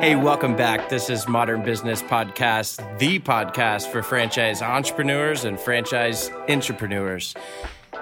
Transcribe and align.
Hey, 0.00 0.14
welcome 0.14 0.54
back. 0.54 0.88
This 0.88 1.10
is 1.10 1.26
Modern 1.26 1.64
Business 1.64 2.04
Podcast, 2.04 2.98
the 3.00 3.18
podcast 3.18 3.90
for 3.90 4.00
franchise 4.00 4.62
entrepreneurs 4.62 5.44
and 5.44 5.58
franchise 5.58 6.30
entrepreneurs. 6.48 7.34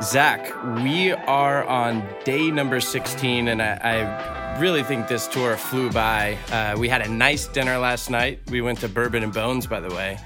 Zach, 0.02 0.54
we 0.82 1.12
are 1.12 1.64
on 1.64 2.06
day 2.22 2.50
number 2.50 2.80
16, 2.80 3.48
and 3.48 3.62
I, 3.62 3.78
I 3.82 4.60
really 4.60 4.82
think 4.82 5.08
this 5.08 5.26
tour 5.26 5.56
flew 5.56 5.90
by. 5.90 6.36
Uh, 6.52 6.76
we 6.78 6.86
had 6.86 7.00
a 7.00 7.08
nice 7.08 7.46
dinner 7.46 7.78
last 7.78 8.10
night. 8.10 8.40
We 8.50 8.60
went 8.60 8.78
to 8.80 8.90
Bourbon 8.90 9.22
and 9.22 9.32
Bones, 9.32 9.66
by 9.66 9.80
the 9.80 9.88
way. 9.94 10.18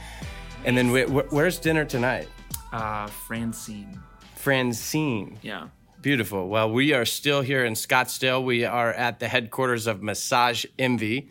And 0.65 0.77
then 0.77 0.91
we, 0.91 1.05
where's 1.05 1.61
dinner 1.61 1.85
tonight? 1.85 2.29
Uh, 2.73 3.07
Francine. 3.07 4.03
Francine. 4.35 5.39
Yeah. 5.41 5.69
Beautiful. 6.03 6.49
Well, 6.49 6.73
we 6.73 6.95
are 6.95 7.05
still 7.05 7.43
here 7.43 7.65
in 7.65 7.75
Scottsdale. 7.75 8.43
We 8.43 8.65
are 8.65 8.93
at 8.93 9.21
the 9.21 9.29
headquarters 9.29 9.87
of 9.87 10.03
Massage 10.03 10.65
Envy 10.81 11.29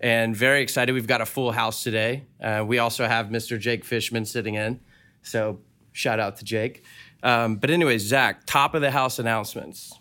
and 0.00 0.36
very 0.36 0.62
excited. 0.62 0.92
We've 0.92 1.06
got 1.06 1.20
a 1.20 1.26
full 1.26 1.52
house 1.52 1.82
today. 1.82 2.24
Uh, 2.40 2.64
we 2.66 2.78
also 2.78 3.06
have 3.06 3.28
Mr. 3.28 3.58
Jake 3.58 3.84
Fishman 3.84 4.24
sitting 4.24 4.54
in. 4.54 4.80
So 5.22 5.60
shout 5.92 6.20
out 6.20 6.36
to 6.36 6.44
Jake. 6.44 6.84
Um, 7.22 7.56
but 7.56 7.70
anyway, 7.70 7.98
Zach, 7.98 8.46
top 8.46 8.74
of 8.74 8.80
the 8.80 8.90
house 8.90 9.18
announcements. 9.18 9.92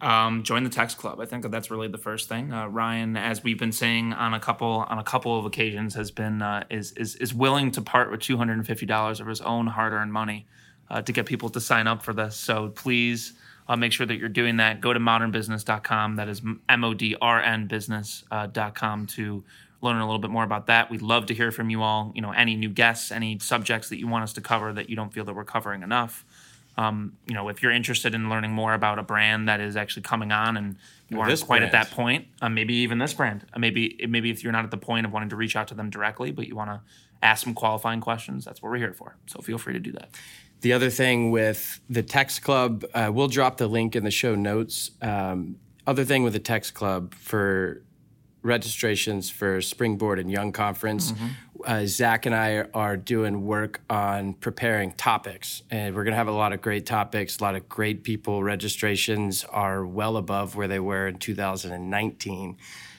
Um, 0.00 0.44
join 0.44 0.62
the 0.62 0.70
text 0.70 0.96
club. 0.96 1.20
I 1.20 1.26
think 1.26 1.42
that 1.42 1.50
that's 1.50 1.70
really 1.70 1.88
the 1.88 1.98
first 1.98 2.28
thing. 2.28 2.52
Uh, 2.52 2.68
Ryan, 2.68 3.16
as 3.16 3.42
we've 3.42 3.58
been 3.58 3.72
saying 3.72 4.12
on 4.12 4.32
a 4.32 4.38
couple 4.40 4.86
on 4.88 4.98
a 4.98 5.02
couple 5.02 5.36
of 5.36 5.44
occasions, 5.44 5.94
has 5.94 6.12
been 6.12 6.40
uh, 6.40 6.64
is, 6.70 6.92
is 6.92 7.16
is 7.16 7.34
willing 7.34 7.72
to 7.72 7.82
part 7.82 8.10
with 8.10 8.20
two 8.20 8.36
hundred 8.36 8.54
and 8.54 8.66
fifty 8.66 8.86
dollars 8.86 9.18
of 9.18 9.26
his 9.26 9.40
own 9.40 9.66
hard 9.66 9.92
earned 9.92 10.12
money 10.12 10.46
uh, 10.88 11.02
to 11.02 11.12
get 11.12 11.26
people 11.26 11.48
to 11.50 11.60
sign 11.60 11.88
up 11.88 12.02
for 12.02 12.12
this. 12.12 12.36
So 12.36 12.68
please 12.68 13.32
uh, 13.68 13.76
make 13.76 13.92
sure 13.92 14.06
that 14.06 14.16
you're 14.16 14.28
doing 14.28 14.56
that. 14.56 14.80
Go 14.80 14.92
to 14.92 15.00
modernbusiness.com. 15.00 16.16
That 16.16 16.28
is 16.28 16.42
M 16.68 16.84
O 16.84 16.94
D 16.94 17.16
R 17.20 17.42
N 17.42 17.66
business.com 17.66 19.02
uh, 19.02 19.06
to 19.14 19.44
learn 19.80 19.96
a 19.96 20.04
little 20.04 20.18
bit 20.18 20.30
more 20.30 20.44
about 20.44 20.66
that. 20.66 20.90
We'd 20.90 21.02
love 21.02 21.26
to 21.26 21.34
hear 21.34 21.52
from 21.52 21.70
you 21.70 21.82
all. 21.82 22.12
You 22.14 22.22
know, 22.22 22.32
any 22.32 22.56
new 22.56 22.70
guests, 22.70 23.12
any 23.12 23.38
subjects 23.38 23.88
that 23.90 23.98
you 23.98 24.08
want 24.08 24.24
us 24.24 24.32
to 24.34 24.40
cover 24.40 24.72
that 24.72 24.90
you 24.90 24.96
don't 24.96 25.12
feel 25.12 25.24
that 25.24 25.34
we're 25.34 25.44
covering 25.44 25.82
enough. 25.82 26.24
Um, 26.76 27.14
you 27.26 27.34
know, 27.34 27.48
if 27.48 27.60
you're 27.60 27.72
interested 27.72 28.14
in 28.14 28.30
learning 28.30 28.52
more 28.52 28.72
about 28.72 29.00
a 29.00 29.02
brand 29.02 29.48
that 29.48 29.60
is 29.60 29.76
actually 29.76 30.02
coming 30.02 30.30
on 30.30 30.56
and 30.56 30.76
you 31.08 31.20
aren't 31.20 31.40
quite 31.40 31.58
brand. 31.58 31.64
at 31.64 31.72
that 31.72 31.90
point, 31.90 32.28
uh, 32.40 32.48
maybe 32.48 32.74
even 32.74 32.98
this 32.98 33.12
brand, 33.12 33.44
uh, 33.52 33.58
maybe 33.58 33.98
maybe 34.08 34.30
if 34.30 34.44
you're 34.44 34.52
not 34.52 34.64
at 34.64 34.70
the 34.70 34.76
point 34.76 35.04
of 35.04 35.12
wanting 35.12 35.28
to 35.30 35.36
reach 35.36 35.56
out 35.56 35.66
to 35.68 35.74
them 35.74 35.90
directly, 35.90 36.30
but 36.30 36.46
you 36.46 36.54
want 36.54 36.70
to 36.70 36.80
ask 37.20 37.42
some 37.42 37.52
qualifying 37.52 38.00
questions, 38.00 38.44
that's 38.44 38.62
what 38.62 38.70
we're 38.70 38.78
here 38.78 38.92
for. 38.92 39.16
So 39.26 39.40
feel 39.40 39.58
free 39.58 39.72
to 39.72 39.80
do 39.80 39.90
that. 39.92 40.10
The 40.60 40.72
other 40.72 40.90
thing 40.90 41.30
with 41.30 41.80
the 41.88 42.02
Text 42.02 42.42
Club, 42.42 42.84
uh, 42.92 43.10
we'll 43.12 43.28
drop 43.28 43.58
the 43.58 43.68
link 43.68 43.94
in 43.94 44.04
the 44.04 44.10
show 44.10 44.34
notes. 44.34 44.90
Um, 45.00 45.56
other 45.86 46.04
thing 46.04 46.24
with 46.24 46.32
the 46.32 46.40
Text 46.40 46.74
Club 46.74 47.14
for 47.14 47.82
registrations 48.42 49.30
for 49.30 49.60
Springboard 49.60 50.18
and 50.18 50.30
Young 50.30 50.52
Conference. 50.52 51.12
Mm-hmm. 51.12 51.26
Uh, 51.64 51.86
Zach 51.86 52.26
and 52.26 52.34
I 52.34 52.66
are 52.72 52.96
doing 52.96 53.44
work 53.44 53.80
on 53.90 54.34
preparing 54.34 54.92
topics, 54.92 55.62
and 55.70 55.94
we're 55.94 56.04
going 56.04 56.12
to 56.12 56.18
have 56.18 56.28
a 56.28 56.32
lot 56.32 56.52
of 56.52 56.60
great 56.60 56.86
topics, 56.86 57.38
a 57.38 57.42
lot 57.42 57.56
of 57.56 57.68
great 57.68 58.04
people. 58.04 58.42
Registrations 58.42 59.44
are 59.44 59.84
well 59.84 60.16
above 60.16 60.54
where 60.54 60.68
they 60.68 60.78
were 60.78 61.08
in 61.08 61.18
2019. 61.18 62.56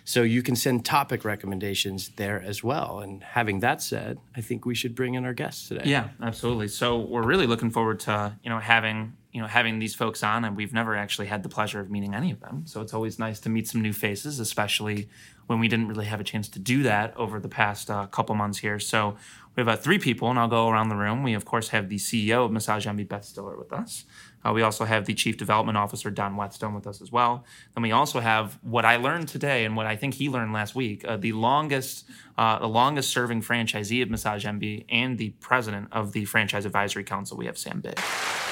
So 0.10 0.24
you 0.24 0.42
can 0.42 0.56
send 0.56 0.86
topic 0.86 1.24
recommendations 1.24 2.10
there 2.16 2.42
as 2.42 2.64
well. 2.64 2.98
And 2.98 3.22
having 3.22 3.60
that 3.60 3.80
said, 3.80 4.18
I 4.36 4.42
think 4.42 4.66
we 4.66 4.74
should 4.74 4.96
bring 4.96 5.14
in 5.14 5.24
our 5.24 5.36
guests 5.36 5.68
today. 5.68 5.84
Yeah, 5.86 6.08
absolutely. 6.20 6.68
So 6.68 6.98
we're 6.98 7.22
really 7.22 7.46
looking 7.46 7.70
forward 7.70 8.00
to 8.02 8.36
you 8.44 8.50
know 8.50 8.58
having 8.58 9.14
you 9.32 9.40
know 9.40 9.46
having 9.46 9.78
these 9.78 9.94
folks 9.94 10.24
on, 10.24 10.46
and 10.46 10.58
we've 10.58 10.74
never 10.74 10.96
actually 10.96 11.28
had 11.28 11.44
the 11.44 11.50
pleasure 11.50 11.80
of 11.80 11.92
meeting 11.92 12.16
any 12.16 12.32
of 12.32 12.40
them. 12.40 12.64
So 12.66 12.82
it's 12.82 12.96
always 12.96 13.20
nice 13.20 13.40
to 13.42 13.50
meet 13.50 13.68
some 13.68 13.84
new 13.84 13.94
faces, 13.94 14.40
especially 14.40 15.10
when 15.46 15.60
we 15.60 15.68
didn't 15.68 15.88
really 15.88 16.06
have 16.06 16.20
a 16.20 16.24
chance 16.24 16.50
to 16.50 16.60
do 16.60 16.82
that 16.84 17.16
over 17.16 17.40
the 17.40 17.48
past 17.48 17.92
uh, 17.92 18.08
couple 18.08 18.34
months 18.34 18.58
here. 18.58 18.80
So 18.80 19.16
we 19.56 19.62
have 19.62 19.68
uh, 19.68 19.76
three 19.76 20.00
people, 20.00 20.30
and 20.32 20.40
I'll 20.40 20.48
go 20.48 20.70
around 20.70 20.90
the 20.90 20.96
room. 20.96 21.22
We, 21.22 21.36
of 21.36 21.46
course, 21.46 21.70
have 21.70 21.88
the 21.88 21.98
CEO 21.98 22.46
of 22.46 22.52
Massage 22.52 22.88
Envy, 22.88 23.04
Beth 23.04 23.26
Stiller, 23.26 23.58
with 23.58 23.74
us. 23.74 24.06
Uh, 24.46 24.54
we 24.54 24.62
also 24.62 24.86
have 24.86 25.06
the 25.06 25.14
Chief 25.14 25.38
Development 25.38 25.78
Officer, 25.78 26.10
Don 26.10 26.36
Whetstone, 26.36 26.74
with 26.74 26.88
us 26.88 27.02
as 27.02 27.12
well. 27.12 27.44
Then 27.76 27.82
we 27.82 27.92
also 27.92 28.20
have 28.20 28.58
what 28.62 28.86
I 28.86 28.96
learned 28.96 29.28
today 29.28 29.66
and 29.66 29.76
what 29.76 29.86
I 29.86 29.96
think 29.96 30.14
he 30.14 30.30
learned 30.30 30.54
last 30.54 30.76
week 30.76 31.06
uh, 31.06 31.18
the 31.18 31.34
longest 31.34 32.06
uh, 32.38 32.58
the 32.60 32.70
longest 32.70 33.12
serving 33.12 33.42
franchisee 33.42 34.02
of 34.02 34.10
Massage 34.10 34.46
Envy 34.46 34.86
and 34.90 35.18
the 35.18 35.32
president 35.42 35.90
of 35.92 36.14
the 36.14 36.24
Franchise 36.24 36.66
Advisory 36.66 37.04
Council. 37.04 37.36
We 37.36 37.48
have 37.48 37.58
Sam 37.58 37.82
Biggs. 37.82 38.02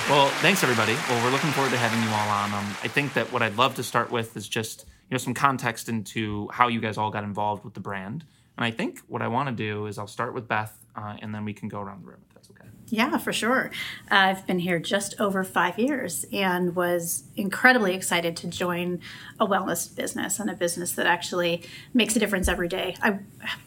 Well, 0.09 0.28
thanks, 0.42 0.62
everybody. 0.62 0.94
Well, 1.08 1.24
we're 1.24 1.31
looking 1.31 1.52
forward 1.52 1.72
to 1.72 1.78
having 1.78 2.02
you 2.04 2.09
all 2.09 2.30
on. 2.30 2.54
Um, 2.54 2.75
I 2.84 2.90
think 2.90 3.14
that 3.14 3.31
what 3.31 3.42
I'd 3.42 3.56
love 3.56 3.75
to 3.75 3.84
start 3.84 4.12
with 4.12 4.36
is 4.36 4.48
just 4.48 4.86
you 5.09 5.16
know 5.16 5.18
some 5.18 5.34
context 5.34 5.88
into 5.88 6.50
how 6.50 6.68
you 6.68 6.81
guys 6.81 6.98
all 6.98 7.12
got 7.12 7.24
involved 7.24 7.64
with 7.64 7.74
the 7.74 7.80
brand. 7.80 8.25
And 8.58 8.66
I 8.66 8.72
think 8.72 9.00
what 9.08 9.22
I 9.22 9.28
want 9.28 9.50
to 9.50 9.56
do 9.56 9.86
is 9.86 9.98
I'll 9.98 10.08
start 10.08 10.34
with 10.34 10.48
Beth, 10.48 10.75
uh, 10.96 11.16
and 11.22 11.34
then 11.34 11.46
we 11.46 11.54
can 11.54 11.69
go 11.69 11.80
around 11.80 12.02
the 12.04 12.08
room 12.08 12.22
okay. 12.37 12.37
Yeah, 12.90 13.18
for 13.18 13.34
sure. 13.34 13.70
I've 14.09 14.48
been 14.48 14.59
here 14.59 14.80
just 14.80 15.20
over 15.20 15.44
five 15.44 15.78
years 15.78 16.25
and 16.31 16.74
was 16.74 17.24
incredibly 17.36 17.94
excited 17.94 18.38
to 18.38 18.48
join 18.48 19.02
a 19.40 19.46
wellness 19.46 19.94
business 19.94 20.40
and 20.40 20.50
a 20.50 20.53
business 20.53 20.94
that 20.94 21.06
actually 21.06 21.64
makes 21.94 22.16
a 22.16 22.20
difference 22.20 22.48
every 22.48 22.70
day. 22.70 22.96
I 23.02 23.20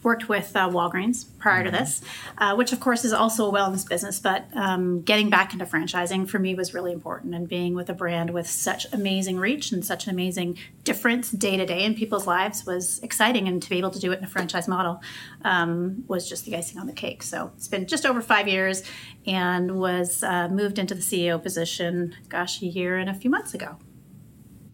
worked 0.03 0.29
with 0.29 0.57
uh, 0.57 0.71
Walgreens 0.71 1.27
prior 1.39 1.63
mm-hmm. 1.63 1.73
to 1.73 1.79
this, 1.79 2.03
uh, 2.39 2.55
which 2.55 2.73
of 2.73 2.81
course 2.81 3.05
is 3.05 3.13
also 3.13 3.49
a 3.49 3.53
wellness 3.53 3.87
business, 3.87 4.19
but 4.19 4.47
um, 4.55 5.03
getting 5.03 5.29
back 5.29 5.53
into 5.53 5.67
franchising 5.67 6.29
for 6.29 6.39
me 6.39 6.55
was 6.55 6.73
really 6.73 6.93
important. 6.93 7.35
And 7.35 7.47
being 7.47 7.75
with 7.75 7.91
a 7.91 7.95
brand 7.95 8.31
with 8.31 8.49
such 8.49 8.91
amazing 8.93 9.37
reach 9.37 9.71
and 9.71 9.85
such 9.85 10.07
an 10.07 10.11
amazing 10.11 10.57
difference 10.85 11.31
day 11.31 11.59
to 11.59 11.67
day 11.67 11.85
in 11.85 11.95
people's 11.95 12.27
lives 12.27 12.65
was 12.65 12.99
exciting. 13.01 13.49
And 13.49 13.63
to 13.63 13.69
be 13.69 13.77
able 13.77 13.91
to 13.91 14.01
do 14.01 14.13
it 14.13 14.19
in 14.19 14.25
a 14.25 14.29
franchise 14.29 14.67
model 14.67 15.03
um, 15.45 16.05
was 16.09 16.27
just 16.27 16.47
the 16.47 16.57
icing 16.57 16.79
on 16.79 16.87
the 16.87 16.93
cake. 16.95 17.23
So 17.23 17.53
it's 17.57 17.69
been 17.69 17.87
just 17.87 18.07
over 18.07 18.23
five 18.23 18.49
years 18.49 18.83
and 19.31 19.79
was 19.79 20.25
uh, 20.25 20.49
moved 20.49 20.77
into 20.77 20.93
the 20.93 21.01
CEO 21.01 21.41
position, 21.41 22.17
gosh, 22.29 22.61
a 22.63 22.67
year 22.67 22.99
and 22.99 23.09
a 23.09 23.15
few 23.15 23.31
months 23.31 23.55
ago. 23.55 23.77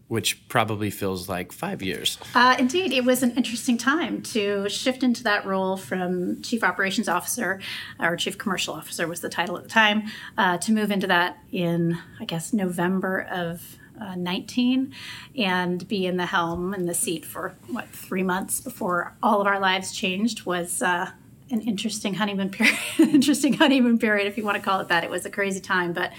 Which 0.07 0.47
probably 0.47 0.89
feels 0.89 1.29
like 1.29 1.51
five 1.51 1.83
years. 1.83 2.17
Uh, 2.33 2.55
indeed, 2.57 2.91
it 2.91 3.03
was 3.03 3.21
an 3.21 3.31
interesting 3.35 3.77
time 3.77 4.21
to 4.23 4.67
shift 4.67 5.03
into 5.03 5.21
that 5.23 5.45
role 5.45 5.77
from 5.77 6.41
Chief 6.41 6.63
Operations 6.63 7.07
Officer, 7.07 7.59
or 7.99 8.15
Chief 8.15 8.37
Commercial 8.37 8.73
Officer 8.73 9.05
was 9.05 9.21
the 9.21 9.29
title 9.29 9.57
at 9.57 9.63
the 9.63 9.69
time, 9.69 10.03
uh, 10.37 10.57
to 10.59 10.71
move 10.71 10.91
into 10.91 11.07
that 11.07 11.37
in, 11.51 11.99
I 12.19 12.25
guess, 12.25 12.51
November 12.51 13.27
of 13.29 13.77
uh, 14.01 14.15
19 14.15 14.93
and 15.37 15.87
be 15.87 16.05
in 16.05 16.17
the 16.17 16.25
helm 16.25 16.73
in 16.73 16.85
the 16.85 16.93
seat 16.93 17.25
for 17.25 17.55
what 17.67 17.89
three 17.89 18.23
months 18.23 18.61
before 18.61 19.15
all 19.21 19.41
of 19.41 19.47
our 19.47 19.59
lives 19.59 19.91
changed 19.91 20.45
was 20.45 20.81
uh, 20.81 21.11
an 21.49 21.61
interesting 21.61 22.15
honeymoon 22.15 22.49
period. 22.49 22.77
interesting 22.99 23.53
honeymoon 23.53 23.97
period, 23.99 24.27
if 24.27 24.37
you 24.37 24.43
want 24.43 24.57
to 24.57 24.63
call 24.63 24.79
it 24.79 24.89
that. 24.89 25.03
It 25.03 25.09
was 25.09 25.25
a 25.25 25.29
crazy 25.29 25.59
time, 25.59 25.93
but 25.93 26.11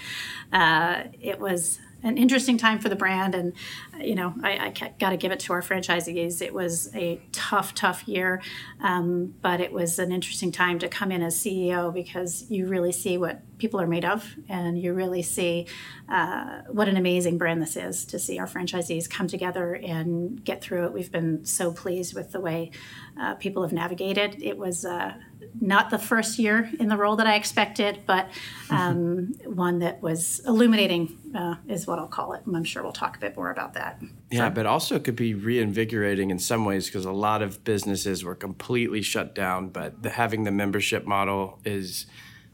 uh, 0.51 1.03
it 1.21 1.39
was 1.39 1.79
an 2.03 2.17
interesting 2.17 2.57
time 2.57 2.79
for 2.79 2.89
the 2.89 2.95
brand. 2.95 3.35
And, 3.35 3.53
you 3.99 4.15
know, 4.15 4.33
I, 4.43 4.73
I 4.79 4.93
got 4.99 5.09
to 5.09 5.17
give 5.17 5.31
it 5.31 5.39
to 5.41 5.53
our 5.53 5.61
franchisees. 5.61 6.41
It 6.41 6.53
was 6.53 6.93
a 6.95 7.21
tough, 7.31 7.75
tough 7.75 8.07
year, 8.07 8.41
um, 8.81 9.35
but 9.41 9.59
it 9.59 9.71
was 9.71 9.99
an 9.99 10.11
interesting 10.11 10.51
time 10.51 10.79
to 10.79 10.87
come 10.87 11.11
in 11.11 11.21
as 11.21 11.35
CEO 11.37 11.93
because 11.93 12.49
you 12.49 12.67
really 12.67 12.91
see 12.91 13.17
what 13.17 13.41
people 13.57 13.81
are 13.81 13.87
made 13.87 14.05
of 14.05 14.35
and 14.47 14.81
you 14.81 14.93
really 14.93 15.21
see 15.21 15.67
uh, 16.07 16.61
what 16.69 16.87
an 16.87 16.95
amazing 16.95 17.37
brand 17.37 17.61
this 17.61 17.75
is 17.75 18.05
to 18.05 18.17
see 18.17 18.39
our 18.39 18.47
franchisees 18.47 19.09
come 19.09 19.27
together 19.27 19.73
and 19.73 20.43
get 20.43 20.61
through 20.61 20.85
it. 20.85 20.93
We've 20.93 21.11
been 21.11 21.45
so 21.45 21.71
pleased 21.71 22.15
with 22.15 22.31
the 22.31 22.39
way 22.39 22.71
uh, 23.19 23.35
people 23.35 23.61
have 23.63 23.73
navigated. 23.73 24.41
It 24.41 24.57
was, 24.57 24.85
uh, 24.85 25.13
not 25.61 25.89
the 25.89 25.97
first 25.99 26.39
year 26.39 26.69
in 26.79 26.87
the 26.87 26.97
role 26.97 27.15
that 27.15 27.27
I 27.27 27.35
expected, 27.35 28.01
but 28.05 28.29
um, 28.69 29.33
one 29.45 29.79
that 29.79 30.01
was 30.01 30.39
illuminating, 30.45 31.17
uh, 31.35 31.55
is 31.67 31.87
what 31.87 31.99
I'll 31.99 32.07
call 32.07 32.33
it. 32.33 32.45
And 32.45 32.55
I'm 32.55 32.63
sure 32.63 32.83
we'll 32.83 32.91
talk 32.91 33.17
a 33.17 33.19
bit 33.19 33.35
more 33.35 33.51
about 33.51 33.73
that. 33.73 34.01
Yeah, 34.31 34.49
so. 34.49 34.55
but 34.55 34.65
also 34.65 34.95
it 34.95 35.03
could 35.03 35.15
be 35.15 35.33
reinvigorating 35.33 36.29
in 36.29 36.39
some 36.39 36.65
ways 36.65 36.87
because 36.87 37.05
a 37.05 37.11
lot 37.11 37.41
of 37.41 37.63
businesses 37.63 38.23
were 38.23 38.35
completely 38.35 39.01
shut 39.01 39.35
down. 39.35 39.69
But 39.69 40.03
the, 40.03 40.09
having 40.11 40.43
the 40.43 40.51
membership 40.51 41.05
model 41.05 41.59
is, 41.65 42.05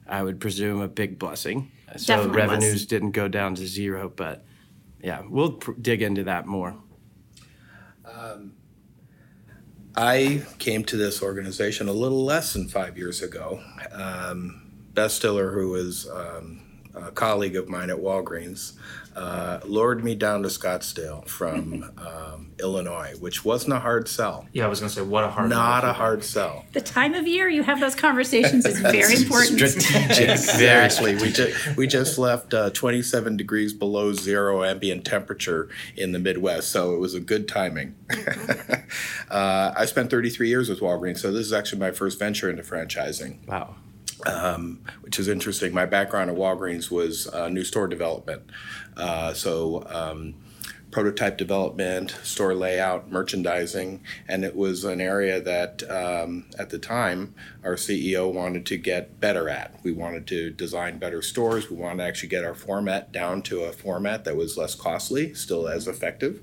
I 0.08 0.24
would 0.24 0.40
presume, 0.40 0.82
a 0.82 0.88
big 0.88 1.20
blessing. 1.20 1.72
So 1.98 2.16
Definitely 2.16 2.38
revenues 2.38 2.74
was. 2.74 2.86
didn't 2.86 3.12
go 3.12 3.28
down 3.28 3.56
to 3.56 3.68
zero, 3.68 4.12
but 4.14 4.46
yeah, 5.02 5.22
we'll 5.28 5.54
pr- 5.54 5.74
dig 5.74 6.02
into 6.02 6.24
that 6.24 6.46
more. 6.48 6.76
Um, 8.06 8.54
I 9.98 10.44
came 10.60 10.84
to 10.86 10.98
this 10.98 11.22
organization 11.22 11.88
a 11.88 11.94
little 11.94 12.26
less 12.26 12.54
than 12.54 12.68
five 12.68 12.98
years 12.98 13.22
ago. 13.22 13.62
Um, 13.92 14.72
Beth 14.94 15.12
Stiller, 15.12 15.52
who 15.52 15.70
was 15.70 16.10
um, 16.10 16.62
a 16.94 17.12
colleague 17.12 17.56
of 17.56 17.70
mine 17.70 17.90
at 17.90 17.98
Walgreens, 17.98 18.74
uh, 19.16 19.60
lured 19.64 20.04
me 20.04 20.16
down 20.16 20.44
to 20.44 20.50
Scottsdale 20.50 21.28
from 21.28 21.84
um, 21.98 22.52
Illinois, 22.60 23.14
which 23.20 23.46
wasn't 23.46 23.74
a 23.74 23.80
hard 23.80 24.08
sell. 24.08 24.48
Yeah, 24.54 24.66
I 24.66 24.68
was 24.68 24.80
gonna 24.80 24.90
say 24.90 25.02
what 25.02 25.24
a 25.24 25.30
hard. 25.30 25.50
Not 25.50 25.84
a 25.84 25.94
hard 25.94 26.24
sell. 26.24 26.66
The 26.74 26.82
time 26.82 27.14
of 27.14 27.28
year 27.28 27.48
you 27.48 27.64
have 27.64 27.80
those 27.80 27.96
conversations 27.96 28.66
is 28.66 28.80
very 28.80 29.16
important. 29.16 29.60
Strategic. 29.60 30.38
Seriously, 30.38 31.16
we 31.16 31.32
just 31.32 31.78
we 31.78 31.88
just 31.88 32.18
left 32.18 32.54
uh, 32.54 32.70
27 32.72 33.38
degrees 33.38 33.74
below 33.74 34.14
zero 34.14 34.64
ambient 34.64 35.06
temperature 35.06 35.70
in 35.96 36.12
the 36.12 36.20
Midwest, 36.20 36.70
so 36.70 36.94
it 36.94 37.00
was 37.00 37.14
a 37.14 37.20
good 37.20 37.48
timing. 37.48 37.96
uh, 39.30 39.74
I 39.76 39.86
spent 39.86 40.10
33 40.10 40.50
years 40.50 40.70
with 40.70 40.80
Walgreens, 40.80 41.20
so 41.20 41.32
this 41.32 41.46
is 41.46 41.54
actually 41.54 41.80
my 41.80 41.92
first 41.92 42.20
venture 42.20 42.50
into 42.50 42.64
franchising 42.64 43.46
Wow. 43.48 43.76
Which 45.02 45.20
is 45.20 45.28
interesting. 45.28 45.74
My 45.74 45.86
background 45.86 46.30
at 46.30 46.36
Walgreens 46.36 46.90
was 46.92 47.28
uh, 47.28 47.50
new 47.50 47.64
store 47.64 47.88
development. 47.88 48.44
Uh, 48.96 49.34
so, 49.34 49.86
um, 49.90 50.36
prototype 50.96 51.38
development, 51.38 52.12
store 52.24 52.56
layout, 52.56 53.12
merchandising, 53.12 54.02
and 54.30 54.46
it 54.46 54.56
was 54.56 54.86
an 54.86 55.02
area 55.02 55.42
that 55.42 55.84
um, 55.92 56.46
at 56.58 56.70
the 56.70 56.80
time 56.80 57.36
our 57.66 57.76
CEO 57.76 58.32
wanted 58.32 58.66
to 58.66 58.78
get 58.78 59.20
better 59.20 59.50
at. 59.50 59.78
We 59.84 59.92
wanted 59.92 60.26
to 60.28 60.52
design 60.52 60.98
better 60.98 61.22
stores. 61.22 61.70
We 61.70 61.76
wanted 61.76 61.98
to 61.98 62.04
actually 62.08 62.30
get 62.30 62.46
our 62.46 62.56
format 62.56 63.12
down 63.12 63.42
to 63.42 63.64
a 63.64 63.74
format 63.74 64.24
that 64.24 64.38
was 64.38 64.56
less 64.56 64.74
costly, 64.74 65.34
still 65.34 65.68
as 65.68 65.86
effective, 65.86 66.40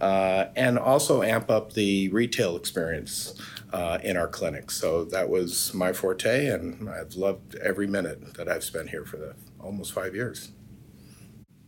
uh, 0.00 0.46
and 0.56 0.76
also 0.76 1.22
amp 1.22 1.48
up 1.48 1.74
the 1.74 2.08
retail 2.08 2.56
experience 2.56 3.40
uh, 3.74 3.98
in 4.04 4.16
our 4.16 4.28
clinics. 4.28 4.76
So 4.76 5.04
that 5.06 5.28
was 5.28 5.74
my 5.74 5.92
forte, 5.92 6.46
and 6.46 6.88
I've 6.88 7.16
loved 7.16 7.56
every 7.56 7.88
minute 7.88 8.34
that 8.34 8.48
I've 8.48 8.62
spent 8.62 8.90
here 8.90 9.04
for 9.04 9.16
the 9.16 9.34
almost 9.60 9.92
five 9.92 10.14
years. 10.14 10.52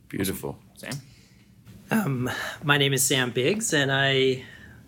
Beautiful. 0.09 0.59
Sam. 0.77 2.31
My 2.63 2.79
name 2.79 2.93
is 2.93 3.03
Sam 3.03 3.33
Biggs, 3.33 3.75
and 3.75 3.91
I 3.91 4.45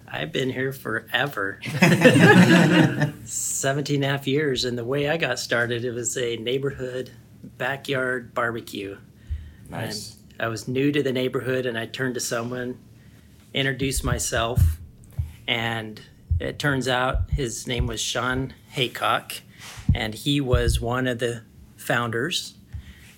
I've 0.07 0.31
been 0.33 0.49
here 0.49 0.73
forever. 0.73 1.61
17 3.25 3.97
and 3.97 4.05
a 4.05 4.09
half 4.09 4.27
years. 4.29 4.65
And 4.65 4.79
the 4.79 4.85
way 4.85 5.09
I 5.09 5.17
got 5.17 5.41
started, 5.41 5.85
it 5.85 5.91
was 5.91 6.17
a 6.17 6.37
neighborhood 6.37 7.11
backyard 7.43 8.33
barbecue. 8.33 8.97
Nice. 9.69 10.17
And 10.39 10.45
I 10.45 10.49
was 10.49 10.69
new 10.69 10.93
to 10.93 11.03
the 11.03 11.13
neighborhood, 11.13 11.67
and 11.67 11.77
I 11.77 11.87
turned 11.87 12.15
to 12.15 12.21
someone, 12.21 12.79
introduced 13.53 14.05
myself, 14.05 14.81
and 15.49 16.01
it 16.41 16.59
turns 16.59 16.89
out 16.89 17.31
his 17.31 17.67
name 17.67 17.87
was 17.87 18.01
Sean 18.01 18.55
Haycock, 18.71 19.35
and 19.95 20.15
he 20.15 20.41
was 20.41 20.81
one 20.81 21.07
of 21.07 21.19
the 21.19 21.43
founders. 21.77 22.55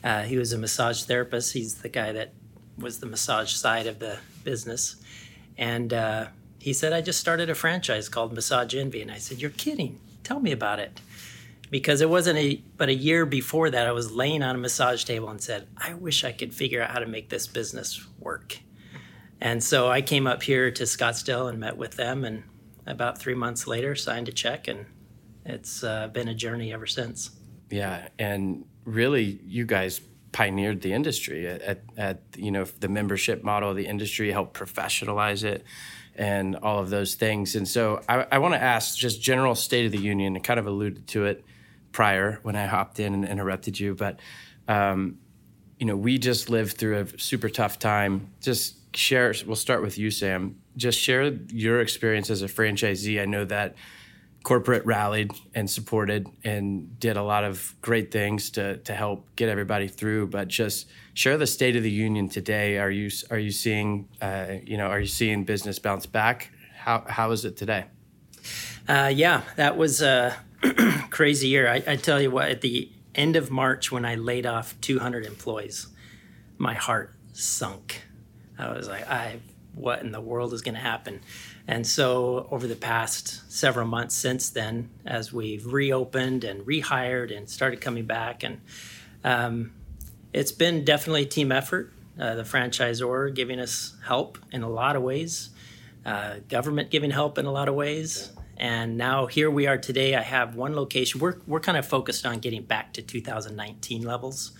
Uh, 0.03 0.23
he 0.23 0.39
was 0.39 0.53
a 0.53 0.59
massage 0.59 1.03
therapist. 1.05 1.53
He's 1.53 1.77
the 1.77 1.89
guy 1.89 2.13
that 2.13 2.33
was 2.79 3.01
the 3.01 3.07
massage 3.07 3.53
side 3.53 3.87
of 3.87 3.99
the 3.99 4.19
business. 4.45 4.97
And 5.59 5.93
uh, 5.93 6.29
he 6.59 6.73
said, 6.73 6.93
I 6.93 7.03
just 7.03 7.21
started 7.21 7.51
a 7.51 7.55
franchise 7.55 8.09
called 8.09 8.33
Massage 8.33 8.75
Envy. 8.75 9.03
And 9.03 9.11
I 9.11 9.19
said, 9.19 9.41
You're 9.41 9.51
kidding. 9.51 10.01
Tell 10.23 10.41
me 10.41 10.53
about 10.53 10.79
it. 10.79 11.01
Because 11.71 12.01
it 12.01 12.11
wasn't 12.11 12.39
a, 12.39 12.63
but 12.77 12.89
a 12.89 12.95
year 12.95 13.25
before 13.25 13.71
that, 13.71 13.87
I 13.87 13.93
was 13.93 14.11
laying 14.11 14.43
on 14.43 14.57
a 14.57 14.59
massage 14.59 15.05
table 15.05 15.29
and 15.29 15.41
said, 15.41 15.69
I 15.77 15.95
wish 15.95 16.25
I 16.25 16.33
could 16.33 16.53
figure 16.53 16.83
out 16.83 16.91
how 16.91 16.99
to 16.99 17.07
make 17.07 17.29
this 17.29 17.47
business 17.47 18.05
work. 18.19 18.59
And 19.41 19.63
so 19.63 19.89
I 19.89 20.03
came 20.03 20.27
up 20.27 20.43
here 20.43 20.71
to 20.73 20.83
Scottsdale 20.83 21.49
and 21.49 21.61
met 21.61 21.77
with 21.77 21.93
them. 21.93 22.25
And 22.25 22.43
about 22.91 23.19
three 23.19 23.35
months 23.35 23.67
later, 23.67 23.95
signed 23.95 24.29
a 24.29 24.33
check. 24.33 24.69
And 24.69 24.87
it's 25.45 25.83
uh, 25.83 26.09
been 26.09 26.29
a 26.29 26.35
journey 26.35 26.73
ever 26.73 26.87
since. 26.87 27.31
Yeah, 27.71 28.09
and 28.19 28.65
really, 28.85 29.41
you 29.45 29.65
guys 29.65 30.01
pioneered 30.33 30.81
the 30.81 30.93
industry 30.93 31.47
at, 31.49 31.83
at, 31.97 32.23
you 32.37 32.51
know 32.51 32.65
the 32.65 32.89
membership 32.89 33.43
model 33.43 33.71
of 33.71 33.77
the 33.77 33.87
industry, 33.87 34.31
helped 34.33 34.55
professionalize 34.55 35.45
it, 35.45 35.65
and 36.17 36.57
all 36.57 36.81
of 36.81 36.91
those 36.91 37.15
things. 37.15 37.55
And 37.55 37.67
so, 37.67 38.03
I, 38.09 38.27
I 38.33 38.39
want 38.39 38.55
to 38.55 38.63
ask 38.63 38.97
just 38.97 39.23
general 39.23 39.55
state 39.55 39.87
of 39.87 39.93
the 39.93 39.99
union. 39.99 40.35
and 40.35 40.45
kind 40.45 40.59
of 40.59 40.67
alluded 40.67 41.07
to 41.09 41.27
it 41.27 41.45
prior 41.93 42.39
when 42.43 42.57
I 42.57 42.67
hopped 42.67 43.01
in 43.01 43.15
and 43.15 43.25
interrupted 43.25 43.79
you, 43.79 43.95
but 43.95 44.19
um, 44.69 45.19
you 45.79 45.87
know, 45.87 45.97
we 45.97 46.19
just 46.19 46.51
lived 46.51 46.77
through 46.77 47.01
a 47.01 47.19
super 47.19 47.49
tough 47.49 47.79
time. 47.79 48.31
Just 48.41 48.77
share. 48.95 49.35
We'll 49.47 49.57
start 49.57 49.83
with 49.83 49.99
you, 49.99 50.11
Sam. 50.11 50.61
Just 50.77 50.99
share 50.99 51.33
your 51.49 51.81
experience 51.81 52.31
as 52.31 52.43
a 52.43 52.47
franchisee. 52.47 53.21
I 53.21 53.25
know 53.25 53.45
that 53.45 53.77
corporate 54.43 54.87
rallied 54.87 55.33
and 55.55 55.69
supported 55.69 56.27
and 56.45 56.99
did 56.99 57.17
a 57.17 57.23
lot 57.23 57.45
of 57.45 57.75
great 57.83 58.11
things 58.11 58.51
to 58.51 58.79
to 58.79 58.95
help 58.95 59.29
get 59.37 59.49
everybody 59.49 59.89
through. 59.89 60.29
But 60.29 60.49
just 60.49 60.89
share 61.15 61.37
the 61.37 61.47
state 61.47 61.77
of 61.77 61.83
the 61.83 61.91
union 61.91 62.29
today. 62.29 62.79
Are 62.79 62.91
you 62.91 63.11
are 63.31 63.39
you 63.39 63.51
seeing 63.51 64.09
uh, 64.21 64.55
you 64.65 64.77
know 64.77 64.87
are 64.87 65.01
you 65.01 65.07
seeing 65.07 65.45
business 65.45 65.79
bounce 65.79 66.07
back? 66.07 66.51
How 66.77 67.05
how 67.07 67.31
is 67.33 67.45
it 67.45 67.57
today? 67.57 67.87
Uh, 68.89 69.13
yeah, 69.15 69.43
that 69.57 69.77
was 69.77 70.03
a 70.03 70.37
crazy 71.11 71.49
year. 71.49 71.69
I, 71.69 71.83
I 71.87 71.97
tell 71.97 72.21
you 72.21 72.31
what, 72.31 72.49
at 72.49 72.61
the 72.61 72.91
end 73.15 73.37
of 73.37 73.51
March, 73.51 73.93
when 73.93 74.05
I 74.05 74.15
laid 74.15 74.47
off 74.47 74.75
200 74.81 75.27
employees, 75.27 75.89
my 76.59 76.75
heart 76.75 77.15
sunk. 77.33 78.03
I 78.61 78.73
was 78.73 78.89
like, 78.89 79.09
I, 79.09 79.41
what 79.75 80.01
in 80.03 80.13
the 80.13 80.21
world 80.21 80.53
is 80.53 80.63
going 80.63 80.75
to 80.75 80.81
happen? 80.81 81.21
And 81.67 81.87
so, 81.87 82.49
over 82.51 82.67
the 82.67 82.77
past 82.77 83.51
several 83.51 83.87
months 83.87 84.15
since 84.15 84.51
then, 84.51 84.91
as 85.07 85.33
we've 85.33 85.73
reopened 85.73 86.45
and 86.45 86.67
rehired 86.67 87.37
and 87.37 87.49
started 87.49 87.81
coming 87.81 88.07
back, 88.07 88.43
and 88.43 88.61
um, 89.25 89.73
it's 90.33 90.53
been 90.53 90.85
definitely 90.85 91.23
a 91.23 91.27
team 91.27 91.53
effort. 91.53 91.93
Uh, 92.19 92.35
the 92.35 92.43
franchisor 92.43 93.35
giving 93.35 93.59
us 93.59 93.97
help 94.05 94.39
in 94.53 94.63
a 94.63 94.69
lot 94.69 94.95
of 94.95 95.03
ways, 95.03 95.51
uh, 96.05 96.35
government 96.49 96.91
giving 96.91 97.11
help 97.11 97.39
in 97.39 97.47
a 97.47 97.53
lot 97.53 97.69
of 97.69 97.75
ways. 97.75 98.33
And 98.61 98.99
now 98.99 99.25
here 99.25 99.51
we 99.51 99.67
are 99.67 99.79
today. 99.79 100.15
I 100.15 100.21
have 100.21 100.55
one 100.55 100.77
location. 100.77 101.19
We're, 101.19 101.37
we're 101.47 101.61
kind 101.61 101.79
of 101.79 101.87
focused 101.87 102.27
on 102.27 102.41
getting 102.41 102.63
back 102.63 102.93
to 102.93 103.03
2019 103.03 104.03
levels. 104.03 104.53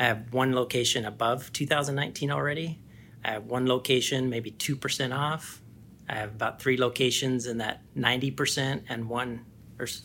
I 0.00 0.06
have 0.06 0.32
one 0.32 0.52
location 0.52 1.04
above 1.04 1.52
2019 1.52 2.32
already. 2.32 2.80
I 3.24 3.32
have 3.32 3.44
one 3.44 3.66
location, 3.66 4.30
maybe 4.30 4.52
2% 4.52 5.16
off. 5.16 5.60
I 6.08 6.14
have 6.14 6.30
about 6.30 6.60
three 6.60 6.76
locations 6.76 7.46
in 7.46 7.58
that 7.58 7.82
90% 7.96 8.82
and 8.88 9.08
one 9.08 9.44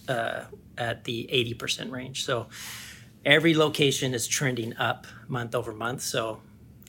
uh, 0.08 0.44
at 0.78 1.04
the 1.04 1.30
80% 1.32 1.92
range. 1.92 2.26
So 2.26 2.48
every 3.26 3.56
location 3.56 4.14
is 4.14 4.28
trending 4.28 4.76
up 4.78 5.08
month 5.28 5.56
over 5.56 5.74
month. 5.74 6.02
So 6.02 6.42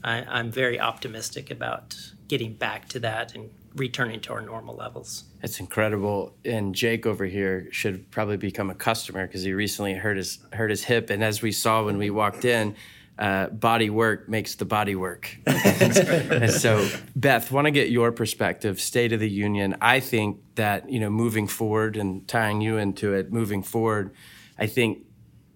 I, 0.04 0.24
I'm 0.28 0.50
very 0.50 0.78
optimistic 0.78 1.50
about 1.50 1.96
getting 2.28 2.54
back 2.54 2.88
to 2.90 3.00
that 3.00 3.34
and 3.34 3.50
returning 3.76 4.20
to 4.20 4.32
our 4.32 4.40
normal 4.40 4.74
levels. 4.74 5.24
It's 5.42 5.60
incredible. 5.60 6.34
And 6.44 6.74
Jake 6.74 7.06
over 7.06 7.26
here 7.26 7.68
should 7.70 8.10
probably 8.10 8.36
become 8.36 8.70
a 8.70 8.74
customer 8.74 9.26
because 9.26 9.42
he 9.42 9.52
recently 9.52 9.94
hurt 9.94 10.16
his 10.16 10.38
hurt 10.52 10.70
his 10.70 10.84
hip. 10.84 11.10
And 11.10 11.22
as 11.22 11.42
we 11.42 11.52
saw 11.52 11.84
when 11.84 11.98
we 11.98 12.10
walked 12.10 12.44
in, 12.44 12.74
uh, 13.18 13.48
body 13.48 13.88
work 13.88 14.28
makes 14.28 14.56
the 14.56 14.64
body 14.64 14.94
work. 14.94 15.36
and 15.46 16.50
so, 16.50 16.88
Beth, 17.14 17.50
want 17.50 17.66
to 17.66 17.70
get 17.70 17.90
your 17.90 18.12
perspective, 18.12 18.80
state 18.80 19.12
of 19.12 19.20
the 19.20 19.30
union. 19.30 19.76
I 19.80 20.00
think 20.00 20.40
that 20.56 20.90
you 20.90 21.00
know, 21.00 21.10
moving 21.10 21.46
forward 21.46 21.96
and 21.96 22.26
tying 22.28 22.60
you 22.60 22.76
into 22.76 23.14
it, 23.14 23.32
moving 23.32 23.62
forward, 23.62 24.12
I 24.58 24.66
think 24.66 25.04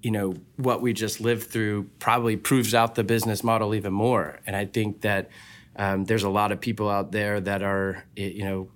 you 0.02 0.10
know 0.10 0.34
what 0.56 0.80
we 0.80 0.94
just 0.94 1.20
lived 1.20 1.50
through 1.50 1.90
probably 1.98 2.36
proves 2.36 2.74
out 2.74 2.94
the 2.94 3.04
business 3.04 3.44
model 3.44 3.74
even 3.74 3.92
more. 3.92 4.40
And 4.46 4.56
I 4.56 4.64
think 4.64 5.02
that 5.02 5.28
um, 5.76 6.04
there's 6.04 6.22
a 6.22 6.30
lot 6.30 6.52
of 6.52 6.60
people 6.60 6.88
out 6.88 7.12
there 7.12 7.40
that 7.40 7.62
are 7.62 8.04
you 8.16 8.44
know 8.44 8.68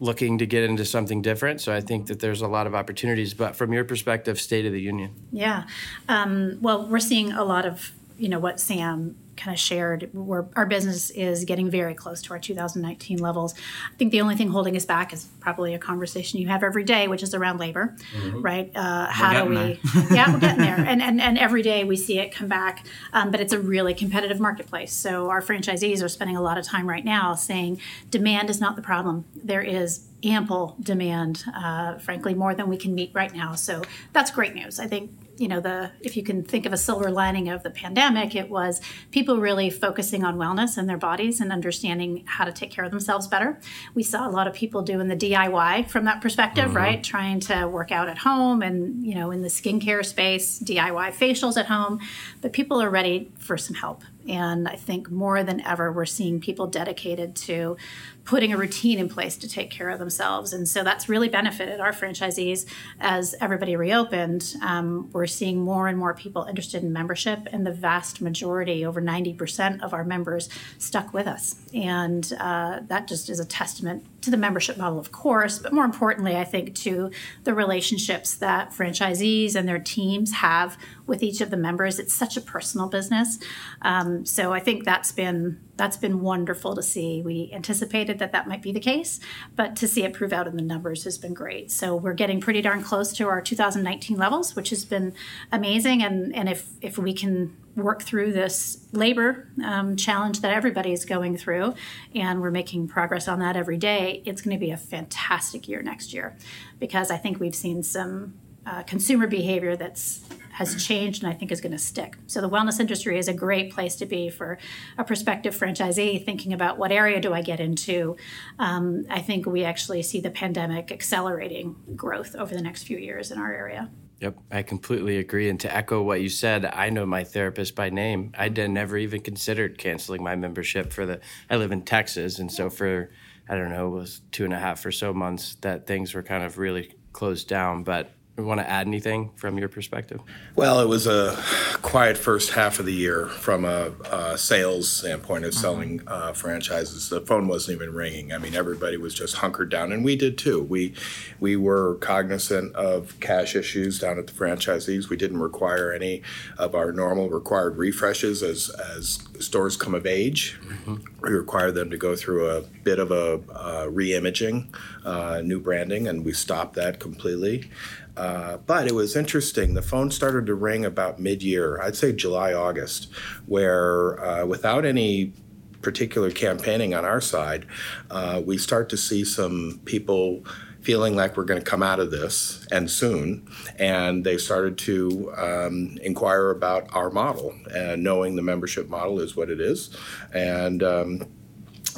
looking 0.00 0.38
to 0.38 0.46
get 0.46 0.64
into 0.64 0.84
something 0.84 1.22
different. 1.22 1.60
So 1.60 1.74
I 1.74 1.80
think 1.80 2.06
that 2.06 2.20
there's 2.20 2.42
a 2.42 2.48
lot 2.48 2.66
of 2.66 2.74
opportunities. 2.74 3.34
But 3.34 3.56
from 3.56 3.72
your 3.72 3.84
perspective, 3.84 4.40
state 4.40 4.66
of 4.66 4.72
the 4.72 4.80
union. 4.80 5.14
Yeah. 5.30 5.64
Um, 6.08 6.58
well, 6.60 6.86
we're 6.86 7.00
seeing 7.00 7.32
a 7.32 7.44
lot 7.44 7.66
of, 7.66 7.92
you 8.18 8.28
know, 8.28 8.38
what 8.38 8.60
Sam 8.60 9.16
kind 9.42 9.54
of 9.54 9.60
shared. 9.60 10.10
Where 10.12 10.46
our 10.56 10.66
business 10.66 11.10
is 11.10 11.44
getting 11.44 11.70
very 11.70 11.94
close 11.94 12.22
to 12.22 12.32
our 12.32 12.38
2019 12.38 13.18
levels. 13.18 13.54
I 13.92 13.96
think 13.96 14.12
the 14.12 14.20
only 14.20 14.36
thing 14.36 14.48
holding 14.48 14.76
us 14.76 14.84
back 14.84 15.12
is 15.12 15.28
probably 15.40 15.74
a 15.74 15.78
conversation 15.78 16.40
you 16.40 16.48
have 16.48 16.62
every 16.62 16.84
day, 16.84 17.08
which 17.08 17.22
is 17.22 17.34
around 17.34 17.58
labor, 17.58 17.96
right? 18.34 18.70
Uh, 18.74 19.06
how 19.06 19.42
do 19.42 19.50
we? 19.50 19.80
yeah, 20.10 20.32
we're 20.32 20.38
getting 20.38 20.62
there, 20.62 20.76
and, 20.86 21.02
and 21.02 21.20
and 21.20 21.38
every 21.38 21.62
day 21.62 21.84
we 21.84 21.96
see 21.96 22.18
it 22.18 22.32
come 22.32 22.48
back. 22.48 22.86
Um, 23.12 23.30
but 23.30 23.40
it's 23.40 23.52
a 23.52 23.58
really 23.58 23.94
competitive 23.94 24.38
marketplace. 24.38 24.92
So 24.92 25.30
our 25.30 25.40
franchisees 25.40 26.02
are 26.02 26.08
spending 26.08 26.36
a 26.36 26.42
lot 26.42 26.58
of 26.58 26.64
time 26.64 26.88
right 26.88 27.04
now 27.04 27.34
saying 27.34 27.80
demand 28.10 28.50
is 28.50 28.60
not 28.60 28.76
the 28.76 28.82
problem. 28.82 29.24
There 29.34 29.62
is 29.62 30.06
ample 30.24 30.76
demand, 30.80 31.44
uh, 31.54 31.98
frankly, 31.98 32.34
more 32.34 32.54
than 32.54 32.68
we 32.68 32.76
can 32.76 32.94
meet 32.94 33.10
right 33.12 33.34
now. 33.34 33.54
So 33.54 33.82
that's 34.12 34.30
great 34.30 34.54
news. 34.54 34.78
I 34.78 34.86
think 34.86 35.10
you 35.36 35.48
know 35.48 35.60
the 35.60 35.90
if 36.00 36.16
you 36.16 36.22
can 36.22 36.42
think 36.42 36.66
of 36.66 36.72
a 36.72 36.76
silver 36.76 37.10
lining 37.10 37.48
of 37.48 37.62
the 37.62 37.70
pandemic 37.70 38.34
it 38.34 38.48
was 38.50 38.80
people 39.10 39.38
really 39.38 39.70
focusing 39.70 40.24
on 40.24 40.36
wellness 40.36 40.76
and 40.76 40.88
their 40.88 40.98
bodies 40.98 41.40
and 41.40 41.52
understanding 41.52 42.22
how 42.26 42.44
to 42.44 42.52
take 42.52 42.70
care 42.70 42.84
of 42.84 42.90
themselves 42.90 43.26
better. 43.26 43.58
We 43.94 44.02
saw 44.02 44.28
a 44.28 44.30
lot 44.30 44.46
of 44.46 44.54
people 44.54 44.82
doing 44.82 45.08
the 45.08 45.16
diy 45.16 45.88
from 45.88 46.04
that 46.04 46.20
perspective 46.20 46.66
mm-hmm. 46.66 46.76
right? 46.76 47.04
Trying 47.04 47.40
to 47.40 47.66
work 47.66 47.90
out 47.92 48.08
at 48.08 48.18
home 48.18 48.62
and 48.62 49.04
you 49.04 49.14
know 49.14 49.30
in 49.30 49.42
the 49.42 49.48
skincare 49.48 50.04
space 50.04 50.58
diy 50.60 51.12
facials 51.12 51.56
at 51.56 51.66
home. 51.66 52.00
But 52.40 52.52
people 52.52 52.82
are 52.82 52.90
ready 52.90 53.32
for 53.38 53.56
some 53.56 53.74
help 53.74 54.02
and 54.28 54.68
I 54.68 54.76
think 54.76 55.10
more 55.10 55.42
than 55.42 55.60
ever, 55.62 55.92
we're 55.92 56.06
seeing 56.06 56.40
people 56.40 56.66
dedicated 56.66 57.34
to 57.36 57.76
putting 58.24 58.52
a 58.52 58.56
routine 58.56 58.98
in 58.98 59.08
place 59.08 59.36
to 59.36 59.48
take 59.48 59.70
care 59.70 59.90
of 59.90 59.98
themselves. 59.98 60.52
And 60.52 60.68
so 60.68 60.84
that's 60.84 61.08
really 61.08 61.28
benefited 61.28 61.80
our 61.80 61.92
franchisees 61.92 62.66
as 63.00 63.34
everybody 63.40 63.74
reopened. 63.74 64.54
Um, 64.62 65.10
we're 65.12 65.26
seeing 65.26 65.60
more 65.60 65.88
and 65.88 65.98
more 65.98 66.14
people 66.14 66.44
interested 66.44 66.82
in 66.82 66.92
membership, 66.92 67.48
and 67.52 67.66
the 67.66 67.72
vast 67.72 68.20
majority, 68.20 68.84
over 68.84 69.02
90% 69.02 69.82
of 69.82 69.92
our 69.92 70.04
members, 70.04 70.48
stuck 70.78 71.12
with 71.12 71.26
us. 71.26 71.56
And 71.74 72.32
uh, 72.38 72.80
that 72.86 73.08
just 73.08 73.28
is 73.28 73.40
a 73.40 73.44
testament 73.44 74.04
to 74.22 74.30
the 74.30 74.36
membership 74.36 74.76
model, 74.76 75.00
of 75.00 75.10
course, 75.10 75.58
but 75.58 75.72
more 75.72 75.84
importantly, 75.84 76.36
I 76.36 76.44
think 76.44 76.74
to 76.76 77.10
the 77.42 77.54
relationships 77.54 78.36
that 78.36 78.70
franchisees 78.70 79.56
and 79.56 79.68
their 79.68 79.80
teams 79.80 80.32
have 80.32 80.78
with 81.06 81.22
each 81.22 81.40
of 81.40 81.50
the 81.50 81.56
members. 81.56 81.98
It's 81.98 82.14
such 82.14 82.36
a 82.36 82.40
personal 82.40 82.88
business. 82.88 83.38
Um, 83.82 84.24
so 84.24 84.52
I 84.52 84.60
think 84.60 84.84
that's 84.84 85.12
been 85.12 85.60
that's 85.76 85.96
been 85.96 86.20
wonderful 86.20 86.74
to 86.76 86.82
see. 86.82 87.22
We 87.22 87.50
anticipated 87.52 88.18
that 88.18 88.30
that 88.32 88.46
might 88.46 88.62
be 88.62 88.72
the 88.72 88.80
case, 88.80 89.18
but 89.56 89.74
to 89.76 89.88
see 89.88 90.04
it 90.04 90.12
prove 90.12 90.32
out 90.32 90.46
in 90.46 90.56
the 90.56 90.62
numbers 90.62 91.04
has 91.04 91.18
been 91.18 91.34
great. 91.34 91.70
So 91.70 91.96
we're 91.96 92.12
getting 92.12 92.40
pretty 92.40 92.60
darn 92.62 92.82
close 92.82 93.12
to 93.14 93.26
our 93.26 93.40
2019 93.40 94.16
levels, 94.16 94.54
which 94.54 94.70
has 94.70 94.84
been 94.84 95.14
amazing. 95.50 96.02
And 96.02 96.34
and 96.34 96.48
if 96.48 96.68
if 96.80 96.98
we 96.98 97.12
can 97.12 97.56
work 97.74 98.02
through 98.02 98.32
this 98.32 98.86
labor 98.92 99.48
um, 99.64 99.96
challenge 99.96 100.40
that 100.42 100.52
everybody 100.52 100.92
is 100.92 101.04
going 101.04 101.36
through, 101.36 101.74
and 102.14 102.40
we're 102.40 102.50
making 102.50 102.86
progress 102.86 103.26
on 103.28 103.38
that 103.40 103.56
every 103.56 103.78
day, 103.78 104.22
it's 104.26 104.42
going 104.42 104.54
to 104.54 104.60
be 104.60 104.70
a 104.70 104.76
fantastic 104.76 105.66
year 105.66 105.82
next 105.82 106.12
year, 106.12 106.36
because 106.78 107.10
I 107.10 107.16
think 107.16 107.40
we've 107.40 107.54
seen 107.54 107.82
some 107.82 108.34
uh, 108.66 108.82
consumer 108.84 109.26
behavior 109.26 109.76
that's 109.76 110.20
has 110.52 110.84
changed 110.84 111.22
and 111.22 111.32
I 111.32 111.34
think 111.34 111.50
is 111.50 111.60
going 111.60 111.72
to 111.72 111.78
stick. 111.78 112.16
So 112.26 112.40
the 112.40 112.48
wellness 112.48 112.78
industry 112.78 113.18
is 113.18 113.26
a 113.26 113.32
great 113.32 113.72
place 113.72 113.96
to 113.96 114.06
be 114.06 114.28
for 114.28 114.58
a 114.98 115.04
prospective 115.04 115.56
franchisee 115.56 116.24
thinking 116.24 116.52
about 116.52 116.78
what 116.78 116.92
area 116.92 117.20
do 117.20 117.32
I 117.32 117.42
get 117.42 117.58
into. 117.58 118.16
Um, 118.58 119.06
I 119.08 119.20
think 119.20 119.46
we 119.46 119.64
actually 119.64 120.02
see 120.02 120.20
the 120.20 120.30
pandemic 120.30 120.92
accelerating 120.92 121.76
growth 121.96 122.36
over 122.36 122.54
the 122.54 122.60
next 122.60 122.82
few 122.84 122.98
years 122.98 123.30
in 123.30 123.38
our 123.38 123.52
area. 123.52 123.90
Yep, 124.20 124.38
I 124.52 124.62
completely 124.62 125.16
agree. 125.18 125.48
And 125.48 125.58
to 125.60 125.74
echo 125.74 126.00
what 126.00 126.20
you 126.20 126.28
said, 126.28 126.64
I 126.64 126.90
know 126.90 127.04
my 127.04 127.24
therapist 127.24 127.74
by 127.74 127.90
name. 127.90 128.32
I 128.38 128.48
never 128.48 128.96
even 128.96 129.20
considered 129.20 129.78
canceling 129.78 130.22
my 130.22 130.36
membership 130.36 130.92
for 130.92 131.06
the. 131.06 131.18
I 131.50 131.56
live 131.56 131.72
in 131.72 131.82
Texas, 131.82 132.38
and 132.38 132.52
so 132.52 132.70
for 132.70 133.10
I 133.48 133.56
don't 133.56 133.70
know, 133.70 133.88
it 133.88 133.98
was 133.98 134.22
two 134.30 134.44
and 134.44 134.52
a 134.52 134.60
half 134.60 134.86
or 134.86 134.92
so 134.92 135.12
months 135.12 135.56
that 135.62 135.88
things 135.88 136.14
were 136.14 136.22
kind 136.22 136.44
of 136.44 136.56
really 136.56 136.94
closed 137.12 137.48
down. 137.48 137.82
But 137.82 138.12
want 138.38 138.60
to 138.60 138.68
add 138.68 138.86
anything 138.86 139.30
from 139.36 139.58
your 139.58 139.68
perspective? 139.68 140.20
Well, 140.56 140.80
it 140.80 140.88
was 140.88 141.06
a 141.06 141.36
quiet 141.82 142.16
first 142.16 142.52
half 142.52 142.78
of 142.78 142.86
the 142.86 142.92
year 142.92 143.26
from 143.26 143.66
a, 143.66 143.92
a 144.10 144.38
sales 144.38 144.90
standpoint 144.90 145.44
of 145.44 145.52
selling 145.52 145.98
mm-hmm. 145.98 146.08
uh, 146.08 146.32
franchises. 146.32 147.10
The 147.10 147.20
phone 147.20 147.46
wasn't 147.46 147.76
even 147.76 147.94
ringing. 147.94 148.32
I 148.32 148.38
mean, 148.38 148.54
everybody 148.54 148.96
was 148.96 149.12
just 149.14 149.36
hunkered 149.36 149.70
down, 149.70 149.92
and 149.92 150.02
we 150.02 150.16
did 150.16 150.38
too. 150.38 150.62
We 150.62 150.94
we 151.40 151.56
were 151.56 151.96
cognizant 151.96 152.74
of 152.74 153.20
cash 153.20 153.54
issues 153.54 153.98
down 153.98 154.18
at 154.18 154.26
the 154.26 154.32
franchisees. 154.32 155.10
We 155.10 155.16
didn't 155.16 155.38
require 155.38 155.92
any 155.92 156.22
of 156.56 156.74
our 156.74 156.90
normal 156.90 157.28
required 157.28 157.76
refreshes 157.76 158.42
as 158.42 158.70
as 158.70 159.22
stores 159.40 159.76
come 159.76 159.94
of 159.94 160.06
age. 160.06 160.58
Mm-hmm. 160.64 160.96
We 161.20 161.30
required 161.30 161.74
them 161.74 161.90
to 161.90 161.96
go 161.96 162.16
through 162.16 162.48
a 162.50 162.62
bit 162.62 162.98
of 162.98 163.10
a 163.10 163.40
uh, 163.54 163.86
re-imaging, 163.90 164.74
uh, 165.04 165.42
new 165.44 165.60
branding, 165.60 166.08
and 166.08 166.24
we 166.24 166.32
stopped 166.32 166.74
that 166.74 166.98
completely. 166.98 167.70
Uh, 168.16 168.58
but 168.58 168.86
it 168.86 168.94
was 168.94 169.16
interesting. 169.16 169.74
The 169.74 169.82
phone 169.82 170.10
started 170.10 170.46
to 170.46 170.54
ring 170.54 170.84
about 170.84 171.18
mid 171.18 171.42
year, 171.42 171.80
I'd 171.80 171.96
say 171.96 172.12
July, 172.12 172.52
August, 172.52 173.12
where 173.46 174.22
uh, 174.22 174.46
without 174.46 174.84
any 174.84 175.32
particular 175.80 176.30
campaigning 176.30 176.94
on 176.94 177.04
our 177.04 177.20
side, 177.20 177.66
uh, 178.10 178.40
we 178.44 178.58
start 178.58 178.88
to 178.90 178.96
see 178.96 179.24
some 179.24 179.80
people 179.84 180.44
feeling 180.80 181.14
like 181.14 181.36
we're 181.36 181.44
going 181.44 181.60
to 181.60 181.64
come 181.64 181.82
out 181.82 182.00
of 182.00 182.10
this 182.10 182.66
and 182.70 182.90
soon. 182.90 183.48
And 183.78 184.24
they 184.24 184.36
started 184.36 184.78
to 184.78 185.32
um, 185.36 185.98
inquire 186.02 186.50
about 186.50 186.88
our 186.94 187.10
model, 187.10 187.54
and 187.72 188.02
knowing 188.02 188.36
the 188.36 188.42
membership 188.42 188.88
model 188.88 189.20
is 189.20 189.36
what 189.36 189.48
it 189.48 189.60
is. 189.60 189.96
And 190.34 190.82
um, 190.82 191.28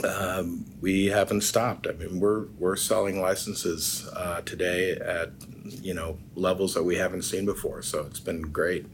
um, 0.02 0.66
we 0.80 1.06
haven't 1.06 1.42
stopped. 1.42 1.86
I 1.86 1.92
mean, 1.92 2.20
we're 2.20 2.46
we're 2.58 2.76
selling 2.76 3.20
licenses 3.20 4.08
uh, 4.14 4.42
today 4.42 4.92
at 4.92 5.30
you 5.64 5.94
know 5.94 6.18
levels 6.34 6.74
that 6.74 6.82
we 6.82 6.96
haven't 6.96 7.22
seen 7.22 7.46
before. 7.46 7.82
So 7.82 8.02
it's 8.02 8.20
been 8.20 8.42
great. 8.42 8.86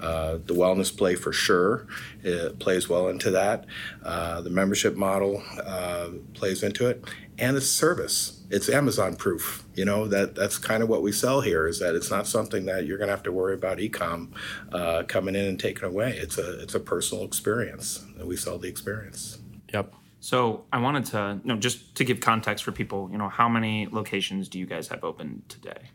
Uh, 0.00 0.38
the 0.44 0.54
wellness 0.54 0.96
play 0.96 1.14
for 1.14 1.32
sure 1.32 1.86
it 2.22 2.58
plays 2.58 2.88
well 2.88 3.08
into 3.08 3.30
that. 3.30 3.66
Uh, 4.04 4.40
the 4.40 4.50
membership 4.50 4.96
model 4.96 5.42
uh, 5.64 6.10
plays 6.34 6.62
into 6.62 6.86
it, 6.86 7.04
and 7.38 7.56
the 7.56 7.60
service. 7.60 8.36
It's 8.50 8.68
Amazon 8.68 9.16
proof. 9.16 9.64
You 9.74 9.84
know 9.84 10.08
that 10.08 10.34
that's 10.34 10.58
kind 10.58 10.82
of 10.82 10.88
what 10.88 11.02
we 11.02 11.12
sell 11.12 11.40
here. 11.40 11.66
Is 11.66 11.78
that 11.78 11.94
it's 11.94 12.10
not 12.10 12.26
something 12.26 12.66
that 12.66 12.86
you're 12.86 12.98
going 12.98 13.08
to 13.08 13.14
have 13.14 13.22
to 13.24 13.32
worry 13.32 13.54
about 13.54 13.78
ecom 13.78 14.32
uh, 14.72 15.04
coming 15.04 15.34
in 15.34 15.44
and 15.44 15.58
taking 15.58 15.84
away. 15.84 16.16
It's 16.16 16.36
a 16.38 16.60
it's 16.60 16.74
a 16.74 16.80
personal 16.80 17.24
experience. 17.24 18.04
And 18.18 18.26
we 18.26 18.36
sell 18.36 18.58
the 18.58 18.68
experience. 18.68 19.38
Yep. 19.72 19.94
So 20.20 20.66
I 20.70 20.78
wanted 20.78 21.06
to, 21.06 21.40
you 21.42 21.48
know, 21.48 21.56
just 21.56 21.94
to 21.94 22.04
give 22.04 22.20
context 22.20 22.62
for 22.64 22.72
people, 22.72 23.08
you 23.10 23.16
know, 23.16 23.30
how 23.30 23.48
many 23.48 23.88
locations 23.90 24.50
do 24.50 24.58
you 24.58 24.66
guys 24.66 24.88
have 24.88 25.02
open 25.02 25.42
today? 25.48 25.90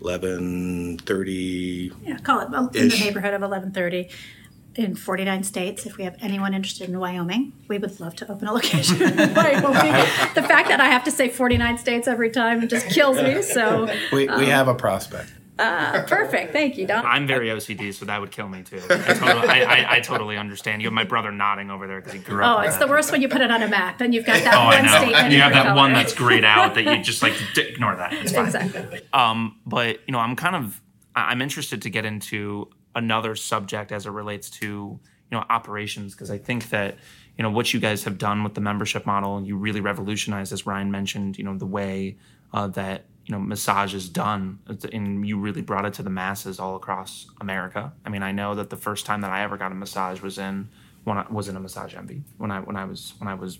11:30. 0.00 1.92
Yeah, 2.04 2.18
call 2.18 2.40
it 2.40 2.50
well, 2.50 2.68
in 2.74 2.88
the 2.88 2.98
neighborhood 2.98 3.34
of 3.34 3.42
11:30 3.42 4.10
in 4.76 4.94
49 4.94 5.42
states. 5.42 5.86
If 5.86 5.96
we 5.96 6.04
have 6.04 6.16
anyone 6.20 6.54
interested 6.54 6.88
in 6.88 6.98
Wyoming, 6.98 7.52
we 7.68 7.78
would 7.78 7.98
love 7.98 8.14
to 8.16 8.30
open 8.30 8.46
a 8.48 8.52
location 8.52 9.02
in 9.02 9.34
Wyoming. 9.34 9.92
the 10.34 10.42
fact 10.42 10.68
that 10.68 10.80
I 10.80 10.86
have 10.86 11.04
to 11.04 11.10
say 11.10 11.28
49 11.28 11.78
states 11.78 12.06
every 12.06 12.30
time 12.30 12.68
just 12.68 12.88
kills 12.88 13.20
me. 13.22 13.42
So 13.42 13.86
we, 14.12 14.26
we 14.26 14.28
um, 14.28 14.44
have 14.44 14.68
a 14.68 14.74
prospect. 14.74 15.32
Uh, 15.58 16.02
perfect. 16.06 16.52
Thank 16.52 16.76
you, 16.76 16.86
Don. 16.86 17.04
I'm 17.06 17.26
very 17.26 17.48
OCD, 17.48 17.92
so 17.94 18.04
that 18.04 18.20
would 18.20 18.30
kill 18.30 18.48
me 18.48 18.62
too. 18.62 18.80
I 18.90 19.14
totally, 19.14 19.48
I, 19.48 19.62
I, 19.62 19.96
I 19.96 20.00
totally 20.00 20.36
understand. 20.36 20.82
You 20.82 20.88
have 20.88 20.94
my 20.94 21.04
brother 21.04 21.32
nodding 21.32 21.70
over 21.70 21.86
there 21.86 22.00
because 22.00 22.12
he 22.12 22.18
grew 22.18 22.42
up. 22.42 22.58
Oh, 22.58 22.62
it's 22.62 22.76
the 22.76 22.86
worst 22.86 23.12
when 23.12 23.22
you 23.22 23.28
put 23.28 23.40
it 23.40 23.50
on 23.50 23.62
a 23.62 23.68
map 23.68 24.00
and 24.00 24.14
you've 24.14 24.26
got 24.26 24.42
that 24.42 24.54
oh, 24.54 24.66
one 24.66 24.88
statement. 24.88 25.32
You 25.32 25.40
have 25.40 25.52
that 25.52 25.66
color. 25.66 25.76
one 25.76 25.92
that's 25.92 26.14
grayed 26.14 26.44
out 26.44 26.74
that 26.74 26.84
you 26.84 27.02
just 27.02 27.22
like 27.22 27.34
ignore 27.56 27.96
that. 27.96 28.12
It's 28.12 28.32
fine. 28.32 28.46
Exactly. 28.46 29.00
Um, 29.12 29.60
but 29.64 30.00
you 30.06 30.12
know, 30.12 30.18
I'm 30.18 30.36
kind 30.36 30.56
of 30.56 30.80
I'm 31.14 31.40
interested 31.40 31.82
to 31.82 31.90
get 31.90 32.04
into 32.04 32.68
another 32.94 33.34
subject 33.34 33.92
as 33.92 34.06
it 34.06 34.10
relates 34.10 34.50
to 34.50 34.66
you 34.66 35.38
know 35.38 35.44
operations 35.48 36.14
because 36.14 36.30
I 36.30 36.38
think 36.38 36.70
that 36.70 36.96
you 37.36 37.42
know 37.42 37.50
what 37.50 37.72
you 37.72 37.80
guys 37.80 38.04
have 38.04 38.18
done 38.18 38.44
with 38.44 38.54
the 38.54 38.60
membership 38.60 39.06
model 39.06 39.42
you 39.44 39.56
really 39.56 39.80
revolutionized 39.80 40.52
as 40.52 40.66
Ryan 40.66 40.90
mentioned 40.90 41.36
you 41.36 41.44
know 41.44 41.56
the 41.56 41.66
way 41.66 42.16
uh, 42.52 42.68
that 42.68 43.06
you 43.26 43.34
know 43.34 43.40
massage 43.40 43.92
is 43.92 44.08
done 44.08 44.60
and 44.92 45.26
you 45.26 45.36
really 45.38 45.60
brought 45.60 45.84
it 45.84 45.92
to 45.94 46.02
the 46.02 46.10
masses 46.10 46.58
all 46.60 46.76
across 46.76 47.26
america. 47.40 47.92
I 48.04 48.08
mean 48.08 48.22
i 48.22 48.32
know 48.32 48.54
that 48.54 48.70
the 48.70 48.76
first 48.76 49.04
time 49.04 49.20
that 49.22 49.30
i 49.30 49.42
ever 49.42 49.56
got 49.56 49.72
a 49.72 49.74
massage 49.74 50.22
was 50.22 50.38
in 50.38 50.68
when 51.04 51.18
i 51.18 51.26
was 51.28 51.48
in 51.48 51.56
a 51.56 51.60
massage 51.60 51.94
envy 51.94 52.22
when 52.38 52.50
i 52.50 52.60
when 52.60 52.76
i 52.76 52.84
was 52.84 53.14
when 53.18 53.28
i 53.28 53.34
was 53.34 53.58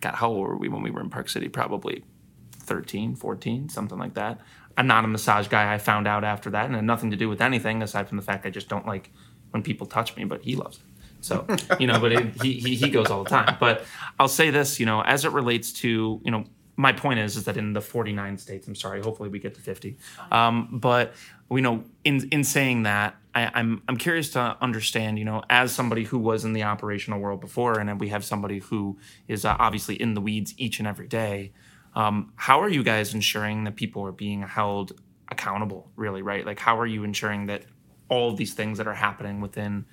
god 0.00 0.14
how 0.14 0.30
old 0.30 0.40
were 0.40 0.56
we 0.56 0.68
when 0.68 0.82
we 0.82 0.90
were 0.90 1.00
in 1.00 1.10
park 1.10 1.28
city? 1.28 1.48
Probably 1.48 2.04
13 2.52 3.14
14 3.16 3.68
something 3.68 3.98
like 3.98 4.14
that. 4.14 4.40
I'm 4.76 4.86
not 4.86 5.04
a 5.04 5.08
massage 5.08 5.48
guy 5.48 5.74
i 5.74 5.78
found 5.78 6.08
out 6.08 6.24
after 6.24 6.48
that 6.50 6.66
and 6.66 6.74
had 6.74 6.84
nothing 6.84 7.10
to 7.10 7.16
do 7.16 7.28
with 7.28 7.42
anything 7.42 7.82
aside 7.82 8.08
from 8.08 8.16
the 8.16 8.22
fact 8.22 8.46
i 8.46 8.50
just 8.50 8.68
don't 8.68 8.86
like 8.86 9.10
when 9.50 9.62
people 9.62 9.86
touch 9.86 10.16
me 10.16 10.24
but 10.24 10.42
he 10.42 10.56
loves 10.56 10.78
it. 10.78 10.84
So 11.20 11.46
you 11.78 11.86
know 11.86 12.00
but 12.00 12.12
it, 12.12 12.42
he, 12.42 12.54
he 12.54 12.74
he 12.76 12.88
goes 12.88 13.08
all 13.08 13.24
the 13.24 13.30
time. 13.30 13.58
But 13.60 13.84
i'll 14.18 14.28
say 14.28 14.48
this 14.50 14.80
you 14.80 14.86
know 14.86 15.02
as 15.02 15.26
it 15.26 15.32
relates 15.32 15.70
to 15.74 16.20
you 16.24 16.30
know 16.30 16.44
my 16.82 16.92
point 16.92 17.20
is 17.20 17.36
is 17.36 17.44
that 17.44 17.56
in 17.56 17.72
the 17.72 17.80
49 17.80 18.36
states 18.38 18.66
i'm 18.66 18.74
sorry 18.74 19.00
hopefully 19.00 19.28
we 19.28 19.38
get 19.38 19.54
to 19.54 19.60
50 19.60 19.96
um, 20.30 20.68
but 20.72 21.14
we 21.48 21.60
know 21.60 21.84
in 22.04 22.28
in 22.30 22.42
saying 22.42 22.82
that 22.82 23.14
I, 23.34 23.42
am 23.42 23.50
I'm, 23.54 23.82
I'm 23.88 23.96
curious 23.96 24.30
to 24.30 24.56
understand 24.60 25.18
you 25.18 25.24
know 25.24 25.42
as 25.48 25.72
somebody 25.72 26.04
who 26.04 26.18
was 26.18 26.44
in 26.44 26.52
the 26.52 26.64
operational 26.64 27.20
world 27.20 27.40
before 27.40 27.78
and 27.78 28.00
we 28.00 28.08
have 28.08 28.24
somebody 28.24 28.58
who 28.58 28.98
is 29.28 29.44
uh, 29.44 29.56
obviously 29.58 29.94
in 29.94 30.14
the 30.14 30.20
weeds 30.20 30.54
each 30.58 30.80
and 30.80 30.88
every 30.88 31.06
day 31.06 31.52
um, 31.94 32.32
how 32.36 32.60
are 32.60 32.68
you 32.68 32.82
guys 32.82 33.14
ensuring 33.14 33.64
that 33.64 33.76
people 33.76 34.04
are 34.04 34.12
being 34.12 34.42
held 34.42 34.92
accountable 35.30 35.90
really 35.96 36.22
right? 36.22 36.44
Like 36.44 36.58
how 36.58 36.78
are 36.78 36.86
you 36.86 37.04
ensuring 37.04 37.46
that 37.46 37.62
all 38.08 38.30
of 38.30 38.36
these 38.36 38.52
things 38.52 38.76
that 38.78 38.86
are 38.86 38.94
happening 38.94 39.40
within 39.40 39.86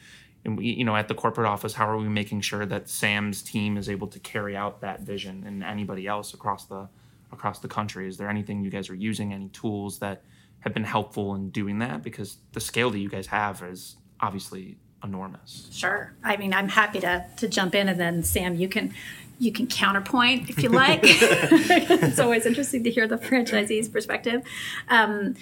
and 0.45 0.57
we, 0.57 0.65
you 0.65 0.83
know, 0.85 0.95
at 0.95 1.07
the 1.07 1.15
corporate 1.15 1.47
office, 1.47 1.73
how 1.73 1.89
are 1.89 1.97
we 1.97 2.07
making 2.07 2.41
sure 2.41 2.65
that 2.65 2.89
Sam's 2.89 3.41
team 3.41 3.77
is 3.77 3.89
able 3.89 4.07
to 4.07 4.19
carry 4.19 4.55
out 4.55 4.81
that 4.81 5.01
vision 5.01 5.43
and 5.45 5.63
anybody 5.63 6.07
else 6.07 6.33
across 6.33 6.65
the 6.65 6.87
across 7.31 7.59
the 7.59 7.67
country? 7.67 8.07
Is 8.07 8.17
there 8.17 8.29
anything 8.29 8.63
you 8.63 8.69
guys 8.69 8.89
are 8.89 8.95
using, 8.95 9.33
any 9.33 9.49
tools 9.49 9.99
that 9.99 10.23
have 10.61 10.73
been 10.73 10.83
helpful 10.83 11.35
in 11.35 11.49
doing 11.49 11.79
that 11.79 12.03
because 12.03 12.37
the 12.53 12.59
scale 12.59 12.89
that 12.89 12.99
you 12.99 13.09
guys 13.09 13.27
have 13.27 13.63
is 13.63 13.97
obviously 14.19 14.77
enormous. 15.03 15.69
Sure. 15.71 16.13
I 16.23 16.37
mean, 16.37 16.53
I'm 16.53 16.69
happy 16.69 16.99
to 16.99 17.25
to 17.37 17.47
jump 17.47 17.75
in, 17.75 17.89
and 17.89 17.99
then 17.99 18.23
Sam, 18.23 18.55
you 18.55 18.67
can 18.67 18.93
you 19.39 19.51
can 19.51 19.67
counterpoint 19.67 20.49
if 20.49 20.61
you 20.61 20.69
like. 20.69 21.01
it's 21.03 22.19
always 22.19 22.45
interesting 22.45 22.83
to 22.83 22.91
hear 22.91 23.07
the 23.07 23.17
franchisee's 23.17 23.87
perspective. 23.87 24.43
Um, 24.89 25.35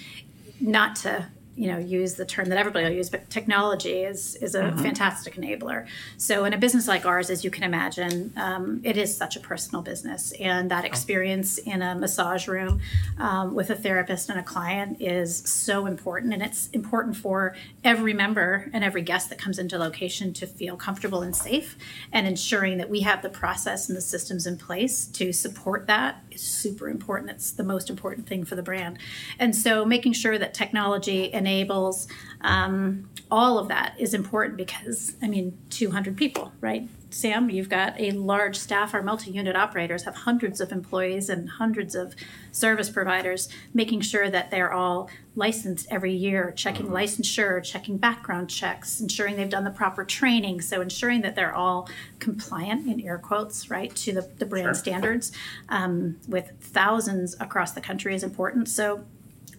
not 0.60 0.96
to 0.96 1.26
you 1.58 1.66
know 1.66 1.78
use 1.78 2.14
the 2.14 2.24
term 2.24 2.48
that 2.48 2.56
everybody 2.56 2.84
will 2.84 2.92
use 2.92 3.10
but 3.10 3.28
technology 3.30 4.04
is 4.04 4.36
is 4.36 4.54
a 4.54 4.62
mm-hmm. 4.62 4.78
fantastic 4.78 5.34
enabler 5.34 5.86
so 6.16 6.44
in 6.44 6.52
a 6.52 6.58
business 6.58 6.86
like 6.86 7.04
ours 7.04 7.30
as 7.30 7.44
you 7.44 7.50
can 7.50 7.64
imagine 7.64 8.32
um, 8.36 8.80
it 8.84 8.96
is 8.96 9.14
such 9.14 9.34
a 9.36 9.40
personal 9.40 9.82
business 9.82 10.32
and 10.40 10.70
that 10.70 10.84
experience 10.84 11.58
in 11.58 11.82
a 11.82 11.94
massage 11.96 12.46
room 12.46 12.80
um, 13.18 13.54
with 13.54 13.70
a 13.70 13.74
therapist 13.74 14.30
and 14.30 14.38
a 14.38 14.42
client 14.42 14.96
is 15.00 15.38
so 15.38 15.86
important 15.86 16.32
and 16.32 16.42
it's 16.42 16.68
important 16.68 17.16
for 17.16 17.56
every 17.82 18.14
member 18.14 18.70
and 18.72 18.84
every 18.84 19.02
guest 19.02 19.28
that 19.28 19.38
comes 19.38 19.58
into 19.58 19.76
location 19.76 20.32
to 20.32 20.46
feel 20.46 20.76
comfortable 20.76 21.22
and 21.22 21.34
safe 21.34 21.76
and 22.12 22.26
ensuring 22.26 22.78
that 22.78 22.88
we 22.88 23.00
have 23.00 23.20
the 23.22 23.28
process 23.28 23.88
and 23.88 23.96
the 23.96 24.00
systems 24.00 24.46
in 24.46 24.56
place 24.56 25.06
to 25.06 25.32
support 25.32 25.88
that 25.88 26.22
is 26.38 26.46
super 26.46 26.88
important 26.88 27.30
it's 27.30 27.52
the 27.52 27.64
most 27.64 27.90
important 27.90 28.26
thing 28.26 28.44
for 28.44 28.56
the 28.56 28.62
brand 28.62 28.98
and 29.38 29.54
so 29.54 29.84
making 29.84 30.12
sure 30.12 30.38
that 30.38 30.54
technology 30.54 31.32
enables 31.32 32.06
um, 32.40 33.08
all 33.30 33.58
of 33.58 33.68
that 33.68 33.94
is 33.98 34.14
important 34.14 34.56
because 34.56 35.16
I 35.22 35.28
mean 35.28 35.58
200 35.70 36.16
people, 36.16 36.52
right? 36.60 36.88
Sam, 37.10 37.48
you've 37.48 37.68
got 37.68 37.98
a 37.98 38.10
large 38.10 38.56
staff. 38.56 38.92
Our 38.92 39.02
multi-unit 39.02 39.56
operators 39.56 40.04
have 40.04 40.14
hundreds 40.14 40.60
of 40.60 40.72
employees 40.72 41.28
and 41.28 41.48
hundreds 41.48 41.94
of 41.94 42.14
service 42.52 42.90
providers, 42.90 43.48
making 43.72 44.02
sure 44.02 44.28
that 44.28 44.50
they're 44.50 44.72
all 44.72 45.08
licensed 45.34 45.86
every 45.90 46.12
year, 46.12 46.52
checking 46.54 46.86
mm-hmm. 46.86 46.96
licensure, 46.96 47.62
checking 47.64 47.96
background 47.96 48.50
checks, 48.50 49.00
ensuring 49.00 49.36
they've 49.36 49.48
done 49.48 49.64
the 49.64 49.70
proper 49.70 50.04
training. 50.04 50.60
So 50.60 50.80
ensuring 50.80 51.22
that 51.22 51.34
they're 51.34 51.54
all 51.54 51.88
compliant 52.18 52.86
in 52.86 53.00
air 53.00 53.18
quotes, 53.18 53.70
right, 53.70 53.94
to 53.96 54.12
the, 54.12 54.30
the 54.38 54.46
brand 54.46 54.66
sure. 54.66 54.74
standards 54.74 55.32
um, 55.70 56.18
with 56.28 56.52
thousands 56.60 57.36
across 57.40 57.72
the 57.72 57.80
country 57.80 58.14
is 58.14 58.22
important. 58.22 58.68
So 58.68 59.04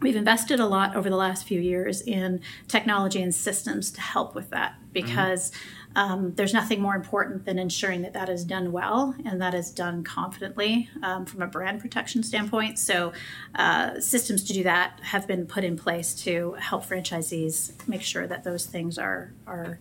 We've 0.01 0.15
invested 0.15 0.61
a 0.61 0.65
lot 0.65 0.95
over 0.95 1.09
the 1.09 1.17
last 1.17 1.45
few 1.45 1.59
years 1.59 2.01
in 2.01 2.39
technology 2.67 3.21
and 3.21 3.35
systems 3.35 3.91
to 3.91 4.01
help 4.01 4.33
with 4.33 4.49
that 4.51 4.75
because 4.93 5.51
mm-hmm. 5.51 5.78
Um, 5.95 6.33
there's 6.35 6.53
nothing 6.53 6.81
more 6.81 6.95
important 6.95 7.45
than 7.45 7.57
ensuring 7.57 8.03
that 8.03 8.13
that 8.13 8.29
is 8.29 8.45
done 8.45 8.71
well 8.71 9.15
and 9.25 9.41
that 9.41 9.53
is 9.53 9.71
done 9.71 10.03
confidently 10.03 10.89
um, 11.01 11.25
from 11.25 11.41
a 11.41 11.47
brand 11.47 11.81
protection 11.81 12.21
standpoint. 12.23 12.77
So, 12.77 13.11
uh, 13.55 13.99
systems 13.99 14.43
to 14.45 14.53
do 14.53 14.63
that 14.63 14.99
have 15.01 15.27
been 15.27 15.45
put 15.45 15.63
in 15.63 15.77
place 15.77 16.13
to 16.23 16.53
help 16.53 16.85
franchisees 16.85 17.71
make 17.87 18.01
sure 18.01 18.27
that 18.27 18.43
those 18.43 18.65
things 18.65 18.97
are 18.97 19.33
are 19.47 19.79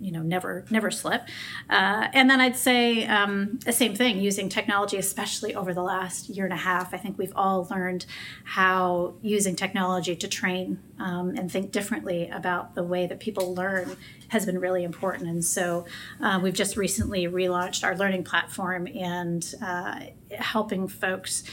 you 0.00 0.12
know 0.12 0.22
never 0.22 0.64
never 0.70 0.90
slip. 0.90 1.22
Uh, 1.70 2.08
and 2.12 2.28
then 2.28 2.40
i'd 2.40 2.56
say 2.56 3.06
um, 3.06 3.58
the 3.64 3.72
same 3.72 3.94
thing 3.94 4.20
using 4.20 4.48
technology 4.48 4.96
especially 4.96 5.54
over 5.54 5.72
the 5.72 5.82
last 5.82 6.28
year 6.28 6.44
and 6.44 6.52
a 6.52 6.56
half 6.56 6.92
i 6.92 6.96
think 6.96 7.18
we've 7.18 7.32
all 7.34 7.66
learned 7.70 8.06
how 8.44 9.14
using 9.22 9.56
technology 9.56 10.14
to 10.16 10.28
train 10.28 10.78
um, 10.98 11.30
and 11.36 11.50
think 11.50 11.72
differently 11.72 12.28
about 12.30 12.74
the 12.74 12.82
way 12.82 13.06
that 13.06 13.20
people 13.20 13.54
learn 13.54 13.96
has 14.28 14.46
been 14.46 14.58
really 14.58 14.84
important. 14.84 15.28
And 15.28 15.44
so 15.44 15.86
uh, 16.20 16.40
we've 16.42 16.54
just 16.54 16.76
recently 16.76 17.26
relaunched 17.26 17.84
our 17.84 17.96
learning 17.96 18.24
platform 18.24 18.86
and 18.88 19.54
uh, 19.62 20.00
helping 20.38 20.88
folks 20.88 21.44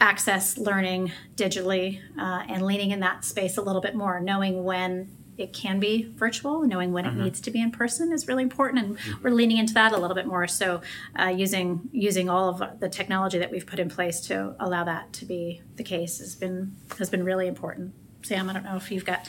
access 0.00 0.58
learning 0.58 1.12
digitally 1.36 2.00
uh, 2.18 2.42
and 2.48 2.64
leaning 2.64 2.90
in 2.90 3.00
that 3.00 3.24
space 3.24 3.56
a 3.56 3.62
little 3.62 3.80
bit 3.80 3.94
more 3.94 4.20
knowing 4.20 4.64
when 4.64 5.08
it 5.36 5.52
can 5.52 5.80
be 5.80 6.12
virtual. 6.14 6.62
Knowing 6.62 6.92
when 6.92 7.04
mm-hmm. 7.04 7.20
it 7.20 7.24
needs 7.24 7.40
to 7.42 7.50
be 7.50 7.60
in 7.60 7.70
person 7.70 8.12
is 8.12 8.28
really 8.28 8.42
important, 8.42 8.84
and 8.84 8.98
mm-hmm. 8.98 9.22
we're 9.22 9.30
leaning 9.30 9.58
into 9.58 9.74
that 9.74 9.92
a 9.92 9.98
little 9.98 10.14
bit 10.14 10.26
more. 10.26 10.46
So, 10.46 10.80
uh, 11.18 11.26
using 11.26 11.88
using 11.92 12.28
all 12.28 12.48
of 12.48 12.80
the 12.80 12.88
technology 12.88 13.38
that 13.38 13.50
we've 13.50 13.66
put 13.66 13.78
in 13.78 13.88
place 13.88 14.20
to 14.22 14.54
allow 14.60 14.84
that 14.84 15.12
to 15.14 15.24
be 15.24 15.62
the 15.76 15.84
case 15.84 16.18
has 16.18 16.34
been 16.34 16.76
has 16.98 17.10
been 17.10 17.24
really 17.24 17.46
important. 17.46 17.94
Sam, 18.22 18.48
I 18.48 18.52
don't 18.52 18.64
know 18.64 18.76
if 18.76 18.90
you've 18.90 19.04
got 19.04 19.28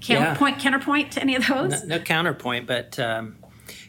counterpoint 0.00 0.56
yeah. 0.56 0.62
counterpoint 0.62 1.12
to 1.12 1.20
any 1.20 1.36
of 1.36 1.46
those. 1.46 1.84
No, 1.84 1.96
no 1.96 1.98
counterpoint, 1.98 2.66
but 2.66 2.98
um, 2.98 3.36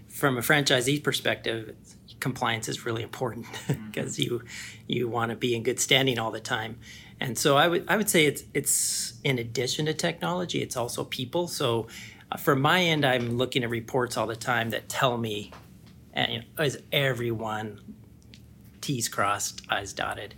from 0.08 0.38
a 0.38 0.42
franchisee 0.42 1.04
perspective, 1.04 1.76
compliance 2.20 2.68
is 2.68 2.86
really 2.86 3.04
important 3.04 3.46
because 3.68 4.18
mm-hmm. 4.18 4.36
you 4.36 4.44
you 4.88 5.08
want 5.08 5.32
to 5.32 5.36
be 5.36 5.56
in 5.56 5.64
good 5.64 5.80
standing 5.80 6.20
all 6.20 6.32
the 6.32 6.40
time. 6.40 6.80
And 7.20 7.38
so 7.38 7.58
I 7.58 7.68
would 7.68 7.86
I 7.88 7.98
would 7.98 8.10
say 8.10 8.26
it's 8.26 8.44
it's 8.54 9.14
in 9.24 9.40
addition 9.40 9.86
to 9.88 9.94
technology, 9.94 10.62
it's 10.62 10.78
also 10.78 11.04
people. 11.04 11.48
So 11.48 11.88
uh, 12.32 12.38
from 12.38 12.62
my 12.62 12.82
end, 12.82 13.06
I'm 13.06 13.38
looking 13.38 13.64
at 13.64 13.70
reports 13.70 14.18
all 14.18 14.28
the 14.28 14.36
time 14.36 14.70
that 14.72 14.90
tell 14.90 15.18
me, 15.18 15.52
and 16.14 16.32
you 16.32 16.40
know, 16.40 16.64
is 16.64 16.78
everyone 16.92 17.80
T's 18.82 19.10
crossed, 19.10 19.62
I's 19.70 19.94
dotted? 19.94 20.36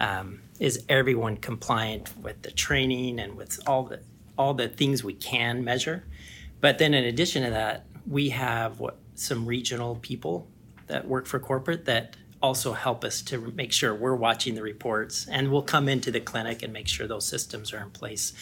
Um, 0.00 0.40
is 0.60 0.84
everyone 0.88 1.36
compliant 1.36 2.16
with 2.22 2.42
the 2.42 2.50
training 2.50 3.18
and 3.18 3.34
with 3.34 3.58
all 3.66 3.84
the 3.84 4.00
all 4.36 4.54
the 4.54 4.68
things 4.68 5.02
we 5.02 5.14
can 5.14 5.64
measure? 5.64 6.04
But 6.60 6.78
then 6.78 6.92
in 6.92 7.04
addition 7.04 7.44
to 7.44 7.50
that, 7.50 7.86
we 8.06 8.30
have 8.30 8.80
what 8.80 8.98
some 9.14 9.46
regional 9.46 9.96
people 9.96 10.48
that 10.88 11.06
work 11.06 11.26
for 11.26 11.38
corporate 11.38 11.84
that 11.86 12.16
also 12.42 12.72
help 12.72 13.04
us 13.04 13.22
to 13.22 13.52
make 13.52 13.72
sure 13.72 13.94
we're 13.94 14.14
watching 14.14 14.54
the 14.54 14.62
reports 14.62 15.26
and 15.28 15.50
we'll 15.50 15.62
come 15.62 15.88
into 15.88 16.10
the 16.10 16.20
clinic 16.20 16.62
and 16.62 16.72
make 16.72 16.88
sure 16.88 17.06
those 17.06 17.26
systems 17.26 17.72
are 17.72 17.82
in 17.82 17.90
place. 17.90 18.32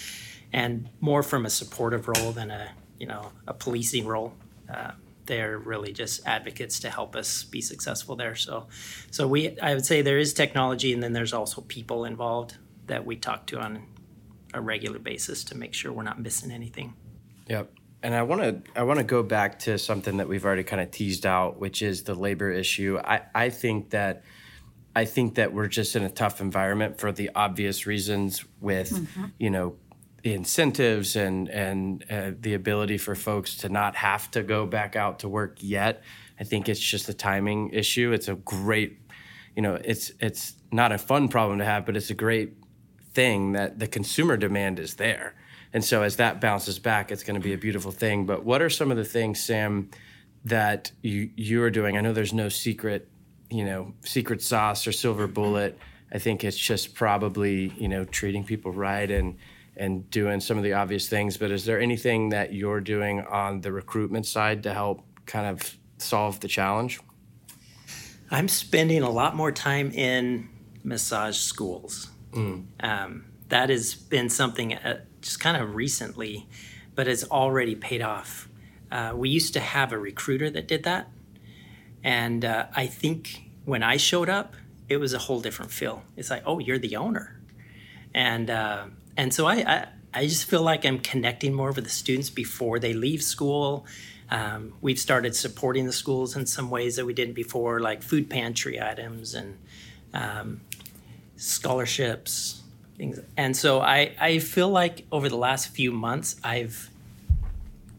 And 0.52 0.88
more 1.00 1.22
from 1.22 1.46
a 1.46 1.50
supportive 1.50 2.08
role 2.08 2.32
than 2.32 2.50
a 2.50 2.72
you 2.98 3.06
know 3.06 3.32
a 3.46 3.54
policing 3.54 4.06
role. 4.06 4.34
Uh, 4.72 4.92
they're 5.26 5.58
really 5.58 5.92
just 5.92 6.24
advocates 6.26 6.78
to 6.80 6.90
help 6.90 7.16
us 7.16 7.42
be 7.44 7.60
successful 7.60 8.16
there. 8.16 8.34
So 8.34 8.66
so 9.10 9.26
we 9.26 9.58
i 9.60 9.74
would 9.74 9.86
say 9.86 10.02
there 10.02 10.18
is 10.18 10.32
technology 10.34 10.92
and 10.92 11.02
then 11.02 11.12
there's 11.12 11.32
also 11.32 11.62
people 11.62 12.04
involved 12.04 12.56
that 12.86 13.04
we 13.04 13.16
talk 13.16 13.46
to 13.46 13.58
on 13.58 13.86
a 14.54 14.60
regular 14.60 14.98
basis 14.98 15.42
to 15.44 15.56
make 15.56 15.74
sure 15.74 15.92
we're 15.92 16.02
not 16.02 16.20
missing 16.20 16.50
anything. 16.50 16.94
Yep 17.48 17.70
and 18.06 18.14
I 18.14 18.22
want 18.22 18.40
to 18.40 18.78
I 18.78 18.84
want 18.84 18.98
to 18.98 19.04
go 19.04 19.24
back 19.24 19.58
to 19.60 19.78
something 19.78 20.18
that 20.18 20.28
we've 20.28 20.44
already 20.44 20.62
kind 20.62 20.80
of 20.80 20.92
teased 20.92 21.26
out, 21.26 21.58
which 21.58 21.82
is 21.82 22.04
the 22.04 22.14
labor 22.14 22.52
issue. 22.52 23.00
I, 23.02 23.22
I 23.34 23.50
think 23.50 23.90
that 23.90 24.22
I 24.94 25.06
think 25.06 25.34
that 25.34 25.52
we're 25.52 25.66
just 25.66 25.96
in 25.96 26.04
a 26.04 26.08
tough 26.08 26.40
environment 26.40 27.00
for 27.00 27.10
the 27.10 27.30
obvious 27.34 27.84
reasons 27.84 28.44
with 28.60 28.90
mm-hmm. 28.92 29.24
you 29.40 29.50
know 29.50 29.74
incentives 30.22 31.16
and 31.16 31.48
and 31.48 32.04
uh, 32.08 32.30
the 32.38 32.54
ability 32.54 32.96
for 32.96 33.16
folks 33.16 33.56
to 33.56 33.68
not 33.68 33.96
have 33.96 34.30
to 34.30 34.44
go 34.44 34.66
back 34.66 34.94
out 34.94 35.18
to 35.18 35.28
work 35.28 35.58
yet. 35.60 36.04
I 36.38 36.44
think 36.44 36.68
it's 36.68 36.78
just 36.78 37.08
a 37.08 37.14
timing 37.14 37.70
issue. 37.70 38.12
It's 38.12 38.28
a 38.28 38.36
great, 38.36 39.00
you 39.56 39.62
know, 39.62 39.80
it's 39.82 40.12
it's 40.20 40.54
not 40.70 40.92
a 40.92 40.98
fun 40.98 41.26
problem 41.26 41.58
to 41.58 41.64
have, 41.64 41.84
but 41.84 41.96
it's 41.96 42.10
a 42.10 42.14
great 42.14 42.52
thing 43.14 43.50
that 43.52 43.80
the 43.80 43.88
consumer 43.88 44.36
demand 44.36 44.78
is 44.78 44.94
there. 44.94 45.34
And 45.72 45.84
so 45.84 46.02
as 46.02 46.16
that 46.16 46.40
bounces 46.40 46.78
back, 46.78 47.10
it's 47.10 47.22
going 47.22 47.40
to 47.40 47.44
be 47.44 47.52
a 47.52 47.58
beautiful 47.58 47.92
thing. 47.92 48.26
But 48.26 48.44
what 48.44 48.62
are 48.62 48.70
some 48.70 48.90
of 48.90 48.96
the 48.96 49.04
things, 49.04 49.40
Sam, 49.40 49.90
that 50.44 50.92
you 51.02 51.30
you 51.36 51.62
are 51.62 51.70
doing? 51.70 51.96
I 51.96 52.00
know 52.00 52.12
there's 52.12 52.32
no 52.32 52.48
secret, 52.48 53.08
you 53.50 53.64
know, 53.64 53.94
secret 54.04 54.42
sauce 54.42 54.86
or 54.86 54.92
silver 54.92 55.26
bullet. 55.26 55.78
I 56.12 56.18
think 56.18 56.44
it's 56.44 56.56
just 56.56 56.94
probably 56.94 57.72
you 57.76 57.88
know 57.88 58.04
treating 58.04 58.44
people 58.44 58.72
right 58.72 59.10
and 59.10 59.36
and 59.76 60.08
doing 60.10 60.40
some 60.40 60.56
of 60.56 60.64
the 60.64 60.72
obvious 60.72 61.08
things. 61.08 61.36
But 61.36 61.50
is 61.50 61.64
there 61.64 61.80
anything 61.80 62.30
that 62.30 62.54
you're 62.54 62.80
doing 62.80 63.20
on 63.20 63.60
the 63.60 63.72
recruitment 63.72 64.26
side 64.26 64.62
to 64.62 64.72
help 64.72 65.02
kind 65.26 65.46
of 65.46 65.76
solve 65.98 66.40
the 66.40 66.48
challenge? 66.48 67.00
I'm 68.30 68.48
spending 68.48 69.02
a 69.02 69.10
lot 69.10 69.36
more 69.36 69.52
time 69.52 69.90
in 69.92 70.48
massage 70.82 71.36
schools. 71.36 72.08
Mm. 72.32 72.66
Um, 72.80 73.24
that 73.48 73.70
has 73.70 73.94
been 73.94 74.28
something 74.28 74.74
uh, 74.74 75.00
just 75.26 75.40
kind 75.40 75.56
of 75.56 75.74
recently, 75.74 76.48
but 76.94 77.06
it's 77.06 77.24
already 77.24 77.74
paid 77.74 78.00
off. 78.00 78.48
Uh, 78.90 79.12
we 79.14 79.28
used 79.28 79.52
to 79.52 79.60
have 79.60 79.92
a 79.92 79.98
recruiter 79.98 80.48
that 80.50 80.66
did 80.66 80.84
that. 80.84 81.10
And 82.02 82.44
uh, 82.44 82.66
I 82.74 82.86
think 82.86 83.42
when 83.64 83.82
I 83.82 83.96
showed 83.96 84.28
up, 84.28 84.54
it 84.88 84.98
was 84.98 85.12
a 85.12 85.18
whole 85.18 85.40
different 85.40 85.72
feel. 85.72 86.04
It's 86.16 86.30
like, 86.30 86.44
oh, 86.46 86.60
you're 86.60 86.78
the 86.78 86.96
owner. 86.96 87.40
And, 88.14 88.48
uh, 88.48 88.86
and 89.16 89.34
so 89.34 89.46
I, 89.46 89.54
I, 89.54 89.86
I, 90.14 90.26
just 90.26 90.44
feel 90.44 90.62
like 90.62 90.86
I'm 90.86 91.00
connecting 91.00 91.52
more 91.52 91.72
with 91.72 91.84
the 91.84 91.90
students 91.90 92.30
before 92.30 92.78
they 92.78 92.94
leave 92.94 93.22
school. 93.22 93.84
Um, 94.30 94.74
we've 94.80 94.98
started 94.98 95.34
supporting 95.34 95.86
the 95.86 95.92
schools 95.92 96.36
in 96.36 96.46
some 96.46 96.70
ways 96.70 96.96
that 96.96 97.04
we 97.04 97.12
didn't 97.12 97.34
before, 97.34 97.80
like 97.80 98.02
food 98.02 98.30
pantry 98.30 98.80
items 98.80 99.34
and 99.34 99.58
um, 100.14 100.60
scholarships, 101.36 102.62
things. 102.96 103.20
And 103.36 103.56
so 103.56 103.80
I, 103.80 104.12
I 104.20 104.38
feel 104.38 104.68
like 104.68 105.06
over 105.12 105.28
the 105.28 105.36
last 105.36 105.68
few 105.68 105.92
months, 105.92 106.36
I've 106.42 106.90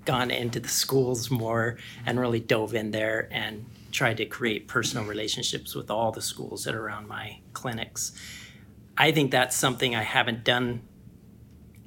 gone 0.05 0.31
into 0.31 0.59
the 0.59 0.69
schools 0.69 1.29
more 1.29 1.77
and 2.05 2.19
really 2.19 2.39
dove 2.39 2.73
in 2.73 2.91
there 2.91 3.27
and 3.31 3.65
tried 3.91 4.17
to 4.17 4.25
create 4.25 4.67
personal 4.67 5.05
relationships 5.05 5.75
with 5.75 5.91
all 5.91 6.11
the 6.11 6.21
schools 6.21 6.63
that 6.63 6.75
are 6.75 6.85
around 6.85 7.07
my 7.07 7.39
clinics. 7.53 8.13
I 8.97 9.11
think 9.11 9.31
that's 9.31 9.55
something 9.55 9.95
I 9.95 10.03
haven't 10.03 10.43
done 10.43 10.81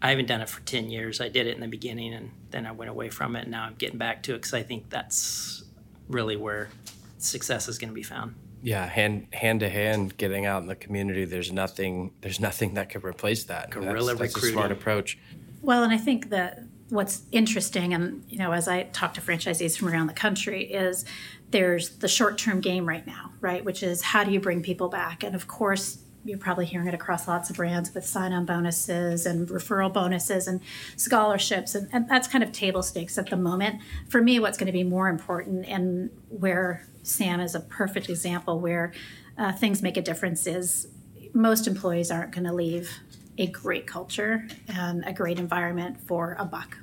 I 0.02 0.10
haven't 0.10 0.26
done 0.26 0.40
it 0.40 0.48
for 0.48 0.62
10 0.62 0.88
years. 0.88 1.20
I 1.20 1.28
did 1.28 1.46
it 1.46 1.54
in 1.54 1.60
the 1.60 1.68
beginning 1.68 2.14
and 2.14 2.30
then 2.50 2.64
I 2.64 2.72
went 2.72 2.90
away 2.90 3.10
from 3.10 3.36
it. 3.36 3.42
And 3.42 3.50
now 3.50 3.64
I'm 3.64 3.74
getting 3.74 3.98
back 3.98 4.22
to 4.24 4.34
it 4.34 4.38
because 4.38 4.54
I 4.54 4.62
think 4.62 4.88
that's 4.88 5.62
really 6.08 6.36
where 6.36 6.70
success 7.18 7.68
is 7.68 7.76
going 7.76 7.90
to 7.90 7.94
be 7.94 8.02
found. 8.02 8.34
Yeah, 8.62 8.86
hand 8.86 9.28
hand 9.32 9.60
to 9.60 9.68
hand, 9.68 10.16
getting 10.16 10.46
out 10.46 10.62
in 10.62 10.68
the 10.68 10.76
community. 10.76 11.24
There's 11.24 11.52
nothing. 11.52 12.12
There's 12.20 12.40
nothing 12.40 12.74
that 12.74 12.90
could 12.90 13.04
replace 13.04 13.44
that. 13.44 13.70
Guerrilla 13.70 14.14
that's, 14.14 14.18
that's 14.18 14.34
recruiting. 14.34 14.50
a 14.50 14.60
smart 14.60 14.72
approach. 14.72 15.18
Well, 15.62 15.82
and 15.82 15.92
I 15.92 15.98
think 15.98 16.30
that 16.30 16.62
what's 16.90 17.22
interesting, 17.32 17.94
and 17.94 18.24
you 18.28 18.38
know, 18.38 18.52
as 18.52 18.68
I 18.68 18.84
talk 18.84 19.14
to 19.14 19.20
franchisees 19.20 19.78
from 19.78 19.88
around 19.88 20.08
the 20.08 20.14
country, 20.14 20.64
is 20.64 21.04
there's 21.50 21.96
the 21.98 22.08
short 22.08 22.38
term 22.38 22.60
game 22.60 22.86
right 22.86 23.06
now, 23.06 23.32
right? 23.40 23.64
Which 23.64 23.82
is 23.82 24.02
how 24.02 24.24
do 24.24 24.30
you 24.30 24.40
bring 24.40 24.62
people 24.62 24.88
back? 24.88 25.22
And 25.24 25.34
of 25.34 25.48
course, 25.48 25.98
you're 26.24 26.38
probably 26.38 26.66
hearing 26.66 26.86
it 26.86 26.94
across 26.94 27.26
lots 27.26 27.48
of 27.48 27.56
brands 27.56 27.94
with 27.94 28.04
sign 28.04 28.32
on 28.32 28.44
bonuses 28.44 29.24
and 29.24 29.48
referral 29.48 29.92
bonuses 29.92 30.46
and 30.46 30.60
scholarships. 30.96 31.74
And, 31.74 31.88
and, 31.92 32.08
that's 32.08 32.28
kind 32.28 32.44
of 32.44 32.52
table 32.52 32.82
stakes 32.82 33.16
at 33.16 33.30
the 33.30 33.36
moment. 33.36 33.80
For 34.08 34.20
me, 34.20 34.38
what's 34.38 34.58
going 34.58 34.66
to 34.66 34.72
be 34.72 34.84
more 34.84 35.08
important 35.08 35.66
and 35.66 36.10
where 36.28 36.86
Sam 37.02 37.40
is 37.40 37.54
a 37.54 37.60
perfect 37.60 38.08
example 38.08 38.60
where 38.60 38.92
uh, 39.38 39.52
things 39.52 39.82
make 39.82 39.96
a 39.96 40.02
difference 40.02 40.46
is 40.46 40.88
most 41.32 41.66
employees 41.66 42.10
aren't 42.10 42.32
going 42.32 42.44
to 42.44 42.52
leave 42.52 42.90
a 43.38 43.46
great 43.46 43.86
culture 43.86 44.46
and 44.68 45.04
a 45.06 45.12
great 45.12 45.38
environment 45.38 46.00
for 46.00 46.36
a 46.38 46.44
buck, 46.44 46.76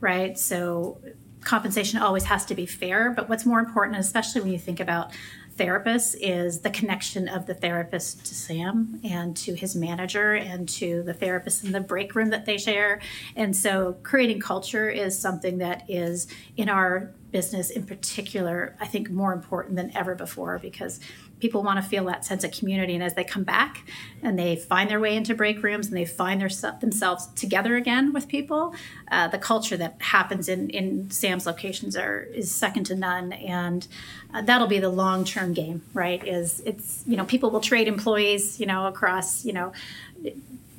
right? 0.00 0.38
So 0.38 1.00
compensation 1.42 2.00
always 2.00 2.24
has 2.24 2.46
to 2.46 2.54
be 2.54 2.66
fair, 2.66 3.10
but 3.10 3.28
what's 3.28 3.44
more 3.44 3.58
important, 3.58 3.98
especially 3.98 4.40
when 4.40 4.52
you 4.52 4.58
think 4.58 4.80
about 4.80 5.12
therapists 5.56 6.16
is 6.18 6.60
the 6.60 6.70
connection 6.70 7.28
of 7.28 7.46
the 7.46 7.54
therapist 7.54 8.24
to 8.24 8.34
Sam 8.34 9.00
and 9.04 9.36
to 9.38 9.54
his 9.54 9.76
manager 9.76 10.32
and 10.32 10.68
to 10.70 11.02
the 11.02 11.12
therapist 11.12 11.64
in 11.64 11.72
the 11.72 11.80
break 11.80 12.14
room 12.14 12.30
that 12.30 12.46
they 12.46 12.56
share. 12.56 13.00
And 13.36 13.54
so 13.54 13.96
creating 14.02 14.40
culture 14.40 14.88
is 14.88 15.18
something 15.18 15.58
that 15.58 15.84
is 15.88 16.26
in 16.56 16.70
our 16.70 17.12
business 17.32 17.70
in 17.70 17.84
particular, 17.84 18.76
I 18.80 18.86
think 18.86 19.10
more 19.10 19.32
important 19.32 19.76
than 19.76 19.94
ever 19.96 20.14
before 20.14 20.58
because 20.58 21.00
people 21.40 21.62
want 21.64 21.82
to 21.82 21.88
feel 21.88 22.04
that 22.04 22.24
sense 22.24 22.44
of 22.44 22.52
community. 22.52 22.94
And 22.94 23.02
as 23.02 23.14
they 23.14 23.24
come 23.24 23.42
back 23.42 23.84
and 24.22 24.38
they 24.38 24.54
find 24.54 24.88
their 24.88 25.00
way 25.00 25.16
into 25.16 25.34
break 25.34 25.60
rooms 25.62 25.88
and 25.88 25.96
they 25.96 26.04
find 26.04 26.40
their, 26.40 26.50
themselves 26.80 27.26
together 27.34 27.74
again 27.74 28.12
with 28.12 28.28
people, 28.28 28.74
uh, 29.10 29.26
the 29.28 29.38
culture 29.38 29.76
that 29.76 29.96
happens 30.00 30.48
in, 30.48 30.70
in 30.70 31.10
Sam's 31.10 31.46
locations 31.46 31.96
are 31.96 32.20
is 32.20 32.54
second 32.54 32.84
to 32.84 32.94
none. 32.94 33.32
And 33.32 33.88
uh, 34.32 34.42
that'll 34.42 34.68
be 34.68 34.78
the 34.78 34.90
long 34.90 35.24
term 35.24 35.52
game, 35.52 35.82
right? 35.94 36.24
Is 36.26 36.60
it's, 36.60 37.02
you 37.06 37.16
know, 37.16 37.24
people 37.24 37.50
will 37.50 37.60
trade 37.60 37.88
employees, 37.88 38.60
you 38.60 38.66
know, 38.66 38.86
across, 38.86 39.44
you 39.44 39.52
know, 39.52 39.72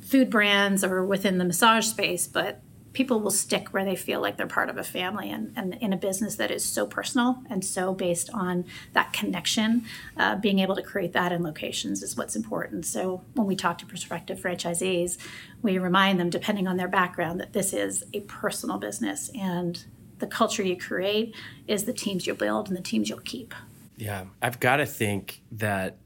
food 0.02 0.30
brands 0.30 0.82
or 0.84 1.04
within 1.04 1.38
the 1.38 1.44
massage 1.44 1.86
space, 1.86 2.26
but 2.26 2.62
people 2.94 3.20
will 3.20 3.30
stick 3.30 3.68
where 3.68 3.84
they 3.84 3.96
feel 3.96 4.20
like 4.20 4.36
they're 4.36 4.46
part 4.46 4.70
of 4.70 4.78
a 4.78 4.84
family 4.84 5.30
and, 5.30 5.52
and 5.56 5.74
in 5.74 5.92
a 5.92 5.96
business 5.96 6.36
that 6.36 6.50
is 6.50 6.64
so 6.64 6.86
personal 6.86 7.42
and 7.50 7.64
so 7.64 7.92
based 7.92 8.30
on 8.32 8.64
that 8.94 9.12
connection 9.12 9.84
uh, 10.16 10.36
being 10.36 10.60
able 10.60 10.74
to 10.74 10.82
create 10.82 11.12
that 11.12 11.32
in 11.32 11.42
locations 11.42 12.02
is 12.02 12.16
what's 12.16 12.36
important. 12.36 12.86
So 12.86 13.22
when 13.34 13.46
we 13.46 13.56
talk 13.56 13.78
to 13.78 13.86
prospective 13.86 14.38
franchisees 14.38 15.18
we 15.60 15.78
remind 15.78 16.20
them 16.20 16.30
depending 16.30 16.66
on 16.66 16.76
their 16.76 16.88
background 16.88 17.40
that 17.40 17.52
this 17.52 17.72
is 17.72 18.04
a 18.12 18.20
personal 18.20 18.78
business 18.78 19.30
and 19.34 19.84
the 20.18 20.26
culture 20.26 20.62
you 20.62 20.76
create 20.76 21.34
is 21.66 21.84
the 21.84 21.92
teams 21.92 22.26
you'll 22.26 22.36
build 22.36 22.68
and 22.68 22.76
the 22.76 22.82
teams 22.82 23.08
you'll 23.08 23.18
keep. 23.20 23.54
Yeah. 23.96 24.26
I've 24.40 24.60
got 24.60 24.76
to 24.76 24.86
think 24.86 25.40
that 25.52 25.98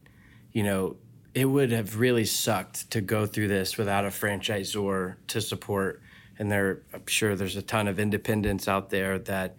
you 0.52 0.62
know 0.62 0.96
it 1.34 1.44
would 1.44 1.70
have 1.70 1.98
really 1.98 2.24
sucked 2.24 2.90
to 2.92 3.00
go 3.00 3.26
through 3.26 3.48
this 3.48 3.76
without 3.76 4.04
a 4.04 4.08
franchisor 4.08 5.16
to 5.28 5.40
support 5.40 6.02
and 6.38 6.50
there 6.50 6.82
I'm 6.92 7.06
sure 7.06 7.36
there's 7.36 7.56
a 7.56 7.62
ton 7.62 7.88
of 7.88 7.98
independents 7.98 8.68
out 8.68 8.90
there 8.90 9.18
that 9.20 9.56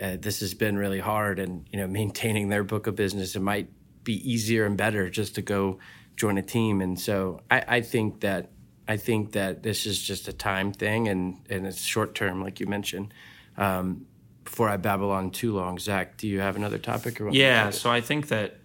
uh, 0.00 0.16
this 0.18 0.40
has 0.40 0.54
been 0.54 0.76
really 0.76 1.00
hard 1.00 1.38
and 1.38 1.66
you 1.70 1.78
know 1.78 1.86
maintaining 2.00 2.48
their 2.48 2.64
book 2.64 2.86
of 2.86 2.96
business 2.96 3.36
it 3.36 3.40
might 3.40 3.68
be 4.04 4.30
easier 4.30 4.64
and 4.64 4.76
better 4.76 5.08
just 5.08 5.34
to 5.36 5.42
go 5.42 5.78
join 6.16 6.38
a 6.38 6.42
team. 6.42 6.80
And 6.80 6.98
so 6.98 7.40
I, 7.50 7.64
I 7.68 7.80
think 7.80 8.20
that 8.20 8.50
I 8.88 8.96
think 8.96 9.32
that 9.32 9.62
this 9.62 9.86
is 9.86 10.00
just 10.00 10.28
a 10.28 10.32
time 10.32 10.72
thing 10.72 11.08
and 11.08 11.38
and 11.48 11.66
it's 11.66 11.82
short 11.82 12.14
term 12.14 12.42
like 12.42 12.60
you 12.60 12.66
mentioned. 12.66 13.14
Um, 13.56 14.06
before 14.44 14.68
I 14.68 14.76
babble 14.76 15.10
on 15.10 15.30
too 15.30 15.54
long 15.54 15.78
Zach 15.78 16.16
do 16.16 16.26
you 16.26 16.40
have 16.40 16.56
another 16.56 16.78
topic 16.78 17.20
or 17.20 17.30
yeah 17.30 17.70
so 17.70 17.90
I 17.90 18.00
think 18.00 18.26
that 18.28 18.58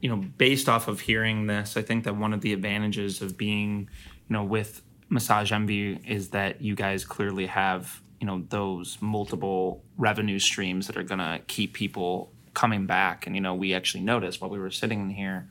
you 0.00 0.08
know 0.08 0.16
based 0.16 0.66
off 0.66 0.88
of 0.88 1.00
hearing 1.00 1.46
this 1.46 1.76
I 1.76 1.82
think 1.82 2.04
that 2.04 2.16
one 2.16 2.32
of 2.32 2.40
the 2.40 2.54
advantages 2.54 3.20
of 3.20 3.36
being 3.36 3.90
you 4.28 4.32
know 4.32 4.42
with 4.42 4.80
Massage 5.10 5.52
Envy 5.52 6.00
is 6.06 6.30
that 6.30 6.62
you 6.62 6.74
guys 6.74 7.04
clearly 7.04 7.46
have 7.46 8.00
you 8.20 8.26
know 8.26 8.44
those 8.48 8.98
multiple 9.00 9.82
revenue 9.96 10.38
streams 10.38 10.86
that 10.86 10.96
are 10.96 11.02
going 11.02 11.18
to 11.18 11.40
keep 11.46 11.72
people 11.72 12.32
coming 12.54 12.86
back. 12.86 13.26
And 13.26 13.34
you 13.34 13.42
know, 13.42 13.54
we 13.54 13.74
actually 13.74 14.02
noticed 14.02 14.40
while 14.40 14.50
we 14.50 14.58
were 14.58 14.70
sitting 14.70 15.00
in 15.00 15.10
here, 15.10 15.48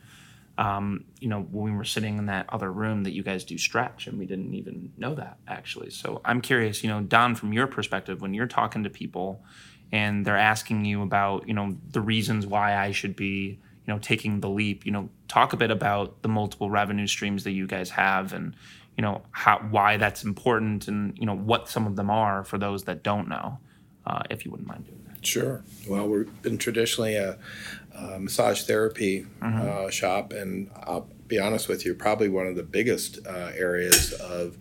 um, 0.57 1.05
you 1.19 1.27
know, 1.27 1.41
when 1.41 1.71
we 1.71 1.77
were 1.77 1.83
sitting 1.85 2.17
in 2.17 2.27
that 2.27 2.45
other 2.49 2.71
room 2.71 3.03
that 3.03 3.11
you 3.11 3.23
guys 3.23 3.43
do 3.43 3.57
stretch, 3.57 4.07
and 4.07 4.19
we 4.19 4.25
didn't 4.25 4.53
even 4.53 4.91
know 4.97 5.15
that 5.15 5.37
actually. 5.47 5.89
So 5.89 6.21
I'm 6.23 6.41
curious, 6.41 6.83
you 6.83 6.89
know, 6.89 7.01
Don, 7.01 7.35
from 7.35 7.53
your 7.53 7.67
perspective, 7.67 8.21
when 8.21 8.33
you're 8.33 8.47
talking 8.47 8.83
to 8.83 8.89
people 8.89 9.43
and 9.91 10.25
they're 10.25 10.37
asking 10.37 10.85
you 10.85 11.01
about 11.01 11.47
you 11.47 11.53
know 11.53 11.75
the 11.91 12.01
reasons 12.01 12.45
why 12.45 12.77
I 12.77 12.91
should 12.91 13.15
be 13.15 13.59
you 13.87 13.93
know 13.93 13.99
taking 13.99 14.41
the 14.41 14.49
leap, 14.49 14.85
you 14.85 14.91
know, 14.91 15.09
talk 15.27 15.53
a 15.53 15.57
bit 15.57 15.71
about 15.71 16.21
the 16.21 16.29
multiple 16.29 16.69
revenue 16.69 17.07
streams 17.07 17.43
that 17.45 17.51
you 17.51 17.65
guys 17.65 17.89
have 17.89 18.33
and 18.33 18.55
you 18.99 19.01
know 19.01 19.21
how 19.31 19.59
why 19.71 19.95
that's 19.95 20.25
important 20.25 20.89
and 20.89 21.17
you 21.17 21.25
know 21.25 21.33
what 21.33 21.69
some 21.69 21.87
of 21.87 21.95
them 21.95 22.09
are 22.09 22.43
for 22.43 22.57
those 22.57 22.83
that 22.83 23.01
don't 23.01 23.29
know 23.29 23.57
uh, 24.05 24.21
if 24.29 24.43
you 24.43 24.51
wouldn't 24.51 24.67
mind 24.67 24.85
doing 24.85 25.01
that 25.07 25.25
sure 25.25 25.63
well 25.87 26.05
we've 26.05 26.41
been 26.41 26.57
traditionally 26.57 27.15
a, 27.15 27.37
a 27.95 28.19
massage 28.19 28.63
therapy 28.63 29.25
mm-hmm. 29.41 29.85
uh, 29.85 29.89
shop 29.89 30.33
and 30.33 30.69
i'll 30.83 31.07
be 31.29 31.39
honest 31.39 31.69
with 31.69 31.85
you 31.85 31.93
probably 31.93 32.27
one 32.27 32.45
of 32.45 32.57
the 32.57 32.63
biggest 32.63 33.25
uh, 33.25 33.51
areas 33.55 34.11
of 34.11 34.57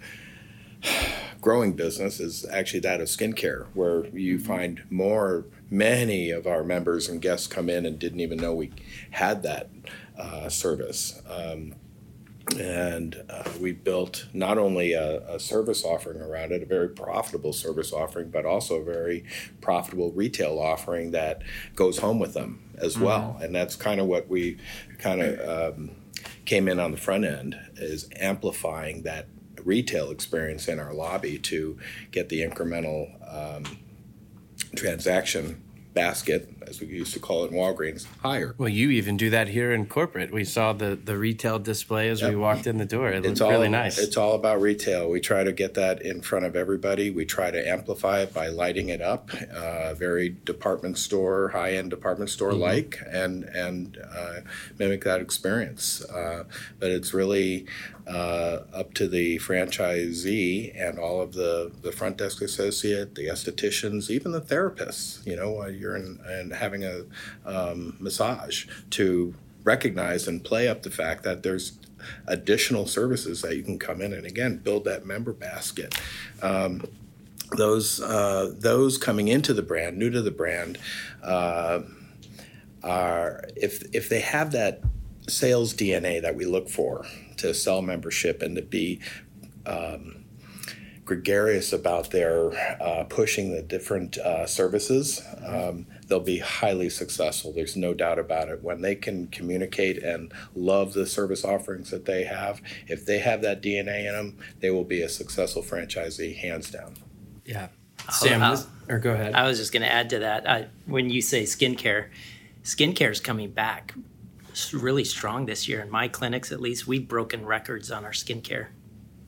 growing 1.40 1.72
business 1.72 2.20
is 2.20 2.46
actually 2.52 2.78
that 2.78 3.00
of 3.00 3.08
skincare 3.08 3.66
where 3.74 4.06
you 4.06 4.36
mm-hmm. 4.36 4.46
find 4.46 4.82
more 4.88 5.46
many 5.68 6.30
of 6.30 6.46
our 6.46 6.62
members 6.62 7.08
and 7.08 7.20
guests 7.20 7.48
come 7.48 7.68
in 7.68 7.84
and 7.84 7.98
didn't 7.98 8.20
even 8.20 8.38
know 8.38 8.54
we 8.54 8.70
had 9.10 9.42
that 9.42 9.68
uh, 10.16 10.48
service 10.48 11.20
um, 11.28 11.74
and 12.56 13.22
uh, 13.28 13.50
we 13.60 13.72
built 13.72 14.26
not 14.32 14.58
only 14.58 14.92
a, 14.92 15.20
a, 15.28 15.40
service 15.40 15.84
offering 15.84 16.20
around 16.20 16.52
it, 16.52 16.62
a 16.62 16.66
very 16.66 16.88
profitable 16.88 17.52
service 17.52 17.92
offering, 17.92 18.30
but 18.30 18.46
also 18.46 18.76
a 18.76 18.84
very 18.84 19.24
profitable 19.60 20.12
retail 20.12 20.58
offering 20.58 21.10
that 21.10 21.42
goes 21.74 21.98
home 21.98 22.18
with 22.18 22.34
them 22.34 22.62
as 22.78 22.94
mm-hmm. 22.94 23.04
well. 23.04 23.38
And 23.42 23.54
that's 23.54 23.76
kind 23.76 24.00
of 24.00 24.06
what 24.06 24.28
we 24.28 24.58
kind 24.98 25.20
of 25.20 25.74
um, 25.74 25.90
came 26.44 26.68
in 26.68 26.80
on 26.80 26.90
the 26.90 26.96
front 26.96 27.24
end 27.24 27.58
is 27.76 28.08
amplifying 28.16 29.02
that 29.02 29.26
retail 29.64 30.10
experience 30.10 30.68
in 30.68 30.78
our 30.78 30.94
lobby 30.94 31.38
to 31.38 31.78
get 32.10 32.28
the 32.28 32.42
incremental 32.42 33.08
um, 33.32 33.78
transaction 34.74 35.62
basket, 35.94 36.48
as 36.68 36.80
we 36.80 36.86
used 36.86 37.14
to 37.14 37.20
call 37.20 37.44
it 37.44 37.50
in 37.50 37.56
Walgreens, 37.56 38.06
higher. 38.22 38.54
Well, 38.58 38.68
you 38.68 38.90
even 38.90 39.16
do 39.16 39.30
that 39.30 39.48
here 39.48 39.72
in 39.72 39.86
corporate. 39.86 40.32
We 40.32 40.44
saw 40.44 40.72
the, 40.72 40.96
the 40.96 41.16
retail 41.16 41.58
display 41.58 42.08
as 42.08 42.20
yep. 42.20 42.30
we 42.30 42.36
walked 42.36 42.66
in 42.66 42.78
the 42.78 42.84
door. 42.84 43.10
It 43.10 43.24
it's 43.24 43.26
looked 43.26 43.42
all, 43.42 43.50
really 43.50 43.68
nice. 43.68 43.98
It's 43.98 44.16
all 44.16 44.34
about 44.34 44.60
retail. 44.60 45.08
We 45.10 45.20
try 45.20 45.44
to 45.44 45.52
get 45.52 45.74
that 45.74 46.02
in 46.02 46.20
front 46.20 46.44
of 46.44 46.56
everybody. 46.56 47.10
We 47.10 47.24
try 47.24 47.50
to 47.50 47.68
amplify 47.68 48.20
it 48.20 48.34
by 48.34 48.48
lighting 48.48 48.88
it 48.88 49.00
up, 49.00 49.30
uh, 49.54 49.94
very 49.94 50.30
department 50.44 50.98
store, 50.98 51.48
high 51.48 51.72
end 51.72 51.90
department 51.90 52.30
store 52.30 52.52
like, 52.52 52.90
mm-hmm. 52.90 53.16
and 53.16 53.44
and 53.44 53.98
uh, 54.14 54.40
mimic 54.78 55.04
that 55.04 55.20
experience. 55.20 56.04
Uh, 56.04 56.44
but 56.78 56.90
it's 56.90 57.14
really 57.14 57.66
uh, 58.08 58.62
up 58.72 58.94
to 58.94 59.06
the 59.06 59.38
franchisee 59.38 60.72
and 60.74 60.98
all 60.98 61.20
of 61.20 61.34
the, 61.34 61.70
the 61.82 61.92
front 61.92 62.16
desk 62.16 62.40
associate, 62.40 63.14
the 63.14 63.26
estheticians, 63.26 64.10
even 64.10 64.32
the 64.32 64.40
therapists, 64.40 65.24
you 65.26 65.36
know, 65.36 65.66
you're 65.66 65.96
in 65.96 66.18
and 66.26 66.52
having 66.58 66.84
a 66.84 67.04
um, 67.44 67.96
massage 67.98 68.66
to 68.90 69.34
recognize 69.64 70.28
and 70.28 70.44
play 70.44 70.68
up 70.68 70.82
the 70.82 70.90
fact 70.90 71.24
that 71.24 71.42
there's 71.42 71.78
additional 72.26 72.86
services 72.86 73.42
that 73.42 73.56
you 73.56 73.62
can 73.62 73.78
come 73.78 74.00
in 74.00 74.12
and 74.12 74.24
again 74.24 74.56
build 74.58 74.84
that 74.84 75.04
member 75.04 75.32
basket. 75.32 75.94
Um, 76.42 76.84
those 77.56 78.00
uh, 78.00 78.52
those 78.56 78.98
coming 78.98 79.28
into 79.28 79.54
the 79.54 79.62
brand, 79.62 79.96
new 79.96 80.10
to 80.10 80.20
the 80.20 80.30
brand, 80.30 80.78
uh, 81.22 81.80
are 82.82 83.44
if 83.56 83.84
if 83.94 84.08
they 84.08 84.20
have 84.20 84.52
that 84.52 84.82
sales 85.28 85.74
DNA 85.74 86.20
that 86.22 86.34
we 86.34 86.44
look 86.44 86.68
for, 86.68 87.04
to 87.38 87.54
sell 87.54 87.82
membership 87.82 88.42
and 88.42 88.56
to 88.56 88.62
be 88.62 89.00
um, 89.66 90.24
gregarious 91.04 91.72
about 91.72 92.10
their 92.10 92.52
uh, 92.82 93.04
pushing 93.04 93.50
the 93.50 93.62
different 93.62 94.18
uh, 94.18 94.46
services, 94.46 95.22
um, 95.46 95.86
they'll 96.08 96.20
be 96.20 96.38
highly 96.38 96.90
successful. 96.90 97.52
There's 97.52 97.76
no 97.76 97.94
doubt 97.94 98.18
about 98.18 98.48
it. 98.48 98.62
When 98.62 98.80
they 98.80 98.94
can 98.94 99.28
communicate 99.28 100.02
and 100.02 100.32
love 100.54 100.94
the 100.94 101.06
service 101.06 101.44
offerings 101.44 101.90
that 101.90 102.06
they 102.06 102.24
have, 102.24 102.60
if 102.86 103.06
they 103.06 103.18
have 103.18 103.42
that 103.42 103.62
DNA 103.62 104.06
in 104.06 104.14
them, 104.14 104.38
they 104.60 104.70
will 104.70 104.84
be 104.84 105.02
a 105.02 105.08
successful 105.08 105.62
franchisee, 105.62 106.36
hands 106.36 106.70
down. 106.70 106.94
Yeah. 107.44 107.68
Sam, 108.10 108.42
uh, 108.42 108.62
or 108.88 108.98
go 108.98 109.12
ahead. 109.12 109.34
I 109.34 109.46
was 109.46 109.58
just 109.58 109.72
going 109.72 109.82
to 109.82 109.92
add 109.92 110.10
to 110.10 110.20
that. 110.20 110.48
I, 110.48 110.68
when 110.86 111.10
you 111.10 111.20
say 111.20 111.42
skincare, 111.42 112.08
skincare 112.62 113.10
is 113.10 113.20
coming 113.20 113.50
back 113.50 113.94
really 114.72 115.04
strong 115.04 115.46
this 115.46 115.68
year. 115.68 115.80
In 115.82 115.90
my 115.90 116.08
clinics, 116.08 116.50
at 116.52 116.60
least, 116.60 116.86
we've 116.86 117.06
broken 117.06 117.44
records 117.44 117.90
on 117.90 118.04
our 118.04 118.12
skincare 118.12 118.68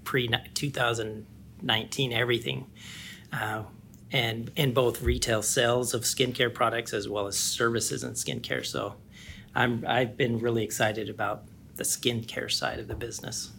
pre 0.05 0.29
2019, 0.55 2.13
everything. 2.13 2.67
Uh, 3.33 3.65
and 4.13 4.51
in 4.57 4.75
both 4.75 5.03
retail 5.03 5.43
sales 5.43 5.95
of 5.95 6.03
skincare 6.03 6.53
products 6.53 6.93
as 6.93 7.09
well 7.09 7.27
as 7.27 7.39
services 7.39 8.03
in 8.03 8.13
skincare. 8.13 8.65
So 8.67 8.95
I'm, 9.55 9.85
I've 9.87 10.17
been 10.17 10.39
really 10.39 10.65
excited 10.65 11.09
about 11.09 11.45
the 11.77 11.85
skincare 11.85 12.51
side 12.51 12.79
of 12.79 12.89
the 12.89 12.95
business. 12.95 13.53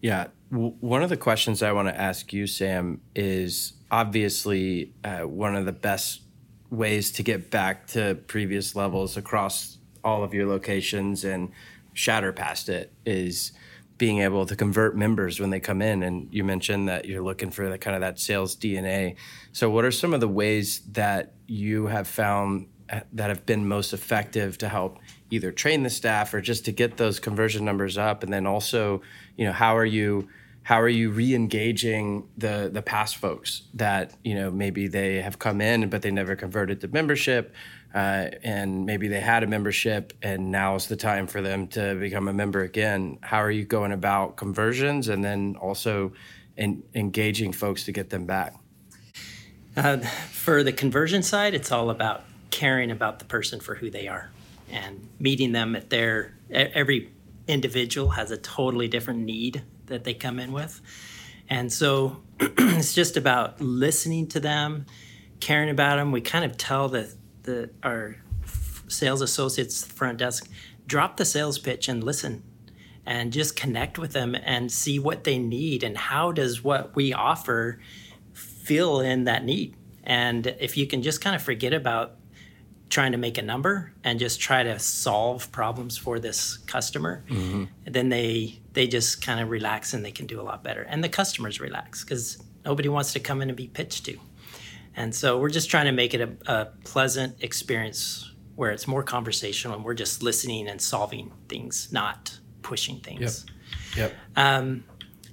Yeah. 0.00 0.28
W- 0.50 0.74
one 0.80 1.02
of 1.02 1.08
the 1.08 1.16
questions 1.16 1.62
I 1.62 1.72
want 1.72 1.88
to 1.88 2.00
ask 2.00 2.32
you, 2.32 2.46
Sam, 2.46 3.00
is 3.14 3.72
obviously 3.90 4.92
uh, 5.04 5.20
one 5.20 5.56
of 5.56 5.66
the 5.66 5.72
best 5.72 6.22
ways 6.70 7.10
to 7.12 7.22
get 7.22 7.50
back 7.50 7.86
to 7.88 8.18
previous 8.26 8.76
levels 8.76 9.16
across 9.16 9.78
all 10.04 10.22
of 10.22 10.32
your 10.32 10.46
locations 10.46 11.24
and 11.24 11.50
shatter 11.92 12.32
past 12.32 12.68
it 12.68 12.92
is 13.04 13.52
being 13.98 14.20
able 14.20 14.46
to 14.46 14.56
convert 14.56 14.96
members 14.96 15.40
when 15.40 15.50
they 15.50 15.60
come 15.60 15.82
in 15.82 16.02
and 16.02 16.28
you 16.32 16.44
mentioned 16.44 16.88
that 16.88 17.04
you're 17.04 17.22
looking 17.22 17.50
for 17.50 17.68
the 17.68 17.76
kind 17.76 17.94
of 17.94 18.00
that 18.00 18.18
sales 18.18 18.56
dna 18.56 19.16
so 19.52 19.68
what 19.68 19.84
are 19.84 19.90
some 19.90 20.14
of 20.14 20.20
the 20.20 20.28
ways 20.28 20.80
that 20.92 21.34
you 21.46 21.86
have 21.86 22.06
found 22.06 22.68
uh, 22.90 23.00
that 23.12 23.28
have 23.28 23.44
been 23.44 23.68
most 23.68 23.92
effective 23.92 24.56
to 24.58 24.68
help 24.68 24.98
either 25.30 25.52
train 25.52 25.82
the 25.82 25.90
staff 25.90 26.32
or 26.32 26.40
just 26.40 26.64
to 26.64 26.72
get 26.72 26.96
those 26.96 27.20
conversion 27.20 27.64
numbers 27.64 27.98
up? 27.98 28.22
And 28.22 28.32
then 28.32 28.46
also 28.46 29.02
you 29.36 29.44
know 29.44 29.52
how 29.52 29.76
are 29.76 29.84
you 29.84 30.28
how 30.62 30.80
are 30.80 30.88
you 30.88 31.10
re-engaging 31.10 32.28
the 32.36 32.70
the 32.72 32.82
past 32.82 33.16
folks 33.16 33.62
that 33.74 34.14
you 34.24 34.34
know 34.34 34.50
maybe 34.50 34.86
they 34.88 35.16
have 35.16 35.38
come 35.38 35.60
in 35.60 35.88
but 35.88 36.02
they 36.02 36.10
never 36.10 36.36
converted 36.36 36.80
to 36.80 36.88
membership 36.88 37.54
uh, 37.94 38.28
and 38.42 38.84
maybe 38.84 39.08
they 39.08 39.20
had 39.20 39.42
a 39.42 39.46
membership 39.46 40.12
and 40.22 40.50
now's 40.50 40.88
the 40.88 40.96
time 40.96 41.26
for 41.26 41.40
them 41.40 41.66
to 41.68 41.94
become 41.94 42.28
a 42.28 42.32
member 42.32 42.60
again. 42.60 43.18
How 43.22 43.38
are 43.38 43.50
you 43.50 43.64
going 43.64 43.92
about 43.92 44.36
conversions 44.36 45.08
and 45.08 45.24
then 45.24 45.56
also 45.60 46.12
in, 46.56 46.82
engaging 46.94 47.52
folks 47.52 47.84
to 47.84 47.92
get 47.92 48.10
them 48.10 48.26
back? 48.26 48.54
Uh, 49.76 49.98
for 49.98 50.62
the 50.62 50.72
conversion 50.72 51.22
side 51.22 51.54
it's 51.54 51.70
all 51.70 51.90
about 51.90 52.24
caring 52.50 52.90
about 52.90 53.20
the 53.20 53.24
person 53.24 53.60
for 53.60 53.76
who 53.76 53.90
they 53.90 54.08
are 54.08 54.30
and 54.70 55.08
meeting 55.20 55.52
them 55.52 55.76
at 55.76 55.88
their 55.88 56.34
every 56.50 57.10
individual 57.46 58.10
has 58.10 58.30
a 58.30 58.36
totally 58.36 58.88
different 58.88 59.20
need 59.20 59.62
that 59.86 60.04
they 60.04 60.14
come 60.14 60.38
in 60.38 60.52
with. 60.52 60.80
And 61.48 61.72
so 61.72 62.18
it's 62.40 62.92
just 62.92 63.16
about 63.16 63.60
listening 63.60 64.26
to 64.28 64.40
them 64.40 64.86
caring 65.40 65.70
about 65.70 65.96
them. 65.96 66.12
We 66.12 66.20
kind 66.20 66.44
of 66.44 66.56
tell 66.56 66.88
the 66.88 67.12
the 67.48 67.70
our 67.82 68.16
sales 68.88 69.20
associates 69.22 69.84
front 69.84 70.18
desk 70.18 70.48
drop 70.86 71.16
the 71.16 71.24
sales 71.24 71.58
pitch 71.58 71.88
and 71.88 72.04
listen 72.04 72.42
and 73.06 73.32
just 73.32 73.56
connect 73.56 73.98
with 73.98 74.12
them 74.12 74.34
and 74.34 74.70
see 74.70 74.98
what 74.98 75.24
they 75.24 75.38
need 75.38 75.82
and 75.82 75.96
how 75.96 76.30
does 76.30 76.62
what 76.62 76.94
we 76.94 77.12
offer 77.12 77.80
fill 78.34 79.00
in 79.00 79.24
that 79.24 79.44
need. 79.44 79.74
And 80.04 80.46
if 80.46 80.76
you 80.76 80.86
can 80.86 81.02
just 81.02 81.22
kind 81.22 81.34
of 81.34 81.42
forget 81.42 81.72
about 81.72 82.16
trying 82.90 83.12
to 83.12 83.18
make 83.18 83.38
a 83.38 83.42
number 83.42 83.92
and 84.04 84.18
just 84.18 84.40
try 84.40 84.62
to 84.62 84.78
solve 84.78 85.50
problems 85.52 85.98
for 85.98 86.18
this 86.18 86.56
customer 86.56 87.22
mm-hmm. 87.28 87.64
then 87.84 88.08
they 88.08 88.58
they 88.72 88.86
just 88.86 89.22
kind 89.24 89.40
of 89.40 89.50
relax 89.50 89.92
and 89.92 90.02
they 90.04 90.12
can 90.12 90.26
do 90.26 90.40
a 90.40 90.44
lot 90.50 90.62
better. 90.62 90.82
And 90.82 91.02
the 91.02 91.08
customers 91.08 91.60
relax 91.60 92.04
because 92.04 92.38
nobody 92.64 92.88
wants 92.88 93.12
to 93.14 93.20
come 93.20 93.42
in 93.42 93.48
and 93.50 93.56
be 93.56 93.68
pitched 93.68 94.04
to 94.06 94.18
and 94.98 95.14
so 95.14 95.38
we're 95.38 95.48
just 95.48 95.70
trying 95.70 95.86
to 95.86 95.92
make 95.92 96.12
it 96.12 96.20
a, 96.20 96.52
a 96.52 96.64
pleasant 96.82 97.42
experience 97.44 98.32
where 98.56 98.72
it's 98.72 98.88
more 98.88 99.04
conversational 99.04 99.76
and 99.76 99.84
we're 99.84 99.94
just 99.94 100.24
listening 100.24 100.66
and 100.66 100.82
solving 100.82 101.30
things, 101.48 101.88
not 101.92 102.36
pushing 102.62 102.98
things. 102.98 103.46
Yep. 103.96 104.10
Yep. 104.10 104.14
Um, 104.34 104.82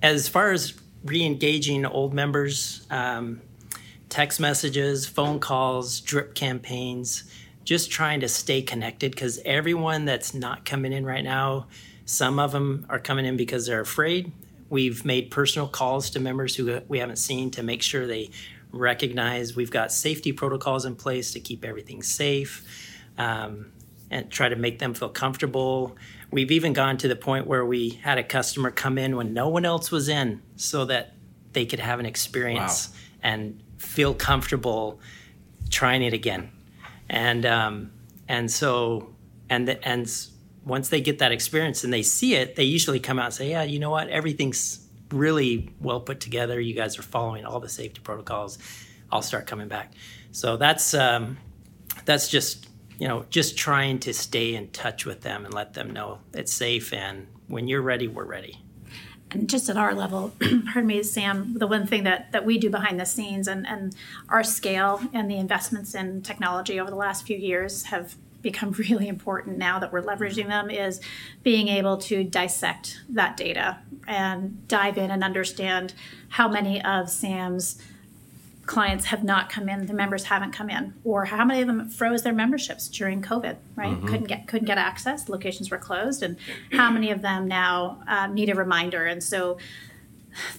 as 0.04 0.28
far 0.28 0.52
as 0.52 0.76
re-engaging 1.04 1.84
old 1.84 2.14
members, 2.14 2.86
um, 2.92 3.42
text 4.08 4.40
messages, 4.40 5.08
phone 5.08 5.40
calls, 5.40 6.00
drip 6.00 6.36
campaigns, 6.36 7.24
just 7.64 7.90
trying 7.90 8.20
to 8.20 8.28
stay 8.28 8.62
connected 8.62 9.14
because 9.14 9.40
everyone 9.46 10.06
that's 10.06 10.36
not 10.36 10.64
coming 10.64 10.94
in 10.94 11.04
right 11.08 11.24
now, 11.24 11.66
some 12.06 12.38
of 12.38 12.52
them 12.52 12.86
are 12.88 13.00
coming 13.00 13.26
in 13.26 13.36
because 13.36 13.66
they're 13.66 13.82
afraid. 13.82 14.32
We've 14.70 15.04
made 15.04 15.32
personal 15.32 15.68
calls 15.68 16.12
to 16.12 16.20
members 16.20 16.56
who 16.56 16.82
we 16.88 17.00
haven't 17.00 17.18
seen 17.18 17.50
to 17.52 17.64
make 17.64 17.82
sure 17.82 18.06
they 18.06 18.30
recognize 18.76 19.56
we've 19.56 19.72
got 19.72 19.92
safety 19.92 20.32
protocols 20.32 20.86
in 20.86 20.96
place 20.96 21.32
to 21.34 21.40
keep 21.40 21.64
everything 21.64 22.04
safe 22.04 23.02
um, 23.18 23.72
and 24.12 24.30
try 24.30 24.50
to 24.50 24.56
make 24.56 24.80
them 24.80 24.94
feel 24.94 25.10
comfortable. 25.10 25.96
We've 26.32 26.52
even 26.52 26.74
gone 26.74 26.98
to 26.98 27.08
the 27.08 27.16
point 27.16 27.48
where 27.48 27.66
we 27.66 27.90
had 27.90 28.18
a 28.18 28.24
customer 28.24 28.72
come 28.72 28.98
in 28.98 29.16
when 29.16 29.34
no 29.34 29.50
one 29.50 29.66
else 29.66 29.92
was 29.92 30.10
in 30.10 30.42
so 30.56 30.86
that 30.86 31.14
they 31.54 31.66
could 31.66 31.80
have 31.80 32.00
an 32.00 32.06
experience 32.06 32.90
wow. 32.90 32.96
and 33.24 33.64
feel 33.78 34.14
comfortable 34.14 35.00
trying 35.70 36.04
it 36.04 36.14
again. 36.14 36.52
And 37.10 37.46
um, 37.46 37.92
and 38.28 38.52
so 38.52 39.16
and 39.50 39.68
the, 39.68 39.88
and 39.88 40.12
once 40.66 40.90
they 40.90 41.00
get 41.02 41.20
that 41.20 41.32
experience 41.32 41.84
and 41.84 41.94
they 41.94 42.02
see 42.02 42.36
it, 42.36 42.56
they 42.56 42.64
usually 42.64 43.00
come 43.00 43.20
out 43.20 43.26
and 43.26 43.34
say, 43.34 43.50
"Yeah, 43.52 43.64
you 43.64 43.80
know 43.80 43.92
what? 43.92 44.10
Everything's 44.10 44.85
really 45.16 45.70
well 45.80 46.00
put 46.00 46.20
together. 46.20 46.60
You 46.60 46.74
guys 46.74 47.00
are 47.00 47.04
following 47.04 47.46
all 47.46 47.60
the 47.60 47.70
safety 47.70 48.02
protocols. 48.04 48.58
I'll 49.12 49.22
start 49.22 49.48
coming 49.48 49.68
back. 49.68 49.94
So 50.32 50.58
that's 50.58 50.94
um, 50.94 51.38
that's 52.06 52.30
just 52.30 52.68
you 53.00 53.08
know 53.08 53.26
just 53.30 53.58
trying 53.58 54.00
to 54.00 54.14
stay 54.14 54.56
in 54.56 54.70
touch 54.70 55.06
with 55.06 55.22
them 55.22 55.46
and 55.46 55.54
let 55.54 55.74
them 55.74 55.92
know 55.92 56.20
it's 56.34 56.54
safe. 56.54 56.94
And 56.94 57.28
when 57.48 57.68
you're 57.68 57.82
ready, 57.82 58.08
we're 58.08 58.26
ready. 58.26 58.60
And 59.32 59.50
just 59.50 59.70
at 59.70 59.78
our 59.78 59.94
level, 59.94 60.34
pardon 60.40 60.88
me, 60.88 61.02
Sam, 61.04 61.56
the 61.58 61.68
one 61.68 61.88
thing 61.88 62.04
that, 62.04 62.32
that 62.32 62.46
we 62.46 62.58
do 62.58 62.70
behind 62.70 63.00
the 63.00 63.06
scenes 63.06 63.48
and, 63.48 63.66
and 63.66 63.96
our 64.30 64.44
scale 64.44 65.02
and 65.14 65.30
the 65.30 65.36
investments 65.36 65.96
in 65.96 66.22
technology 66.22 66.80
over 66.80 66.90
the 66.90 66.96
last 66.96 67.26
few 67.26 67.36
years 67.36 67.84
have 67.86 68.16
become 68.46 68.72
really 68.90 69.10
important 69.10 69.58
now 69.58 69.80
that 69.80 69.92
we're 69.92 70.02
leveraging 70.02 70.48
them 70.48 70.70
is 70.70 71.02
being 71.44 71.68
able 71.68 71.98
to 71.98 72.24
dissect 72.24 73.02
that 73.10 73.36
data 73.36 73.80
and 74.08 74.66
dive 74.70 74.98
in 74.98 75.12
and 75.12 75.24
understand 75.24 75.94
how 76.30 76.48
many 76.48 76.82
of 76.84 77.10
Sam's 77.10 77.82
clients 78.66 79.06
have 79.06 79.24
not 79.24 79.50
come 79.50 79.70
in, 79.70 79.86
the 79.86 79.94
members 79.94 80.26
haven't 80.26 80.52
come 80.52 80.70
in, 80.70 80.94
or 81.04 81.26
how 81.26 81.46
many 81.46 81.62
of 81.62 81.68
them 81.68 81.90
froze 81.90 82.24
their 82.24 82.34
memberships 82.34 82.88
during 82.88 83.22
COVID, 83.22 83.58
right? 83.76 83.94
Mm-hmm. 83.94 84.08
Couldn't 84.08 84.28
get 84.28 84.48
couldn't 84.48 84.66
get 84.66 84.78
access, 84.78 85.30
locations 85.30 85.70
were 85.70 85.78
closed, 85.78 86.24
and 86.24 86.38
how 86.72 86.90
many 86.90 87.12
of 87.12 87.22
them 87.22 87.48
now 87.48 88.02
um, 88.08 88.34
need 88.34 88.50
a 88.50 88.56
reminder. 88.56 89.06
And 89.06 89.24
so 89.24 89.58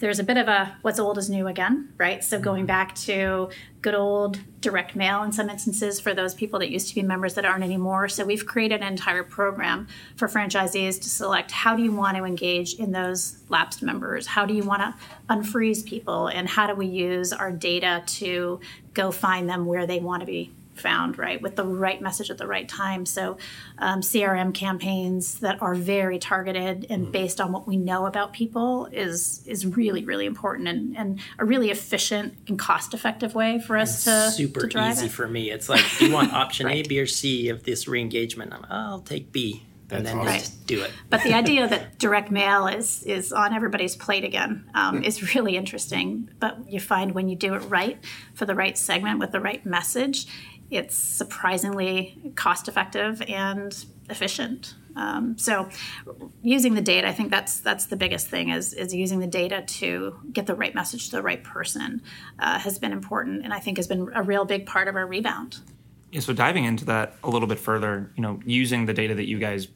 there's 0.00 0.18
a 0.18 0.24
bit 0.24 0.36
of 0.36 0.48
a 0.48 0.76
what's 0.82 0.98
old 0.98 1.18
is 1.18 1.30
new 1.30 1.46
again, 1.46 1.92
right? 1.98 2.22
So 2.22 2.38
going 2.38 2.60
mm-hmm. 2.60 2.66
back 2.66 2.94
to 2.96 3.50
good 3.82 3.94
old 3.94 4.38
direct 4.60 4.96
mail 4.96 5.22
in 5.22 5.30
some 5.30 5.48
instances 5.48 6.00
for 6.00 6.12
those 6.12 6.34
people 6.34 6.58
that 6.58 6.70
used 6.70 6.88
to 6.88 6.94
be 6.94 7.02
members 7.02 7.34
that 7.34 7.44
aren't 7.44 7.62
anymore. 7.62 8.08
So 8.08 8.24
we've 8.24 8.44
created 8.44 8.80
an 8.80 8.88
entire 8.88 9.22
program 9.22 9.86
for 10.16 10.28
franchisees 10.28 11.00
to 11.02 11.08
select 11.08 11.50
how 11.50 11.76
do 11.76 11.82
you 11.82 11.92
want 11.92 12.16
to 12.16 12.24
engage 12.24 12.74
in 12.74 12.92
those 12.92 13.38
lapsed 13.48 13.82
members? 13.82 14.26
How 14.26 14.44
do 14.44 14.54
you 14.54 14.64
want 14.64 14.82
to 14.82 14.94
unfreeze 15.30 15.84
people? 15.84 16.28
And 16.28 16.48
how 16.48 16.66
do 16.66 16.74
we 16.74 16.86
use 16.86 17.32
our 17.32 17.52
data 17.52 18.02
to 18.06 18.60
go 18.94 19.10
find 19.10 19.48
them 19.48 19.66
where 19.66 19.86
they 19.86 20.00
want 20.00 20.20
to 20.20 20.26
be 20.26 20.52
found 20.78 21.18
right 21.18 21.40
with 21.42 21.56
the 21.56 21.64
right 21.64 22.00
message 22.00 22.30
at 22.30 22.38
the 22.38 22.46
right 22.46 22.68
time 22.68 23.04
so 23.06 23.36
um, 23.78 24.00
crm 24.00 24.52
campaigns 24.52 25.40
that 25.40 25.60
are 25.60 25.74
very 25.74 26.18
targeted 26.18 26.86
and 26.90 27.04
mm-hmm. 27.04 27.12
based 27.12 27.40
on 27.40 27.52
what 27.52 27.66
we 27.66 27.76
know 27.76 28.06
about 28.06 28.32
people 28.32 28.86
is 28.92 29.42
is 29.46 29.66
really 29.66 30.04
really 30.04 30.26
important 30.26 30.68
and, 30.68 30.96
and 30.96 31.20
a 31.38 31.44
really 31.44 31.70
efficient 31.70 32.34
and 32.48 32.58
cost 32.58 32.94
effective 32.94 33.34
way 33.34 33.58
for 33.58 33.76
us 33.76 34.04
to 34.04 34.30
super 34.30 34.60
to 34.60 34.66
drive 34.68 34.92
easy 34.92 35.06
it. 35.06 35.12
for 35.12 35.26
me 35.26 35.50
it's 35.50 35.68
like 35.68 35.84
you 36.00 36.12
want 36.12 36.32
option 36.34 36.66
right. 36.66 36.84
a 36.84 36.88
b 36.88 37.00
or 37.00 37.06
c 37.06 37.48
of 37.48 37.64
this 37.64 37.88
re-engagement 37.88 38.52
I'm, 38.52 38.64
i'll 38.70 39.00
take 39.00 39.32
b 39.32 39.62
and 39.90 40.06
then 40.06 40.18
awesome. 40.18 40.34
just 40.34 40.66
do 40.66 40.82
it. 40.82 40.92
But 41.10 41.22
the 41.22 41.32
idea 41.32 41.68
that 41.68 41.98
direct 41.98 42.30
mail 42.30 42.66
is 42.66 43.02
is 43.04 43.32
on 43.32 43.54
everybody's 43.54 43.96
plate 43.96 44.24
again 44.24 44.68
um, 44.74 45.02
is 45.02 45.34
really 45.34 45.56
interesting. 45.56 46.28
But 46.38 46.70
you 46.70 46.80
find 46.80 47.12
when 47.12 47.28
you 47.28 47.36
do 47.36 47.54
it 47.54 47.60
right 47.60 47.98
for 48.34 48.46
the 48.46 48.54
right 48.54 48.76
segment 48.76 49.18
with 49.18 49.32
the 49.32 49.40
right 49.40 49.64
message, 49.64 50.26
it's 50.70 50.94
surprisingly 50.94 52.32
cost 52.34 52.68
effective 52.68 53.22
and 53.28 53.84
efficient. 54.08 54.74
Um, 54.96 55.36
so, 55.36 55.68
using 56.42 56.74
the 56.74 56.80
data, 56.80 57.06
I 57.06 57.12
think 57.12 57.30
that's 57.30 57.60
that's 57.60 57.86
the 57.86 57.96
biggest 57.96 58.28
thing 58.28 58.48
is 58.48 58.72
is 58.72 58.94
using 58.94 59.18
the 59.18 59.26
data 59.26 59.62
to 59.62 60.18
get 60.32 60.46
the 60.46 60.54
right 60.54 60.74
message 60.74 61.10
to 61.10 61.16
the 61.16 61.22
right 61.22 61.42
person 61.44 62.02
uh, 62.38 62.58
has 62.58 62.78
been 62.78 62.92
important, 62.92 63.44
and 63.44 63.52
I 63.52 63.58
think 63.58 63.76
has 63.76 63.86
been 63.86 64.10
a 64.14 64.22
real 64.22 64.44
big 64.44 64.66
part 64.66 64.88
of 64.88 64.96
our 64.96 65.06
rebound. 65.06 65.58
Yeah, 66.10 66.20
so 66.20 66.32
diving 66.32 66.64
into 66.64 66.86
that 66.86 67.16
a 67.22 67.28
little 67.28 67.48
bit 67.48 67.58
further, 67.58 68.10
you 68.16 68.22
know, 68.22 68.40
using 68.46 68.86
the 68.86 68.94
data 68.94 69.14
that 69.14 69.28
you 69.28 69.38
guys 69.38 69.68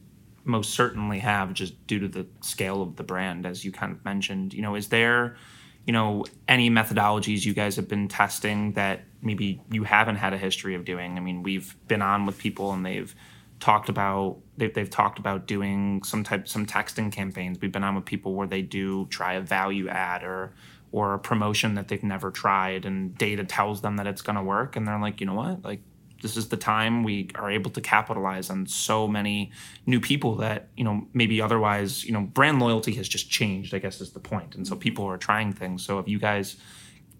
most 0.43 0.73
certainly 0.73 1.19
have 1.19 1.53
just 1.53 1.85
due 1.87 1.99
to 1.99 2.07
the 2.07 2.25
scale 2.41 2.81
of 2.81 2.95
the 2.95 3.03
brand, 3.03 3.45
as 3.45 3.63
you 3.63 3.71
kind 3.71 3.91
of 3.91 4.03
mentioned, 4.03 4.53
you 4.53 4.61
know, 4.61 4.75
is 4.75 4.87
there, 4.87 5.35
you 5.85 5.93
know, 5.93 6.25
any 6.47 6.69
methodologies 6.69 7.45
you 7.45 7.53
guys 7.53 7.75
have 7.75 7.87
been 7.87 8.07
testing 8.07 8.71
that 8.73 9.01
maybe 9.21 9.61
you 9.71 9.83
haven't 9.83 10.17
had 10.17 10.33
a 10.33 10.37
history 10.37 10.75
of 10.75 10.85
doing? 10.85 11.17
I 11.17 11.19
mean, 11.19 11.43
we've 11.43 11.75
been 11.87 12.01
on 12.01 12.25
with 12.25 12.37
people 12.37 12.71
and 12.71 12.85
they've 12.85 13.13
talked 13.59 13.89
about 13.89 14.37
they've, 14.57 14.73
they've 14.73 14.89
talked 14.89 15.19
about 15.19 15.47
doing 15.47 16.03
some 16.03 16.23
type 16.23 16.47
some 16.47 16.65
texting 16.65 17.11
campaigns. 17.11 17.59
We've 17.61 17.71
been 17.71 17.83
on 17.83 17.95
with 17.95 18.05
people 18.05 18.33
where 18.33 18.47
they 18.47 18.61
do 18.61 19.05
try 19.07 19.35
a 19.35 19.41
value 19.41 19.87
add 19.87 20.23
or 20.23 20.53
or 20.91 21.13
a 21.13 21.19
promotion 21.19 21.75
that 21.75 21.87
they've 21.87 22.03
never 22.03 22.31
tried 22.31 22.85
and 22.85 23.17
data 23.17 23.45
tells 23.45 23.81
them 23.81 23.95
that 23.95 24.07
it's 24.07 24.21
going 24.21 24.35
to 24.35 24.43
work. 24.43 24.75
And 24.75 24.87
they're 24.87 24.99
like 24.99 25.21
you 25.21 25.27
know 25.27 25.35
what? 25.35 25.63
Like 25.63 25.81
this 26.21 26.37
is 26.37 26.49
the 26.49 26.57
time 26.57 27.03
we 27.03 27.29
are 27.35 27.49
able 27.49 27.71
to 27.71 27.81
capitalize 27.81 28.49
on 28.49 28.67
so 28.67 29.07
many 29.07 29.51
new 29.85 29.99
people 29.99 30.35
that 30.35 30.69
you 30.77 30.83
know 30.83 31.07
maybe 31.13 31.41
otherwise 31.41 32.05
you 32.05 32.11
know 32.11 32.21
brand 32.21 32.59
loyalty 32.59 32.93
has 32.93 33.09
just 33.09 33.29
changed 33.29 33.73
i 33.73 33.79
guess 33.79 34.01
is 34.01 34.11
the 34.11 34.19
point. 34.19 34.55
And 34.55 34.67
so 34.67 34.75
people 34.75 35.05
are 35.05 35.17
trying 35.17 35.53
things. 35.53 35.83
So 35.83 35.99
if 35.99 36.07
you 36.07 36.19
guys 36.19 36.57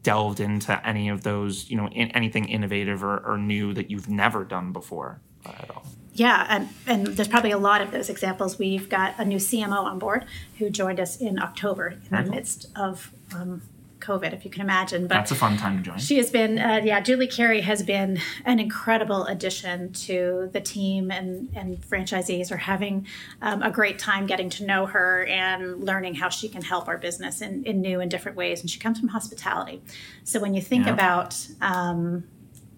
delved 0.03 0.39
into 0.39 0.85
any 0.87 1.09
of 1.09 1.23
those 1.23 1.69
you 1.69 1.77
know 1.77 1.87
in, 1.89 2.09
anything 2.11 2.49
innovative 2.49 3.03
or, 3.03 3.19
or, 3.19 3.37
new 3.37 3.73
that 3.73 3.89
you've 3.91 4.09
never 4.09 4.43
done 4.43 4.71
before 4.71 5.21
at 5.45 5.69
all? 5.69 5.85
Yeah 6.13 6.45
and, 6.49 6.69
and 6.87 7.07
there's 7.07 7.27
probably 7.27 7.51
a 7.51 7.57
lot 7.57 7.81
of 7.81 7.91
those 7.91 8.09
examples. 8.09 8.59
We've 8.59 8.89
got 8.89 9.17
a 9.17 9.25
new 9.25 9.37
cmo 9.37 9.83
on 9.83 9.99
board 9.99 10.25
who 10.57 10.69
joined 10.69 10.99
us 10.99 11.17
in 11.17 11.39
october 11.39 11.99
in 12.09 12.25
the 12.25 12.31
midst 12.31 12.67
of 12.75 13.11
um, 13.33 13.61
COVID, 14.01 14.33
if 14.33 14.43
you 14.43 14.51
can 14.51 14.61
imagine. 14.61 15.03
But 15.03 15.15
that's 15.15 15.31
a 15.31 15.35
fun 15.35 15.57
time 15.57 15.77
to 15.77 15.83
join. 15.83 15.99
She 15.99 16.17
has 16.17 16.29
been, 16.29 16.59
uh, 16.59 16.81
yeah, 16.83 16.99
Julie 16.99 17.27
Carey 17.27 17.61
has 17.61 17.83
been 17.83 18.19
an 18.43 18.59
incredible 18.59 19.25
addition 19.25 19.93
to 19.93 20.49
the 20.51 20.59
team, 20.59 21.11
and 21.11 21.49
and 21.55 21.79
franchisees 21.81 22.51
are 22.51 22.57
having 22.57 23.07
um, 23.41 23.61
a 23.61 23.71
great 23.71 23.99
time 23.99 24.25
getting 24.25 24.49
to 24.49 24.65
know 24.65 24.85
her 24.87 25.25
and 25.25 25.85
learning 25.85 26.15
how 26.15 26.29
she 26.29 26.49
can 26.49 26.61
help 26.61 26.87
our 26.87 26.97
business 26.97 27.41
in, 27.41 27.63
in 27.63 27.81
new 27.81 28.01
and 28.01 28.11
different 28.11 28.37
ways. 28.37 28.61
And 28.61 28.69
she 28.69 28.79
comes 28.79 28.99
from 28.99 29.09
hospitality, 29.09 29.81
so 30.23 30.39
when 30.39 30.53
you 30.53 30.61
think 30.61 30.85
yeah. 30.85 30.93
about, 30.93 31.47
um, 31.61 32.23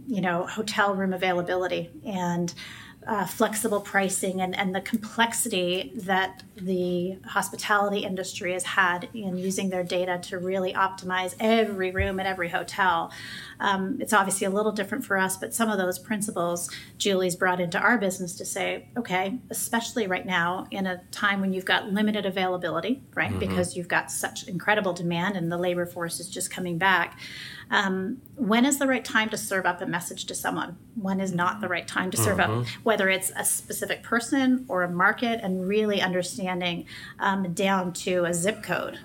you 0.08 0.22
know, 0.22 0.46
hotel 0.46 0.94
room 0.94 1.14
availability 1.14 1.90
and 2.06 2.54
uh, 3.08 3.26
flexible 3.26 3.82
pricing 3.82 4.42
and, 4.42 4.56
and 4.56 4.74
the 4.74 4.82
complexity 4.82 5.92
that 5.96 6.44
the 6.56 7.18
hospitality 7.26 8.00
industry 8.00 8.54
has 8.54 8.64
had 8.64 9.10
in 9.14 9.38
using 9.38 9.70
their 9.70 9.84
data 9.84 10.20
to 10.24 10.38
really 10.38 10.74
optimize 10.74 11.36
every 11.40 11.92
room 11.92 12.20
at 12.20 12.26
every 12.26 12.50
hotel. 12.50 13.12
Um, 13.60 13.98
it's 14.00 14.14
obviously 14.14 14.46
a 14.46 14.50
little 14.50 14.72
different 14.72 15.04
for 15.04 15.18
us, 15.18 15.38
but 15.38 15.54
some 15.54 15.70
of 15.70 15.78
those 15.78 15.98
principles 15.98 16.70
Julie's 16.98 17.36
brought 17.36 17.60
into 17.60 17.80
our 17.80 17.98
business 17.98 18.36
to 18.36 18.46
say, 18.46 18.88
okay, 18.98 19.40
especially 19.50 20.08
right 20.08 20.26
now 20.26 20.68
in 20.70 20.86
a 20.86 21.02
time 21.12 21.42
when 21.42 21.54
you've 21.54 21.66
got 21.66 21.92
limited 21.92 22.26
availability, 22.26 23.04
right? 23.16 23.32
Mm-hmm. 23.32 23.40
Because 23.40 23.76
you've 23.76 23.88
got 23.88 24.12
such 24.12 24.48
incredible 24.48 24.94
demand 24.94 25.36
and 25.36 25.52
the 25.52 25.58
labor 25.58 25.86
force 25.86 26.20
is 26.20 26.30
just 26.30 26.52
coming 26.52 26.78
back. 26.78 27.20
Um, 27.72 28.22
when 28.36 28.66
is 28.66 28.78
the 28.78 28.88
right 28.88 29.04
time 29.04 29.30
to 29.30 29.38
serve 29.38 29.66
up 29.66 29.82
a 29.82 29.86
message 29.86 30.26
to 30.26 30.36
someone? 30.36 30.78
When 30.96 31.20
is 31.20 31.34
not 31.34 31.62
the 31.62 31.68
right 31.68 31.88
time 31.88 32.12
to 32.12 32.18
serve 32.18 32.38
mm-hmm. 32.38 32.60
up? 32.60 32.68
Whether 32.84 33.10
it's 33.10 33.32
a 33.36 33.44
specific 33.44 34.04
person 34.04 34.66
or 34.68 34.84
a 34.84 34.90
market, 34.90 35.40
and 35.42 35.68
really 35.68 36.00
understanding 36.44 36.86
um, 37.20 37.54
down 37.54 37.94
to 37.94 38.26
a 38.26 38.34
zip 38.34 38.64
code 38.64 39.00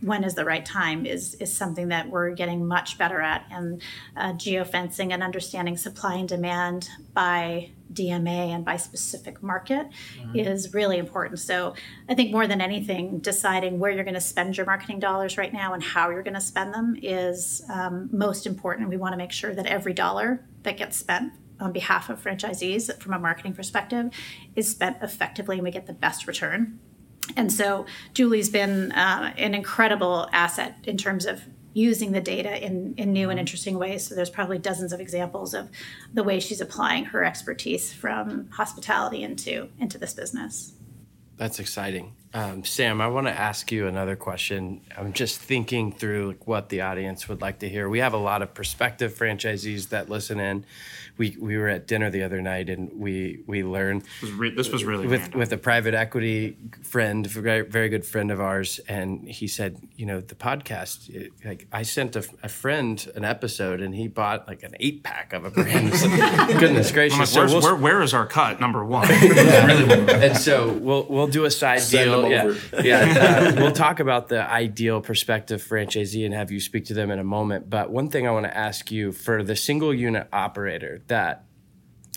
when 0.00 0.22
is 0.22 0.34
the 0.34 0.44
right 0.44 0.64
time 0.64 1.04
is 1.04 1.34
is 1.40 1.52
something 1.52 1.88
that 1.88 2.08
we're 2.08 2.30
getting 2.30 2.64
much 2.64 2.98
better 2.98 3.20
at 3.20 3.44
and 3.50 3.82
uh, 4.16 4.32
geofencing 4.34 5.12
and 5.12 5.24
understanding 5.24 5.76
supply 5.76 6.14
and 6.14 6.28
demand 6.28 6.88
by 7.14 7.68
DMA 7.92 8.54
and 8.54 8.64
by 8.64 8.76
specific 8.76 9.42
market 9.42 9.88
mm-hmm. 10.16 10.36
is 10.36 10.72
really 10.72 10.98
important. 10.98 11.40
So 11.40 11.74
I 12.08 12.14
think 12.14 12.30
more 12.30 12.46
than 12.46 12.60
anything, 12.60 13.18
deciding 13.18 13.80
where 13.80 13.90
you're 13.90 14.04
going 14.04 14.14
to 14.14 14.20
spend 14.20 14.56
your 14.56 14.66
marketing 14.66 15.00
dollars 15.00 15.36
right 15.36 15.52
now 15.52 15.72
and 15.72 15.82
how 15.82 16.10
you're 16.10 16.22
going 16.22 16.34
to 16.34 16.40
spend 16.40 16.74
them 16.74 16.96
is 17.02 17.62
um, 17.68 18.08
most 18.12 18.46
important. 18.46 18.90
We 18.90 18.98
want 18.98 19.14
to 19.14 19.16
make 19.16 19.32
sure 19.32 19.52
that 19.54 19.66
every 19.66 19.94
dollar 19.94 20.44
that 20.62 20.76
gets 20.76 20.96
spent 20.96 21.32
on 21.60 21.72
behalf 21.72 22.08
of 22.10 22.22
franchisees 22.22 23.00
from 23.00 23.12
a 23.12 23.18
marketing 23.18 23.52
perspective 23.52 24.10
is 24.56 24.70
spent 24.70 24.96
effectively 25.02 25.56
and 25.56 25.64
we 25.64 25.70
get 25.70 25.86
the 25.86 25.92
best 25.92 26.26
return 26.26 26.78
and 27.36 27.52
so 27.52 27.86
Julie's 28.14 28.48
been 28.48 28.92
uh, 28.92 29.32
an 29.36 29.54
incredible 29.54 30.28
asset 30.32 30.76
in 30.84 30.96
terms 30.96 31.26
of 31.26 31.42
using 31.74 32.12
the 32.12 32.20
data 32.20 32.64
in, 32.64 32.94
in 32.96 33.12
new 33.12 33.30
and 33.30 33.38
interesting 33.38 33.78
ways. 33.78 34.06
So 34.06 34.14
there's 34.14 34.30
probably 34.30 34.58
dozens 34.58 34.92
of 34.92 35.00
examples 35.00 35.54
of 35.54 35.68
the 36.12 36.24
way 36.24 36.40
she's 36.40 36.60
applying 36.60 37.06
her 37.06 37.22
expertise 37.24 37.92
from 37.92 38.48
hospitality 38.50 39.22
into 39.22 39.68
into 39.78 39.98
this 39.98 40.14
business. 40.14 40.72
That's 41.36 41.60
exciting. 41.60 42.14
Um, 42.34 42.64
Sam, 42.64 43.00
I 43.00 43.06
want 43.06 43.28
to 43.28 43.32
ask 43.32 43.70
you 43.70 43.86
another 43.86 44.16
question. 44.16 44.80
I'm 44.96 45.12
just 45.12 45.38
thinking 45.38 45.92
through 45.92 46.34
what 46.44 46.68
the 46.68 46.80
audience 46.80 47.28
would 47.28 47.40
like 47.40 47.60
to 47.60 47.68
hear. 47.68 47.88
We 47.88 48.00
have 48.00 48.12
a 48.12 48.18
lot 48.18 48.42
of 48.42 48.52
prospective 48.52 49.14
franchisees 49.14 49.90
that 49.90 50.08
listen 50.08 50.40
in 50.40 50.66
we 51.18 51.36
we 51.38 51.56
were 51.58 51.68
at 51.68 51.86
dinner 51.86 52.10
the 52.10 52.22
other 52.22 52.40
night 52.40 52.70
and 52.70 52.90
we 52.94 53.42
we 53.46 53.62
learned 53.64 54.02
this 54.02 54.22
was, 54.22 54.32
re- 54.32 54.54
this 54.54 54.68
was 54.70 54.84
really 54.84 55.06
with 55.06 55.20
random. 55.20 55.38
with 55.38 55.52
a 55.52 55.58
private 55.58 55.94
equity 55.94 56.56
friend, 56.82 57.26
very 57.26 57.62
very 57.62 57.88
good 57.88 58.06
friend 58.06 58.30
of 58.30 58.40
ours, 58.40 58.80
and 58.88 59.28
he 59.28 59.46
said, 59.46 59.80
you 59.96 60.06
know, 60.06 60.20
the 60.20 60.34
podcast. 60.34 61.10
It, 61.10 61.32
like 61.44 61.66
I 61.72 61.82
sent 61.82 62.16
a, 62.16 62.24
a, 62.42 62.48
friend 62.48 63.10
an 63.14 63.24
episode 63.24 63.80
and 63.80 63.94
he 63.94 64.08
bought 64.08 64.46
like 64.46 64.62
an 64.62 64.74
eight 64.80 65.02
pack 65.02 65.32
of 65.32 65.44
a 65.44 65.50
brand. 65.58 65.90
Goodness 66.58 66.92
gracious! 66.92 67.18
Like, 67.18 67.28
so 67.28 67.46
we'll, 67.46 67.62
where, 67.62 67.76
where 67.76 68.02
is 68.02 68.14
our 68.14 68.26
cut? 68.26 68.60
Number 68.60 68.84
one. 68.84 69.08
really 69.08 70.12
and 70.12 70.36
so 70.36 70.72
we'll 70.72 71.06
we'll 71.08 71.26
do 71.26 71.44
a 71.44 71.50
side 71.50 71.80
Send 71.80 72.10
deal. 72.10 72.28
Yeah, 72.28 72.54
yeah. 72.82 73.52
Uh, 73.56 73.60
we'll 73.60 73.72
talk 73.72 74.00
about 74.00 74.28
the 74.28 74.48
ideal 74.48 75.00
prospective 75.00 75.62
franchisee 75.62 76.24
and 76.24 76.34
have 76.34 76.50
you 76.50 76.60
speak 76.60 76.84
to 76.86 76.94
them 76.94 77.10
in 77.10 77.18
a 77.18 77.24
moment. 77.24 77.68
But 77.68 77.90
one 77.90 78.08
thing 78.08 78.26
I 78.26 78.30
want 78.30 78.46
to 78.46 78.56
ask 78.56 78.90
you 78.90 79.12
for 79.12 79.42
the 79.42 79.56
single 79.56 79.92
unit 79.92 80.28
operator 80.32 81.02
that 81.08 81.44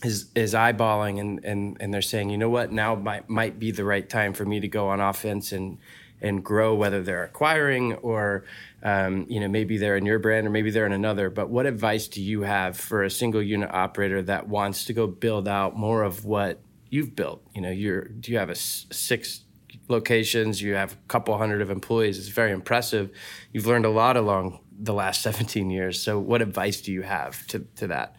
is 0.03 0.31
is 0.35 0.53
eyeballing 0.53 1.19
and 1.19 1.43
and 1.43 1.77
and 1.79 1.93
they're 1.93 2.01
saying, 2.01 2.29
you 2.29 2.37
know 2.37 2.49
what, 2.49 2.71
now 2.71 2.95
might 2.95 3.29
might 3.29 3.59
be 3.59 3.71
the 3.71 3.83
right 3.83 4.07
time 4.07 4.33
for 4.33 4.45
me 4.45 4.59
to 4.59 4.67
go 4.67 4.89
on 4.89 4.99
offense 4.99 5.51
and 5.51 5.77
and 6.21 6.43
grow, 6.43 6.75
whether 6.75 7.01
they're 7.01 7.23
acquiring 7.23 7.93
or 7.95 8.45
um, 8.83 9.25
you 9.29 9.39
know 9.39 9.47
maybe 9.47 9.77
they're 9.77 9.97
in 9.97 10.05
your 10.05 10.19
brand 10.19 10.47
or 10.47 10.49
maybe 10.49 10.71
they're 10.71 10.85
in 10.85 10.91
another. 10.91 11.29
But 11.29 11.49
what 11.49 11.65
advice 11.65 12.07
do 12.07 12.21
you 12.21 12.41
have 12.41 12.77
for 12.77 13.03
a 13.03 13.09
single 13.09 13.41
unit 13.41 13.71
operator 13.71 14.21
that 14.23 14.47
wants 14.47 14.85
to 14.85 14.93
go 14.93 15.07
build 15.07 15.47
out 15.47 15.75
more 15.75 16.03
of 16.03 16.25
what 16.25 16.61
you've 16.89 17.15
built? 17.15 17.43
You 17.53 17.61
know, 17.61 17.71
you're 17.71 18.05
do 18.05 18.31
you 18.31 18.37
have 18.37 18.49
a 18.49 18.55
six 18.55 19.41
locations? 19.87 20.61
You 20.61 20.75
have 20.75 20.93
a 20.93 21.07
couple 21.07 21.37
hundred 21.37 21.61
of 21.61 21.69
employees. 21.69 22.17
It's 22.17 22.27
very 22.27 22.51
impressive. 22.51 23.11
You've 23.51 23.67
learned 23.67 23.85
a 23.85 23.89
lot 23.89 24.17
along 24.17 24.59
the 24.79 24.93
last 24.93 25.21
17 25.23 25.69
years. 25.69 26.01
So, 26.01 26.19
what 26.19 26.41
advice 26.41 26.81
do 26.81 26.91
you 26.91 27.03
have 27.03 27.45
to 27.47 27.59
to 27.75 27.87
that? 27.87 28.15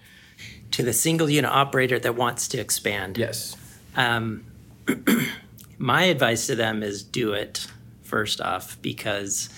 To 0.72 0.82
the 0.82 0.92
single 0.92 1.30
unit 1.30 1.50
operator 1.50 1.98
that 1.98 2.16
wants 2.16 2.48
to 2.48 2.58
expand. 2.58 3.18
Yes. 3.18 3.56
Um, 3.96 4.44
my 5.78 6.04
advice 6.04 6.46
to 6.48 6.54
them 6.54 6.82
is 6.82 7.02
do 7.02 7.32
it 7.32 7.66
first 8.02 8.40
off 8.40 8.80
because 8.82 9.48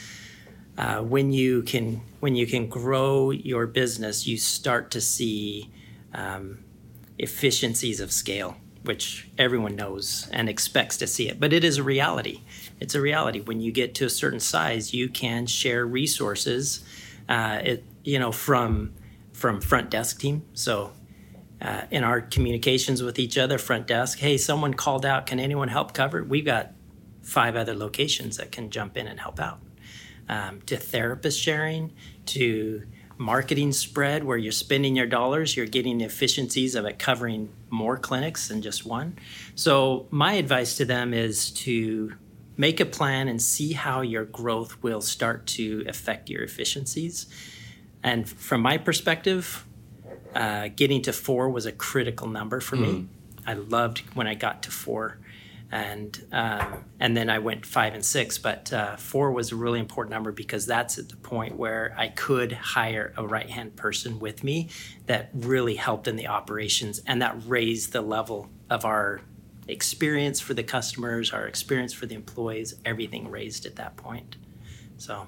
uh, 0.77 1.01
when 1.01 1.33
you 1.33 1.63
can 1.63 2.01
when 2.21 2.35
you 2.35 2.47
can 2.47 2.69
grow 2.69 3.31
your 3.31 3.67
business, 3.67 4.27
you 4.27 4.37
start 4.37 4.91
to 4.93 5.01
see 5.01 5.71
um, 6.13 6.65
efficiencies 7.19 8.01
of 8.01 8.11
scale, 8.11 8.57
which 8.83 9.29
everyone 9.39 9.77
knows 9.77 10.29
and 10.33 10.49
expects 10.49 10.97
to 10.97 11.07
see 11.07 11.29
it. 11.29 11.39
But 11.39 11.53
it 11.53 11.63
is 11.63 11.79
a 11.79 11.83
reality. 11.83 12.41
It's 12.81 12.95
a 12.95 13.01
reality. 13.01 13.41
When 13.41 13.61
you 13.61 13.71
get 13.71 13.95
to 13.97 14.07
a 14.07 14.11
certain 14.11 14.41
size, 14.41 14.93
you 14.93 15.09
can 15.09 15.47
share 15.47 15.87
resources. 15.87 16.85
Uh, 17.29 17.61
it 17.63 17.85
you 18.03 18.19
know 18.19 18.33
from 18.33 18.95
from 19.33 19.61
front 19.61 19.91
desk 19.91 20.21
team. 20.21 20.43
So 20.55 20.93
uh, 21.65 21.87
in 21.91 22.05
our 22.05 22.21
communications 22.21 23.03
with 23.03 23.19
each 23.19 23.39
other, 23.39 23.57
front 23.57 23.87
desk, 23.87 24.19
hey, 24.19 24.37
someone 24.37 24.75
called 24.75 25.07
out, 25.07 25.27
can 25.27 25.41
anyone 25.41 25.69
help 25.69 25.95
cover? 25.95 26.23
We've 26.23 26.45
got 26.45 26.73
five 27.23 27.57
other 27.57 27.75
locations 27.75 28.37
that 28.37 28.53
can 28.53 28.69
jump 28.69 28.99
in 28.99 29.07
and 29.07 29.19
help 29.19 29.41
out. 29.41 29.61
Um, 30.29 30.61
to 30.67 30.77
therapist 30.77 31.41
sharing, 31.41 31.93
to 32.27 32.83
marketing 33.17 33.73
spread 33.73 34.25
where 34.25 34.37
you're 34.37 34.53
spending 34.53 34.95
your 34.95 35.07
dollars, 35.07 35.57
you're 35.57 35.67
getting 35.67 35.99
the 35.99 36.05
efficiencies 36.05 36.75
of 36.75 36.85
it 36.85 36.99
covering 36.99 37.49
more 37.71 37.97
clinics 37.97 38.49
than 38.49 38.61
just 38.61 38.85
one. 38.85 39.17
So, 39.55 40.07
my 40.11 40.35
advice 40.35 40.77
to 40.79 40.85
them 40.85 41.15
is 41.15 41.51
to 41.51 42.15
make 42.57 42.81
a 42.81 42.87
plan 42.87 43.29
and 43.29 43.41
see 43.41 43.73
how 43.73 44.01
your 44.01 44.25
growth 44.25 44.83
will 44.83 45.01
start 45.01 45.47
to 45.47 45.85
affect 45.89 46.29
your 46.29 46.43
efficiencies. 46.43 47.27
And 48.03 48.29
from 48.29 48.61
my 48.61 48.79
perspective, 48.79 49.65
uh, 50.35 50.69
getting 50.75 51.03
to 51.03 51.13
four 51.13 51.49
was 51.49 51.67
a 51.67 51.73
critical 51.73 52.29
number 52.29 52.61
for 52.61 52.77
mm. 52.77 52.81
me. 52.81 53.07
I 53.47 53.55
loved 53.55 54.01
when 54.15 54.27
I 54.27 54.35
got 54.35 54.63
to 54.65 54.71
four. 54.71 55.19
and 55.75 56.25
um, 56.31 56.85
and 57.01 57.17
then 57.17 57.29
I 57.29 57.39
went 57.41 57.67
five 57.67 57.95
and 57.95 58.05
six. 58.05 58.39
But 58.39 58.73
uh, 58.73 58.97
four 58.97 59.33
was 59.33 59.51
a 59.51 59.57
really 59.57 59.81
important 59.81 60.13
number 60.13 60.31
because 60.31 60.67
that's 60.67 60.99
at 60.99 61.09
the 61.09 61.17
point 61.17 61.57
where 61.57 61.95
I 61.99 62.09
could 62.09 62.53
hire 62.53 63.13
a 63.17 63.27
right 63.27 63.51
hand 63.51 63.75
person 63.75 64.21
with 64.21 64.45
me 64.45 64.69
that 65.07 65.31
really 65.35 65.75
helped 65.75 66.07
in 66.07 66.17
the 66.17 66.29
operations, 66.29 67.01
and 67.07 67.21
that 67.23 67.37
raised 67.47 67.93
the 67.93 68.03
level 68.03 68.49
of 68.71 68.85
our 68.85 69.21
experience 69.67 70.41
for 70.41 70.55
the 70.55 70.63
customers, 70.63 71.33
our 71.33 71.47
experience 71.47 71.93
for 71.93 72.07
the 72.07 72.15
employees. 72.15 72.75
Everything 72.85 73.31
raised 73.31 73.67
at 73.67 73.77
that 73.77 73.97
point. 73.97 74.37
So 74.97 75.27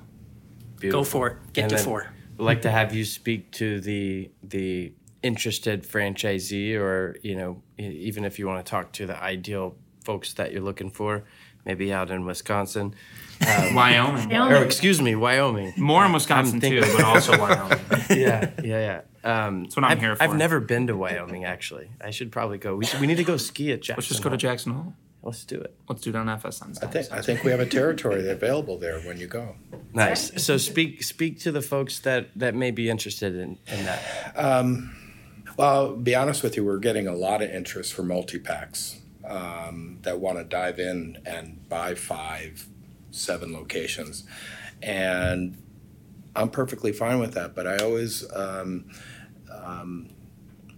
Beautiful. 0.78 1.00
go 1.00 1.04
for 1.04 1.26
it. 1.28 1.36
Get 1.54 1.62
And 1.62 1.70
to 1.70 1.76
then 1.76 1.84
four. 1.84 2.06
I'd 2.38 2.42
like 2.42 2.62
to 2.62 2.70
have 2.70 2.94
you 2.94 3.04
speak 3.04 3.50
to 3.52 3.80
the 3.80 4.30
the 4.42 4.92
interested 5.22 5.82
franchisee, 5.84 6.74
or 6.76 7.16
you 7.22 7.34
know, 7.36 7.62
e- 7.78 7.84
even 7.88 8.24
if 8.24 8.38
you 8.38 8.46
want 8.46 8.64
to 8.64 8.70
talk 8.70 8.92
to 8.92 9.06
the 9.06 9.20
ideal 9.22 9.76
folks 10.04 10.34
that 10.34 10.52
you're 10.52 10.62
looking 10.62 10.90
for, 10.90 11.24
maybe 11.64 11.92
out 11.92 12.10
in 12.10 12.24
Wisconsin, 12.24 12.94
Wyoming. 13.74 14.32
or 14.36 14.62
excuse 14.64 15.00
me, 15.00 15.14
Wyoming. 15.16 15.72
More 15.76 16.04
in 16.04 16.12
Wisconsin 16.12 16.60
too, 16.60 16.80
but 16.80 17.02
also 17.04 17.38
Wyoming. 17.40 17.78
yeah, 18.10 18.50
yeah, 18.62 18.62
yeah. 18.62 19.00
Um, 19.24 19.64
That's 19.64 19.74
what 19.76 19.84
I'm 19.84 19.92
I've, 19.92 20.00
here 20.00 20.14
for. 20.14 20.22
I've 20.22 20.36
never 20.36 20.60
been 20.60 20.86
to 20.86 20.96
Wyoming 20.96 21.44
actually. 21.44 21.90
I 22.00 22.10
should 22.10 22.30
probably 22.30 22.58
go. 22.58 22.76
We 22.76 22.84
should, 22.86 23.00
we 23.00 23.06
need 23.08 23.16
to 23.16 23.24
go 23.24 23.36
ski 23.36 23.72
at 23.72 23.80
Jackson. 23.80 23.96
Let's 24.00 24.08
just 24.08 24.22
go 24.22 24.30
to 24.30 24.36
Jackson 24.36 24.72
Hole. 24.72 24.94
Let's 25.26 25.44
do 25.44 25.60
it. 25.60 25.74
Let's 25.88 26.02
do 26.02 26.10
it 26.10 26.16
on 26.16 26.26
FSN. 26.26 26.84
I 26.84 26.86
think, 26.86 27.12
I 27.12 27.20
think 27.20 27.42
we 27.42 27.50
have 27.50 27.58
a 27.58 27.66
territory 27.66 28.30
available 28.30 28.78
there 28.78 29.00
when 29.00 29.18
you 29.18 29.26
go. 29.26 29.56
Nice. 29.92 30.40
So 30.40 30.56
speak 30.56 31.02
speak 31.02 31.40
to 31.40 31.50
the 31.50 31.62
folks 31.62 31.98
that 32.00 32.28
that 32.36 32.54
may 32.54 32.70
be 32.70 32.88
interested 32.88 33.34
in 33.34 33.58
in 33.66 33.84
that. 33.86 34.04
Well, 35.56 35.68
I'll 35.68 35.96
be 35.96 36.14
honest 36.14 36.42
with 36.42 36.56
you, 36.56 36.64
we're 36.64 36.78
getting 36.78 37.08
a 37.08 37.14
lot 37.14 37.42
of 37.42 37.50
interest 37.50 37.94
for 37.94 38.02
multi 38.02 38.38
packs 38.38 39.00
um, 39.24 39.98
that 40.02 40.20
want 40.20 40.38
to 40.38 40.44
dive 40.44 40.78
in 40.78 41.18
and 41.24 41.66
buy 41.68 41.94
five, 41.94 42.68
seven 43.10 43.52
locations, 43.52 44.24
and 44.82 45.56
I'm 46.36 46.50
perfectly 46.50 46.92
fine 46.92 47.18
with 47.18 47.34
that. 47.34 47.54
But 47.54 47.66
I 47.66 47.78
always 47.78 48.30
um, 48.32 48.90
um, 49.50 50.10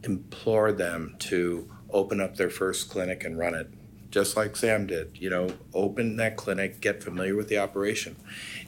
implore 0.05 0.73
them 0.73 1.17
to 1.19 1.69
open 1.91 2.21
up 2.21 2.37
their 2.37 2.51
first 2.51 2.89
clinic 2.89 3.25
and 3.25 3.39
run 3.39 3.55
it, 3.55 3.69
just 4.11 4.37
like 4.37 4.57
Sam 4.57 4.87
did. 4.87 5.11
You 5.15 5.31
know, 5.31 5.49
open 5.75 6.17
that 6.17 6.37
clinic, 6.37 6.81
get 6.81 7.03
familiar 7.03 7.37
with 7.37 7.49
the 7.49 7.59
operation. 7.59 8.17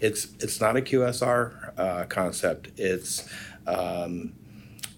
It's 0.00 0.28
it's 0.40 0.60
not 0.60 0.76
a 0.76 0.80
QSR 0.80 1.78
uh, 1.78 2.04
concept. 2.04 2.70
It's 2.76 3.28
um, 3.66 4.34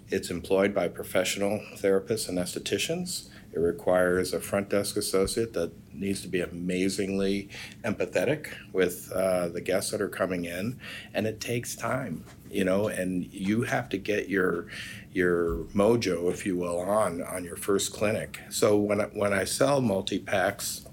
it's 0.09 0.31
employed 0.31 0.75
by 0.75 0.89
professional 0.89 1.61
therapists 1.77 2.29
and 2.29 2.39
estheticians. 2.39 3.29
It 3.53 3.59
requires 3.59 4.33
a 4.33 4.41
front 4.41 4.71
desk 4.71 4.97
associate 4.97 5.53
that 5.53 5.73
needs 5.93 6.23
to 6.23 6.29
be 6.29 6.41
amazingly 6.41 7.49
empathetic 7.85 8.49
with 8.73 9.13
uh, 9.13 9.49
the 9.49 9.61
guests 9.61 9.91
that 9.91 10.01
are 10.01 10.09
coming 10.09 10.45
in, 10.45 10.81
and 11.13 11.27
it 11.27 11.41
takes 11.41 11.77
time, 11.77 12.25
you 12.51 12.65
know. 12.65 12.89
And 12.89 13.33
you 13.33 13.63
have 13.63 13.89
to 13.91 13.99
get 13.99 14.29
your 14.29 14.69
your 15.13 15.65
mojo, 15.75 16.31
if 16.33 16.47
you 16.47 16.57
will, 16.57 16.81
on 16.81 17.23
on 17.23 17.45
your 17.45 17.57
first 17.57 17.93
clinic. 17.93 18.41
So 18.51 18.77
when 18.77 19.01
I, 19.01 19.05
when 19.05 19.33
I 19.33 19.45
sell 19.45 19.81
multi 19.81 20.19
packs 20.19 20.87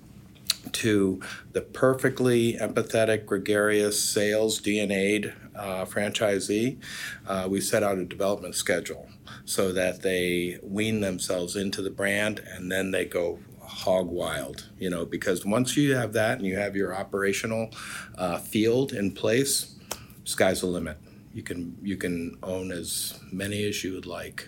to 0.72 1.22
the 1.54 1.62
perfectly 1.62 2.54
empathetic, 2.54 3.26
gregarious, 3.26 4.04
sales 4.04 4.60
DNA'd 4.60 5.34
uh, 5.56 5.86
franchisee, 5.86 6.78
uh, 7.26 7.48
we 7.50 7.62
set 7.62 7.84
out 7.84 7.98
a 7.98 8.06
development 8.06 8.56
schedule 8.56 9.10
so 9.50 9.72
that 9.74 10.04
they 10.04 10.60
wean 10.62 11.00
themselves 11.00 11.56
into 11.56 11.82
the 11.82 11.90
brand 11.90 12.40
and 12.40 12.72
then 12.72 12.92
they 12.92 13.04
go 13.04 13.40
hog 13.64 14.08
wild. 14.08 14.70
You 14.78 14.92
know, 14.92 15.06
because 15.06 15.44
once 15.44 15.76
you 15.76 15.96
have 15.96 16.14
that 16.14 16.38
and 16.38 16.46
you 16.46 16.56
have 16.56 16.76
your 16.76 16.96
operational 16.96 17.72
uh, 18.16 18.38
field 18.38 18.94
in 18.94 19.12
place, 19.12 19.76
sky's 20.24 20.62
the 20.62 20.68
limit. 20.68 20.98
You 21.34 21.42
can 21.42 21.76
you 21.82 21.98
can 21.98 22.38
own 22.44 22.72
as 22.72 23.20
many 23.32 23.68
as 23.68 23.84
you 23.84 23.94
would 23.94 24.06
like. 24.06 24.48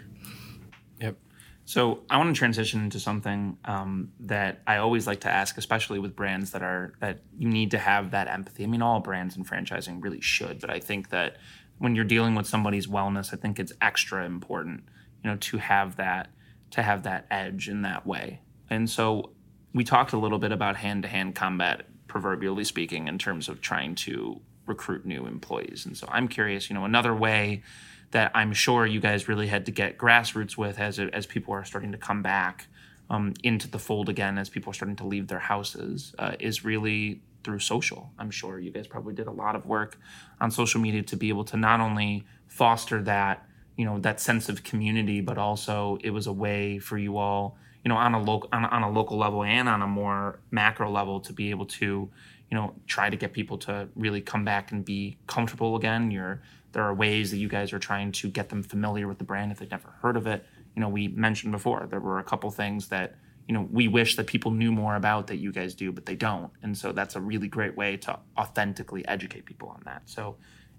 Yep. 1.00 1.18
So 1.66 2.02
I 2.08 2.20
want 2.20 2.36
to 2.36 2.38
transition 2.38 2.84
into 2.84 3.00
something 3.00 3.58
um, 3.66 4.12
that 4.20 4.62
I 4.68 4.78
always 4.78 5.08
like 5.08 5.22
to 5.22 5.32
ask, 5.32 5.58
especially 5.58 5.98
with 5.98 6.16
brands 6.16 6.52
that 6.52 6.62
are 6.62 6.94
that 7.00 7.22
you 7.40 7.50
need 7.50 7.72
to 7.72 7.80
have 7.80 8.12
that 8.12 8.28
empathy. 8.28 8.66
I 8.66 8.68
mean, 8.68 8.84
all 8.84 9.00
brands 9.00 9.36
in 9.36 9.46
franchising 9.46 10.04
really 10.04 10.22
should, 10.22 10.62
but 10.62 10.70
I 10.70 10.80
think 10.80 11.10
that 11.10 11.38
when 11.82 11.96
you're 11.96 12.06
dealing 12.06 12.36
with 12.36 12.46
somebody's 12.46 12.86
wellness, 12.86 13.34
I 13.34 13.38
think 13.38 13.60
it's 13.60 13.74
extra 13.82 14.24
important, 14.24 14.84
you 15.24 15.32
know, 15.32 15.38
to 15.38 15.58
have 15.58 15.96
that 15.96 16.30
to 16.70 16.84
have 16.84 17.04
that 17.04 17.26
edge 17.32 17.68
in 17.68 17.82
that 17.82 18.06
way. 18.06 18.40
And 18.70 18.90
so 18.90 19.32
we 19.74 19.84
talked 19.84 20.14
a 20.14 20.18
little 20.18 20.38
bit 20.38 20.52
about 20.52 20.78
hand 20.78 21.04
to 21.04 21.10
hand 21.10 21.34
combat, 21.36 21.88
proverbially 22.08 22.64
speaking, 22.64 23.08
in 23.08 23.18
terms 23.18 23.50
of 23.50 23.62
trying 23.62 23.96
to 23.96 24.40
recruit 24.68 25.06
new 25.06 25.26
employees. 25.26 25.86
And 25.86 25.98
so 25.98 26.08
I'm 26.10 26.28
curious, 26.28 26.70
you 26.70 26.76
know, 26.76 26.86
another 26.86 27.16
way 27.16 27.64
that 28.12 28.32
I'm 28.36 28.54
sure 28.54 28.86
you 28.86 29.00
guys 29.00 29.28
really 29.28 29.48
had 29.48 29.66
to 29.66 29.72
get 29.72 29.98
grassroots 29.98 30.56
with 30.56 30.80
as 30.80 31.00
as 31.00 31.26
people 31.26 31.54
are 31.56 31.66
starting 31.66 31.94
to 31.94 31.98
come 31.98 32.22
back 32.22 32.68
um, 33.10 33.34
into 33.44 33.68
the 33.68 33.80
fold 33.80 34.08
again, 34.08 34.38
as 34.38 34.50
people 34.50 34.70
are 34.70 34.76
starting 34.76 34.98
to 34.98 35.08
leave 35.08 35.28
their 35.28 35.40
houses, 35.40 36.14
uh, 36.20 36.34
is 36.40 36.64
really 36.64 37.24
through 37.44 37.60
social. 37.60 38.12
I'm 38.18 38.32
sure 38.32 38.60
you 38.60 38.72
guys 38.72 38.88
probably 38.88 39.14
did 39.14 39.28
a 39.28 39.32
lot 39.32 39.56
of 39.56 39.66
work 39.66 39.98
on 40.40 40.52
social 40.52 40.82
media 40.82 41.04
to 41.04 41.18
be 41.18 41.30
able 41.30 41.44
to 41.46 41.58
not 41.58 41.80
only 41.80 42.26
foster 42.48 43.02
that 43.04 43.46
you 43.78 43.86
know 43.86 44.00
that 44.00 44.20
sense 44.20 44.50
of 44.50 44.64
community, 44.64 45.22
but 45.22 45.38
also 45.38 45.98
it 46.04 46.12
was 46.12 46.28
a 46.28 46.34
way 46.34 46.80
for 46.80 46.98
you 46.98 47.18
all 47.18 47.58
you 47.84 47.90
know 47.90 47.96
on 47.96 48.14
a 48.14 48.22
local 48.22 48.50
on, 48.52 48.66
on 48.66 48.84
a 48.84 48.92
local 48.92 49.18
level 49.18 49.44
and 49.44 49.68
on 49.68 49.82
a 49.82 49.88
more 49.88 50.40
macro 50.52 50.90
level 50.90 51.20
to 51.22 51.34
be 51.34 51.50
able 51.50 51.66
to 51.66 52.10
you 52.50 52.58
know 52.58 52.76
try 52.86 53.10
to 53.10 53.18
get 53.18 53.34
people 53.34 53.58
to 53.58 53.88
really 53.96 54.22
come 54.22 54.46
back 54.46 54.72
and 54.72 54.86
be 54.86 55.18
comfortable 55.28 55.76
again. 55.76 56.12
You're 56.12 56.42
there 56.74 56.84
are 56.84 56.94
ways 56.94 57.32
that 57.32 57.38
you 57.38 57.50
guys 57.50 57.74
are 57.74 57.80
trying 57.80 58.12
to 58.14 58.30
get 58.30 58.50
them 58.50 58.64
familiar 58.64 59.08
with 59.08 59.18
the 59.18 59.24
brand 59.24 59.52
if 59.52 59.60
they've 59.60 59.72
never 59.72 59.90
heard 60.02 60.16
of 60.16 60.28
it. 60.28 60.46
You 60.76 60.82
know, 60.82 60.90
we 60.90 61.10
mentioned 61.10 61.52
before 61.52 61.88
there 61.90 62.00
were 62.00 62.20
a 62.20 62.24
couple 62.24 62.50
things 62.50 62.88
that 62.90 63.16
you 63.48 63.54
know 63.54 63.68
we 63.72 63.88
wish 63.88 64.16
that 64.16 64.28
people 64.28 64.52
knew 64.52 64.72
more 64.72 64.96
about 64.96 65.28
that 65.28 65.38
you 65.38 65.52
guys 65.52 65.76
do, 65.76 65.92
but 65.92 66.06
they 66.06 66.16
don't. 66.16 66.52
And 66.62 66.78
so 66.78 66.92
that's 66.92 67.16
a 67.16 67.22
really 67.22 67.48
great 67.48 67.76
way 67.76 67.98
to 67.98 68.20
authentically 68.38 69.08
educate 69.08 69.46
people 69.46 69.70
on 69.70 69.82
that. 69.86 70.04
So 70.06 70.38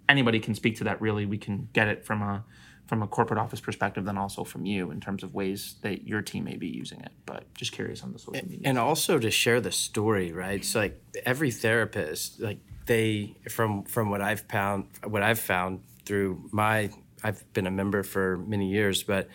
anybody 0.09 0.41
can 0.41 0.55
speak 0.55 0.77
to 0.79 0.85
that. 0.85 1.01
Really, 1.01 1.27
we 1.27 1.39
can 1.39 1.69
get 1.73 1.89
it 1.89 2.05
from 2.05 2.23
a 2.23 2.45
from 2.87 3.03
a 3.03 3.07
corporate 3.07 3.39
office 3.39 3.61
perspective, 3.61 4.05
then 4.05 4.19
also 4.19 4.45
from 4.45 4.67
you 4.67 4.91
in 4.91 5.01
terms 5.01 5.23
of 5.23 5.33
ways 5.33 5.77
that 5.83 6.07
your 6.07 6.21
team 6.21 6.45
may 6.45 6.57
be 6.57 6.67
using 6.69 7.01
it. 7.01 7.13
But 7.25 7.53
just 7.55 7.73
curious 7.73 8.03
on 8.03 8.13
the 8.13 8.19
social 8.19 8.47
media. 8.47 8.61
and 8.65 8.79
also 8.79 9.19
to 9.19 9.31
share 9.31 9.61
the 9.61 9.73
story 9.73 10.33
right 10.33 10.65
so 10.65 10.81
like 10.81 11.01
every 11.25 11.51
therapist 11.51 12.41
like 12.41 12.59
they 12.87 13.35
from 13.49 13.85
from 13.85 14.11
what 14.11 14.21
i've 14.21 14.41
found 14.41 14.87
what 15.05 15.23
i've 15.23 15.39
found 15.39 15.81
through 16.05 16.43
my 16.51 16.91
i've 17.23 17.51
been 17.53 17.67
a 17.67 17.71
member 17.71 18.03
for 18.03 18.39
many 18.39 18.69
years 18.71 19.03
but 19.05 19.29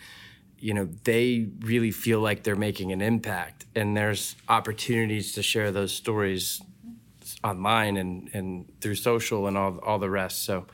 you 0.60 0.74
know 0.74 0.88
they 1.04 1.48
really 1.60 1.90
feel 1.90 2.20
like 2.20 2.42
they're 2.42 2.56
making 2.56 2.92
an 2.92 3.00
impact. 3.00 3.66
And 3.74 3.96
there's 3.96 4.36
opportunities 4.48 5.32
to 5.32 5.42
share 5.42 5.70
those 5.70 5.92
stories 5.92 6.62
online 7.44 7.96
and 7.96 8.30
and 8.32 8.66
through 8.80 8.96
social 8.96 9.46
and 9.46 9.56
all 9.56 9.78
all 9.78 9.98
the 9.98 10.10
rest. 10.10 10.44
So 10.44 10.66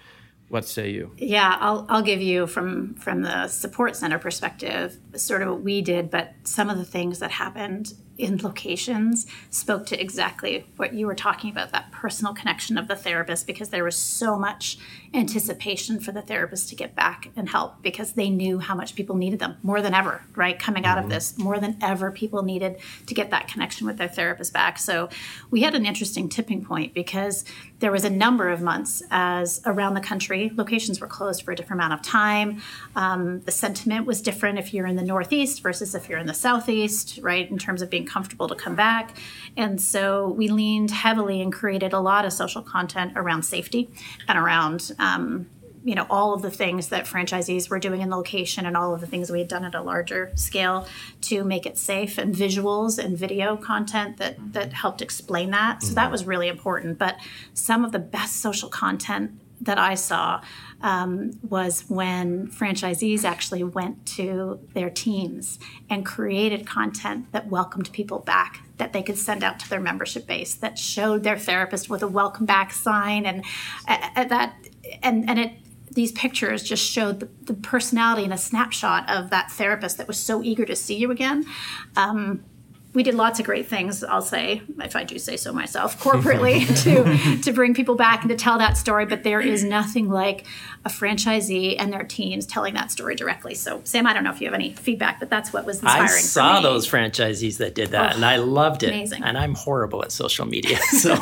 what 0.48 0.66
say 0.66 0.90
you? 0.90 1.10
Yeah, 1.16 1.56
I'll, 1.58 1.86
I'll 1.88 2.02
give 2.02 2.20
you 2.20 2.46
from 2.46 2.94
from 2.94 3.22
the 3.22 3.48
support 3.48 3.96
center 3.96 4.18
perspective, 4.18 4.96
sort 5.16 5.42
of 5.42 5.48
what 5.48 5.62
we 5.62 5.82
did, 5.82 6.10
but 6.10 6.34
some 6.44 6.70
of 6.70 6.76
the 6.78 6.84
things 6.84 7.18
that 7.20 7.30
happened 7.32 7.94
in 8.16 8.38
locations 8.38 9.26
spoke 9.50 9.86
to 9.86 10.00
exactly 10.00 10.66
what 10.76 10.94
you 10.94 11.06
were 11.06 11.14
talking 11.14 11.50
about 11.50 11.72
that 11.72 11.90
personal 11.90 12.32
connection 12.32 12.78
of 12.78 12.86
the 12.86 12.94
therapist 12.94 13.46
because 13.46 13.70
there 13.70 13.82
was 13.82 13.96
so 13.96 14.38
much 14.38 14.78
anticipation 15.14 16.00
for 16.00 16.12
the 16.12 16.22
therapist 16.22 16.68
to 16.68 16.74
get 16.74 16.94
back 16.94 17.30
and 17.36 17.48
help 17.48 17.82
because 17.82 18.12
they 18.12 18.28
knew 18.28 18.58
how 18.58 18.74
much 18.74 18.94
people 18.94 19.16
needed 19.16 19.38
them 19.38 19.56
more 19.62 19.80
than 19.80 19.94
ever 19.94 20.20
right? 20.36 20.58
Coming 20.58 20.84
out 20.84 20.98
of 20.98 21.08
this 21.08 21.38
more 21.38 21.58
than 21.58 21.76
ever 21.82 22.10
people 22.10 22.42
needed 22.42 22.78
to 23.06 23.14
get 23.14 23.30
that 23.30 23.48
connection 23.48 23.86
with 23.86 23.96
their 23.96 24.08
therapist 24.08 24.52
back. 24.52 24.78
So 24.78 25.08
we 25.50 25.62
had 25.62 25.74
an 25.74 25.86
interesting 25.86 26.28
tipping 26.28 26.64
point 26.64 26.94
because 26.94 27.44
there 27.80 27.92
was 27.92 28.04
a 28.04 28.10
number 28.10 28.48
of 28.48 28.60
months 28.60 29.02
as 29.10 29.60
around 29.66 29.94
the 29.94 30.00
country 30.00 30.50
locations 30.54 31.00
were 31.00 31.06
closed 31.06 31.42
for 31.42 31.52
a 31.52 31.56
different 31.56 31.80
amount 31.80 31.94
of 31.94 32.02
time. 32.02 32.62
Um, 32.96 33.40
the 33.42 33.52
sentiment 33.52 34.06
was 34.06 34.20
different 34.20 34.58
if 34.58 34.72
you're 34.72 34.86
in 34.86 34.96
the 34.96 35.02
northeast 35.02 35.62
versus 35.62 35.94
if 35.94 36.08
you're 36.08 36.18
in 36.18 36.26
the 36.26 36.34
southeast 36.34 37.18
right 37.22 37.48
in 37.48 37.58
terms 37.58 37.82
of 37.82 37.90
being 37.90 38.06
comfortable 38.06 38.48
to 38.48 38.54
come 38.54 38.74
back. 38.74 39.16
And 39.56 39.80
so 39.80 40.28
we 40.28 40.48
leaned 40.48 40.90
heavily 40.90 41.40
and 41.40 41.52
created 41.52 41.92
a 41.92 42.00
lot 42.00 42.24
of 42.24 42.32
social 42.32 42.62
content 42.62 43.12
around 43.16 43.44
safety 43.44 43.90
and 44.28 44.38
around 44.38 44.92
um, 45.04 45.46
you 45.84 45.94
know 45.94 46.06
all 46.08 46.32
of 46.32 46.40
the 46.40 46.50
things 46.50 46.88
that 46.88 47.04
franchisees 47.04 47.68
were 47.68 47.78
doing 47.78 48.00
in 48.00 48.08
the 48.08 48.16
location 48.16 48.64
and 48.64 48.76
all 48.76 48.94
of 48.94 49.00
the 49.00 49.06
things 49.06 49.30
we 49.30 49.38
had 49.38 49.48
done 49.48 49.64
at 49.64 49.74
a 49.74 49.82
larger 49.82 50.32
scale 50.34 50.88
to 51.20 51.44
make 51.44 51.66
it 51.66 51.76
safe 51.76 52.16
and 52.16 52.34
visuals 52.34 52.98
and 52.98 53.18
video 53.18 53.56
content 53.56 54.16
that 54.16 54.36
that 54.54 54.72
helped 54.72 55.02
explain 55.02 55.50
that. 55.50 55.82
So 55.82 55.94
that 55.94 56.10
was 56.10 56.24
really 56.24 56.48
important. 56.48 56.98
But 56.98 57.16
some 57.52 57.84
of 57.84 57.92
the 57.92 57.98
best 57.98 58.36
social 58.36 58.70
content 58.70 59.38
that 59.60 59.78
I 59.78 59.94
saw 59.94 60.42
um, 60.80 61.38
was 61.48 61.84
when 61.88 62.48
franchisees 62.48 63.24
actually 63.24 63.64
went 63.64 64.04
to 64.06 64.60
their 64.74 64.90
teams 64.90 65.58
and 65.88 66.04
created 66.04 66.66
content 66.66 67.32
that 67.32 67.46
welcomed 67.48 67.90
people 67.92 68.18
back 68.18 68.60
that 68.76 68.92
they 68.92 69.02
could 69.02 69.16
send 69.16 69.44
out 69.44 69.60
to 69.60 69.70
their 69.70 69.80
membership 69.80 70.26
base 70.26 70.54
that 70.54 70.78
showed 70.78 71.22
their 71.22 71.38
therapist 71.38 71.88
with 71.88 72.02
a 72.02 72.08
welcome 72.08 72.44
back 72.44 72.72
sign 72.72 73.24
and 73.24 73.44
uh, 73.86 74.24
that 74.24 74.54
and 75.02 75.28
and 75.28 75.38
it 75.38 75.52
these 75.90 76.12
pictures 76.12 76.62
just 76.64 76.84
showed 76.84 77.20
the, 77.20 77.28
the, 77.42 77.54
personality 77.54 78.24
and 78.24 78.32
a 78.32 78.38
snapshot 78.38 79.08
of 79.08 79.30
that 79.30 79.52
therapist 79.52 79.96
that 79.96 80.08
was 80.08 80.18
so 80.18 80.42
eager 80.42 80.64
to 80.64 80.74
see 80.74 80.96
you 80.96 81.12
again. 81.12 81.44
Um, 81.96 82.42
we 82.94 83.02
did 83.02 83.14
lots 83.14 83.38
of 83.40 83.46
great 83.46 83.66
things 83.66 84.02
i'll 84.04 84.22
say 84.22 84.62
if 84.78 84.96
i 84.96 85.04
do 85.04 85.18
say 85.18 85.36
so 85.36 85.52
myself 85.52 86.00
corporately 86.02 86.64
to 86.82 87.42
to 87.42 87.52
bring 87.52 87.74
people 87.74 87.94
back 87.94 88.22
and 88.22 88.30
to 88.30 88.36
tell 88.36 88.58
that 88.58 88.76
story. 88.76 89.06
But 89.06 89.22
there 89.22 89.40
is 89.40 89.64
nothing 89.64 90.08
like 90.08 90.46
a 90.84 90.88
franchisee 90.88 91.76
and 91.78 91.92
their 91.92 92.04
teams 92.04 92.46
telling 92.46 92.74
that 92.74 92.90
story 92.90 93.14
directly. 93.14 93.54
So 93.54 93.80
sam 93.84 94.06
i 94.06 94.12
don't 94.12 94.24
know 94.24 94.30
if 94.30 94.40
you 94.40 94.46
have 94.46 94.54
any 94.54 94.72
feedback 94.72 95.20
but 95.20 95.30
that's 95.30 95.52
what 95.52 95.66
was 95.66 95.82
inspiring 95.82 96.08
i 96.08 96.08
saw 96.08 96.60
those 96.60 96.88
franchisees 96.88 97.58
that 97.58 97.74
did 97.74 97.90
that 97.90 98.12
oh, 98.12 98.16
and 98.16 98.24
i 98.24 98.36
loved 98.36 98.82
it. 98.82 98.90
amazing. 98.90 99.22
and 99.22 99.36
i'm 99.36 99.54
horrible 99.54 100.02
at 100.02 100.12
social 100.12 100.46
media 100.46 100.76
so. 100.90 101.16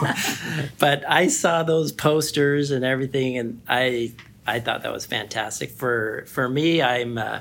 But 0.79 1.09
i 1.09 1.29
saw 1.29 1.63
those 1.63 1.93
posters 1.93 2.71
and 2.71 2.85
everything 2.85 3.39
and 3.39 3.61
i 3.69 4.13
i 4.47 4.61
thought 4.61 4.83
that 4.83 4.93
was 4.93 5.07
fantastic. 5.07 5.71
For 5.71 6.25
for 6.27 6.49
me 6.49 6.83
i'm 6.83 7.19
uh, 7.19 7.41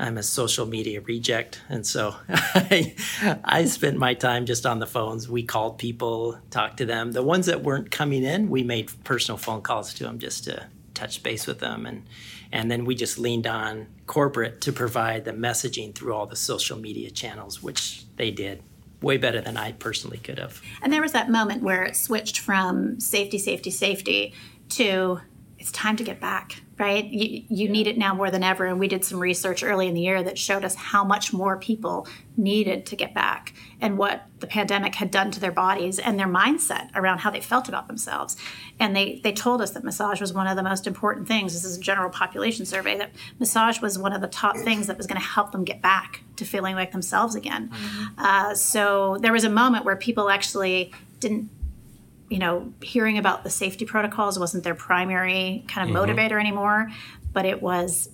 I'm 0.00 0.16
a 0.16 0.22
social 0.22 0.64
media 0.64 1.00
reject, 1.02 1.60
and 1.68 1.86
so 1.86 2.14
I, 2.28 2.94
I 3.44 3.66
spent 3.66 3.98
my 3.98 4.14
time 4.14 4.46
just 4.46 4.64
on 4.64 4.78
the 4.78 4.86
phones. 4.86 5.28
We 5.28 5.42
called 5.42 5.78
people, 5.78 6.38
talked 6.50 6.78
to 6.78 6.86
them. 6.86 7.12
The 7.12 7.22
ones 7.22 7.46
that 7.46 7.62
weren't 7.62 7.90
coming 7.90 8.24
in, 8.24 8.48
we 8.48 8.62
made 8.62 8.90
personal 9.04 9.36
phone 9.36 9.60
calls 9.60 9.92
to 9.94 10.04
them 10.04 10.18
just 10.18 10.44
to 10.44 10.66
touch 10.94 11.22
base 11.22 11.46
with 11.46 11.58
them, 11.58 11.84
and 11.84 12.06
and 12.50 12.70
then 12.70 12.86
we 12.86 12.94
just 12.94 13.18
leaned 13.18 13.46
on 13.46 13.88
corporate 14.06 14.62
to 14.62 14.72
provide 14.72 15.24
the 15.24 15.32
messaging 15.32 15.94
through 15.94 16.14
all 16.14 16.26
the 16.26 16.36
social 16.36 16.78
media 16.78 17.10
channels, 17.10 17.62
which 17.62 18.04
they 18.16 18.30
did 18.30 18.62
way 19.02 19.18
better 19.18 19.40
than 19.40 19.56
I 19.56 19.72
personally 19.72 20.18
could 20.18 20.38
have. 20.38 20.60
And 20.82 20.92
there 20.92 21.02
was 21.02 21.12
that 21.12 21.30
moment 21.30 21.62
where 21.62 21.84
it 21.84 21.96
switched 21.96 22.38
from 22.38 22.98
safety, 23.00 23.38
safety, 23.38 23.70
safety 23.70 24.34
to 24.70 25.20
it's 25.58 25.70
time 25.72 25.96
to 25.96 26.04
get 26.04 26.20
back 26.20 26.62
right? 26.80 27.04
You, 27.04 27.42
you 27.48 27.68
need 27.68 27.86
it 27.86 27.98
now 27.98 28.14
more 28.14 28.30
than 28.30 28.42
ever. 28.42 28.64
And 28.64 28.80
we 28.80 28.88
did 28.88 29.04
some 29.04 29.20
research 29.20 29.62
early 29.62 29.86
in 29.86 29.92
the 29.92 30.00
year 30.00 30.22
that 30.22 30.38
showed 30.38 30.64
us 30.64 30.74
how 30.74 31.04
much 31.04 31.30
more 31.30 31.58
people 31.58 32.08
needed 32.38 32.86
to 32.86 32.96
get 32.96 33.12
back 33.12 33.52
and 33.82 33.98
what 33.98 34.22
the 34.38 34.46
pandemic 34.46 34.94
had 34.94 35.10
done 35.10 35.30
to 35.32 35.40
their 35.40 35.52
bodies 35.52 35.98
and 35.98 36.18
their 36.18 36.26
mindset 36.26 36.88
around 36.94 37.18
how 37.18 37.30
they 37.30 37.40
felt 37.40 37.68
about 37.68 37.86
themselves. 37.86 38.34
And 38.78 38.96
they, 38.96 39.20
they 39.22 39.32
told 39.32 39.60
us 39.60 39.72
that 39.72 39.84
massage 39.84 40.22
was 40.22 40.32
one 40.32 40.46
of 40.46 40.56
the 40.56 40.62
most 40.62 40.86
important 40.86 41.28
things. 41.28 41.52
This 41.52 41.64
is 41.64 41.76
a 41.76 41.80
general 41.80 42.08
population 42.08 42.64
survey 42.64 42.96
that 42.96 43.12
massage 43.38 43.82
was 43.82 43.98
one 43.98 44.14
of 44.14 44.22
the 44.22 44.28
top 44.28 44.56
things 44.56 44.86
that 44.86 44.96
was 44.96 45.06
going 45.06 45.20
to 45.20 45.26
help 45.26 45.52
them 45.52 45.64
get 45.64 45.82
back 45.82 46.22
to 46.36 46.46
feeling 46.46 46.76
like 46.76 46.92
themselves 46.92 47.34
again. 47.34 47.68
Mm-hmm. 47.68 48.04
Uh, 48.24 48.54
so 48.54 49.18
there 49.20 49.34
was 49.34 49.44
a 49.44 49.50
moment 49.50 49.84
where 49.84 49.96
people 49.96 50.30
actually 50.30 50.94
didn't 51.18 51.50
you 52.30 52.38
know, 52.38 52.72
hearing 52.80 53.18
about 53.18 53.44
the 53.44 53.50
safety 53.50 53.84
protocols 53.84 54.38
wasn't 54.38 54.64
their 54.64 54.74
primary 54.74 55.64
kind 55.68 55.90
of 55.90 55.94
mm-hmm. 55.94 56.10
motivator 56.10 56.40
anymore, 56.40 56.88
but 57.32 57.44
it 57.44 57.60
was 57.60 58.08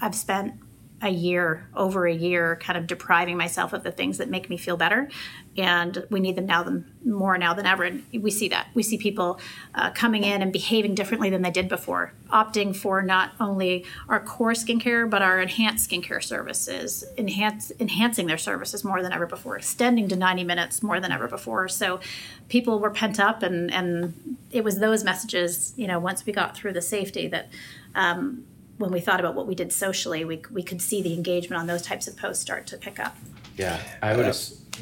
I've 0.00 0.14
spent 0.14 0.54
a 1.02 1.08
year, 1.08 1.66
over 1.74 2.06
a 2.06 2.14
year, 2.14 2.56
kind 2.56 2.78
of 2.78 2.86
depriving 2.86 3.36
myself 3.36 3.72
of 3.72 3.82
the 3.82 3.90
things 3.90 4.18
that 4.18 4.28
make 4.28 4.50
me 4.50 4.56
feel 4.56 4.76
better. 4.76 5.08
And 5.56 6.04
we 6.10 6.20
need 6.20 6.36
them 6.36 6.46
now 6.46 6.62
than 6.62 6.84
more 7.04 7.38
now 7.38 7.54
than 7.54 7.64
ever. 7.64 7.84
And 7.84 8.04
we 8.12 8.30
see 8.30 8.48
that. 8.48 8.68
We 8.74 8.82
see 8.82 8.98
people 8.98 9.40
uh, 9.74 9.90
coming 9.92 10.24
in 10.24 10.42
and 10.42 10.52
behaving 10.52 10.94
differently 10.94 11.30
than 11.30 11.40
they 11.40 11.50
did 11.50 11.68
before, 11.68 12.12
opting 12.30 12.76
for 12.76 13.02
not 13.02 13.32
only 13.40 13.86
our 14.08 14.20
core 14.20 14.52
skincare, 14.52 15.08
but 15.08 15.22
our 15.22 15.40
enhanced 15.40 15.90
skincare 15.90 16.22
services, 16.22 17.04
enhance, 17.16 17.72
enhancing 17.80 18.26
their 18.26 18.38
services 18.38 18.84
more 18.84 19.02
than 19.02 19.12
ever 19.12 19.26
before, 19.26 19.56
extending 19.56 20.06
to 20.08 20.16
90 20.16 20.44
minutes 20.44 20.82
more 20.82 21.00
than 21.00 21.12
ever 21.12 21.28
before. 21.28 21.66
So 21.68 22.00
people 22.48 22.78
were 22.78 22.90
pent 22.90 23.18
up, 23.18 23.42
and, 23.42 23.72
and 23.72 24.36
it 24.50 24.64
was 24.64 24.78
those 24.78 25.02
messages, 25.02 25.72
you 25.76 25.86
know, 25.86 25.98
once 25.98 26.26
we 26.26 26.32
got 26.32 26.54
through 26.54 26.74
the 26.74 26.82
safety 26.82 27.26
that 27.28 27.48
um, 27.94 28.44
when 28.80 28.90
we 28.90 29.00
thought 29.00 29.20
about 29.20 29.34
what 29.34 29.46
we 29.46 29.54
did 29.54 29.72
socially, 29.72 30.24
we, 30.24 30.42
we 30.50 30.62
could 30.62 30.80
see 30.80 31.02
the 31.02 31.12
engagement 31.12 31.60
on 31.60 31.66
those 31.66 31.82
types 31.82 32.08
of 32.08 32.16
posts 32.16 32.40
start 32.40 32.66
to 32.68 32.78
pick 32.78 32.98
up. 32.98 33.14
Yeah, 33.56 33.78
I 34.00 34.16
would. 34.16 34.24
Uh, 34.24 34.32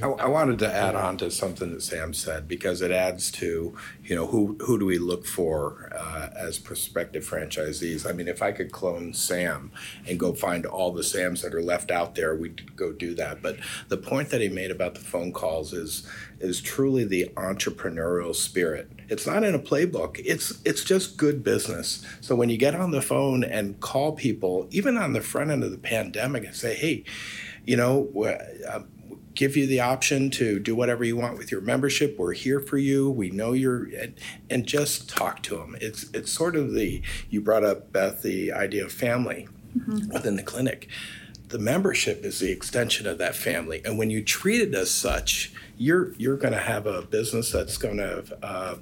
I, 0.00 0.06
I, 0.06 0.26
wanted 0.28 0.60
to 0.60 0.72
add 0.72 0.94
on 0.94 1.16
to 1.16 1.32
something 1.32 1.72
that 1.72 1.82
Sam 1.82 2.14
said 2.14 2.46
because 2.46 2.80
it 2.80 2.92
adds 2.92 3.32
to, 3.32 3.76
you 4.04 4.14
know, 4.14 4.28
who 4.28 4.56
who 4.60 4.78
do 4.78 4.86
we 4.86 4.98
look 4.98 5.26
for 5.26 5.90
uh, 5.92 6.28
as 6.36 6.60
prospective 6.60 7.28
franchisees? 7.28 8.08
I 8.08 8.12
mean, 8.12 8.28
if 8.28 8.40
I 8.40 8.52
could 8.52 8.70
clone 8.70 9.14
Sam 9.14 9.72
and 10.06 10.16
go 10.16 10.32
find 10.32 10.64
all 10.64 10.92
the 10.92 11.02
Sams 11.02 11.42
that 11.42 11.52
are 11.52 11.62
left 11.62 11.90
out 11.90 12.14
there, 12.14 12.36
we'd 12.36 12.76
go 12.76 12.92
do 12.92 13.14
that. 13.14 13.42
But 13.42 13.56
the 13.88 13.96
point 13.96 14.28
that 14.28 14.40
he 14.40 14.48
made 14.48 14.70
about 14.70 14.94
the 14.94 15.00
phone 15.00 15.32
calls 15.32 15.72
is 15.72 16.08
is 16.38 16.60
truly 16.60 17.02
the 17.02 17.32
entrepreneurial 17.34 18.36
spirit. 18.36 18.92
It's 19.08 19.26
not 19.26 19.44
in 19.44 19.54
a 19.54 19.58
playbook. 19.58 20.20
It's 20.24 20.60
it's 20.64 20.84
just 20.84 21.16
good 21.16 21.42
business. 21.42 22.04
So 22.20 22.34
when 22.34 22.48
you 22.48 22.58
get 22.58 22.74
on 22.74 22.90
the 22.90 23.02
phone 23.02 23.42
and 23.44 23.80
call 23.80 24.12
people, 24.12 24.68
even 24.70 24.96
on 24.96 25.12
the 25.12 25.20
front 25.20 25.50
end 25.50 25.64
of 25.64 25.70
the 25.70 25.78
pandemic, 25.78 26.44
and 26.44 26.54
say, 26.54 26.74
hey, 26.74 27.04
you 27.64 27.76
know. 27.76 28.08
Uh, 28.68 28.80
give 29.34 29.56
you 29.56 29.68
the 29.68 29.78
option 29.78 30.30
to 30.30 30.58
do 30.58 30.74
whatever 30.74 31.04
you 31.04 31.16
want 31.16 31.38
with 31.38 31.52
your 31.52 31.60
membership. 31.60 32.18
We're 32.18 32.32
here 32.32 32.58
for 32.58 32.76
you. 32.76 33.08
We 33.08 33.30
know 33.30 33.52
you're, 33.52 33.84
and, 33.84 34.18
and 34.50 34.66
just 34.66 35.08
talk 35.08 35.44
to 35.44 35.58
them. 35.58 35.76
It's 35.80 36.10
it's 36.12 36.32
sort 36.32 36.56
of 36.56 36.74
the 36.74 37.02
you 37.30 37.40
brought 37.40 37.62
up 37.62 37.92
Beth 37.92 38.22
the 38.22 38.50
idea 38.50 38.84
of 38.84 38.90
family 38.90 39.46
mm-hmm. 39.78 40.12
within 40.12 40.34
the 40.34 40.42
clinic. 40.42 40.88
The 41.48 41.58
membership 41.58 42.24
is 42.24 42.40
the 42.40 42.50
extension 42.50 43.06
of 43.06 43.18
that 43.18 43.34
family, 43.34 43.80
and 43.84 43.98
when 43.98 44.10
you 44.10 44.22
treat 44.22 44.60
it 44.60 44.74
as 44.74 44.90
such, 44.90 45.52
you're 45.76 46.12
you're 46.14 46.36
going 46.36 46.52
to 46.52 46.60
have 46.60 46.86
a 46.86 47.02
business 47.02 47.52
that's 47.52 47.78
going 47.78 47.96
to 47.96 48.38
uh, 48.42 48.76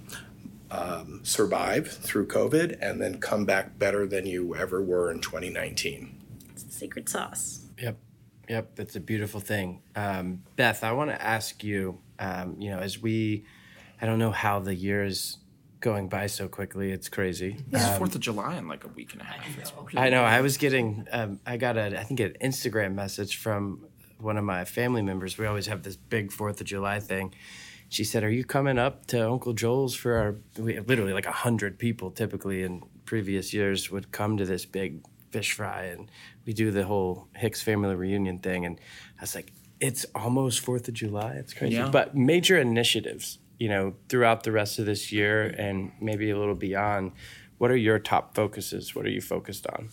um, 0.70 1.20
survive 1.22 1.88
through 1.88 2.26
COVID 2.26 2.78
and 2.80 3.00
then 3.00 3.20
come 3.20 3.44
back 3.44 3.78
better 3.78 4.06
than 4.06 4.26
you 4.26 4.54
ever 4.56 4.82
were 4.82 5.10
in 5.10 5.20
2019. 5.20 6.18
It's 6.50 6.64
the 6.64 6.72
secret 6.72 7.08
sauce. 7.08 7.66
Yep. 7.80 7.98
Yep, 8.48 8.76
that's 8.76 8.96
a 8.96 9.00
beautiful 9.00 9.40
thing. 9.40 9.82
Um, 9.96 10.42
Beth, 10.54 10.84
I 10.84 10.92
want 10.92 11.10
to 11.10 11.20
ask 11.20 11.64
you, 11.64 11.98
um, 12.18 12.56
you 12.60 12.70
know, 12.70 12.78
as 12.78 13.00
we, 13.00 13.44
I 14.00 14.06
don't 14.06 14.20
know 14.20 14.30
how 14.30 14.60
the 14.60 14.74
year 14.74 15.04
is 15.04 15.38
going 15.80 16.08
by 16.08 16.26
so 16.26 16.48
quickly. 16.48 16.90
It's 16.92 17.08
crazy. 17.08 17.58
It's 17.70 17.84
um, 17.84 17.98
Fourth 17.98 18.14
of 18.14 18.20
July 18.20 18.56
in 18.56 18.68
like 18.68 18.84
a 18.84 18.88
week 18.88 19.12
and 19.12 19.22
a 19.22 19.24
half. 19.24 19.44
I 19.94 19.94
know. 19.94 20.00
I, 20.00 20.08
know, 20.10 20.22
I 20.22 20.40
was 20.40 20.56
getting, 20.56 21.06
um, 21.12 21.40
I 21.46 21.56
got 21.56 21.76
a, 21.76 21.98
I 21.98 22.04
think 22.04 22.20
an 22.20 22.34
Instagram 22.42 22.94
message 22.94 23.36
from 23.36 23.86
one 24.18 24.36
of 24.36 24.44
my 24.44 24.64
family 24.64 25.02
members. 25.02 25.38
We 25.38 25.46
always 25.46 25.66
have 25.66 25.82
this 25.82 25.96
big 25.96 26.32
Fourth 26.32 26.60
of 26.60 26.66
July 26.66 27.00
thing. 27.00 27.34
She 27.88 28.02
said, 28.02 28.24
"Are 28.24 28.30
you 28.30 28.44
coming 28.44 28.78
up 28.78 29.06
to 29.08 29.30
Uncle 29.30 29.52
Joel's 29.52 29.94
for 29.94 30.16
our?" 30.16 30.36
We, 30.58 30.80
literally, 30.80 31.12
like 31.12 31.26
a 31.26 31.32
hundred 31.32 31.78
people 31.78 32.10
typically 32.10 32.64
in 32.64 32.82
previous 33.04 33.54
years 33.54 33.90
would 33.90 34.10
come 34.10 34.36
to 34.38 34.44
this 34.44 34.66
big 34.66 35.04
fish 35.30 35.52
fry 35.52 35.84
and 35.84 36.10
we 36.44 36.52
do 36.52 36.70
the 36.70 36.84
whole 36.84 37.28
Hicks 37.34 37.62
family 37.62 37.94
reunion 37.94 38.38
thing. 38.38 38.64
And 38.64 38.80
I 39.18 39.22
was 39.22 39.34
like, 39.34 39.52
it's 39.80 40.06
almost 40.14 40.60
Fourth 40.60 40.88
of 40.88 40.94
July. 40.94 41.32
It's 41.34 41.52
crazy. 41.52 41.76
Yeah. 41.76 41.90
But 41.90 42.16
major 42.16 42.58
initiatives, 42.58 43.38
you 43.58 43.68
know, 43.68 43.94
throughout 44.08 44.42
the 44.42 44.52
rest 44.52 44.78
of 44.78 44.86
this 44.86 45.12
year 45.12 45.42
and 45.42 45.92
maybe 46.00 46.30
a 46.30 46.38
little 46.38 46.54
beyond. 46.54 47.12
What 47.58 47.70
are 47.70 47.76
your 47.76 47.98
top 47.98 48.34
focuses? 48.34 48.94
What 48.94 49.06
are 49.06 49.10
you 49.10 49.22
focused 49.22 49.66
on? 49.66 49.88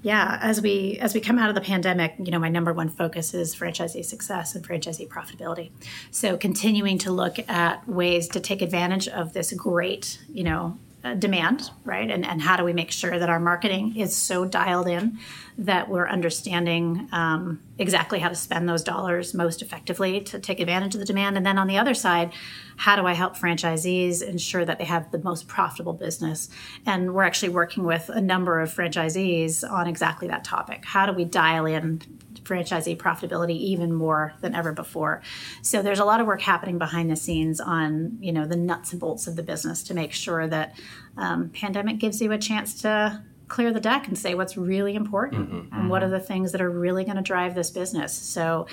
Yeah, 0.00 0.38
as 0.40 0.60
we 0.60 0.96
as 1.00 1.12
we 1.12 1.20
come 1.20 1.40
out 1.40 1.48
of 1.48 1.56
the 1.56 1.60
pandemic, 1.60 2.14
you 2.20 2.30
know, 2.30 2.38
my 2.38 2.48
number 2.48 2.72
one 2.72 2.88
focus 2.88 3.34
is 3.34 3.54
franchisee 3.54 4.04
success 4.04 4.54
and 4.54 4.64
franchisee 4.64 5.08
profitability. 5.08 5.72
So 6.12 6.36
continuing 6.36 6.98
to 6.98 7.10
look 7.10 7.40
at 7.48 7.88
ways 7.88 8.28
to 8.28 8.38
take 8.38 8.62
advantage 8.62 9.08
of 9.08 9.32
this 9.32 9.52
great, 9.52 10.20
you 10.32 10.44
know, 10.44 10.78
uh, 11.02 11.14
demand, 11.14 11.70
right? 11.84 12.10
And, 12.10 12.26
and 12.26 12.42
how 12.42 12.56
do 12.56 12.64
we 12.64 12.72
make 12.72 12.90
sure 12.90 13.18
that 13.18 13.30
our 13.30 13.40
marketing 13.40 13.96
is 13.96 14.14
so 14.14 14.44
dialed 14.44 14.86
in 14.86 15.18
that 15.56 15.88
we're 15.88 16.06
understanding 16.06 17.08
um, 17.12 17.60
exactly 17.78 18.18
how 18.18 18.28
to 18.28 18.34
spend 18.34 18.68
those 18.68 18.82
dollars 18.82 19.32
most 19.32 19.62
effectively 19.62 20.20
to 20.20 20.38
take 20.38 20.60
advantage 20.60 20.94
of 20.94 21.00
the 21.00 21.06
demand? 21.06 21.36
And 21.38 21.46
then 21.46 21.56
on 21.56 21.68
the 21.68 21.78
other 21.78 21.94
side, 21.94 22.32
how 22.80 22.96
do 22.96 23.06
I 23.06 23.12
help 23.12 23.36
franchisees 23.36 24.22
ensure 24.22 24.64
that 24.64 24.78
they 24.78 24.86
have 24.86 25.10
the 25.10 25.18
most 25.18 25.46
profitable 25.46 25.92
business? 25.92 26.48
And 26.86 27.12
we're 27.12 27.24
actually 27.24 27.50
working 27.50 27.84
with 27.84 28.08
a 28.08 28.22
number 28.22 28.58
of 28.58 28.74
franchisees 28.74 29.70
on 29.70 29.86
exactly 29.86 30.28
that 30.28 30.44
topic. 30.44 30.86
How 30.86 31.04
do 31.04 31.12
we 31.12 31.26
dial 31.26 31.66
in 31.66 32.00
franchisee 32.42 32.96
profitability 32.96 33.50
even 33.50 33.92
more 33.92 34.32
than 34.40 34.54
ever 34.54 34.72
before. 34.72 35.20
So 35.60 35.82
there's 35.82 35.98
a 35.98 36.04
lot 36.06 36.20
of 36.20 36.26
work 36.26 36.40
happening 36.40 36.78
behind 36.78 37.10
the 37.10 37.16
scenes 37.16 37.60
on 37.60 38.16
you 38.18 38.32
know 38.32 38.46
the 38.46 38.56
nuts 38.56 38.92
and 38.92 39.00
bolts 39.00 39.26
of 39.26 39.36
the 39.36 39.42
business 39.42 39.82
to 39.84 39.94
make 39.94 40.12
sure 40.12 40.48
that 40.48 40.76
um, 41.16 41.50
pandemic 41.50 41.98
gives 41.98 42.20
you 42.20 42.32
a 42.32 42.38
chance 42.38 42.80
to 42.80 43.22
clear 43.46 43.72
the 43.72 43.80
deck 43.80 44.08
and 44.08 44.16
say 44.16 44.34
what's 44.34 44.56
really 44.56 44.94
important 44.94 45.50
mm-hmm. 45.50 45.74
and 45.74 45.90
what 45.90 46.02
are 46.02 46.08
the 46.08 46.20
things 46.20 46.52
that 46.52 46.62
are 46.62 46.70
really 46.70 47.04
going 47.04 47.16
to 47.16 47.22
drive 47.22 47.54
this 47.54 47.70
business. 47.70 48.14
So 48.14 48.66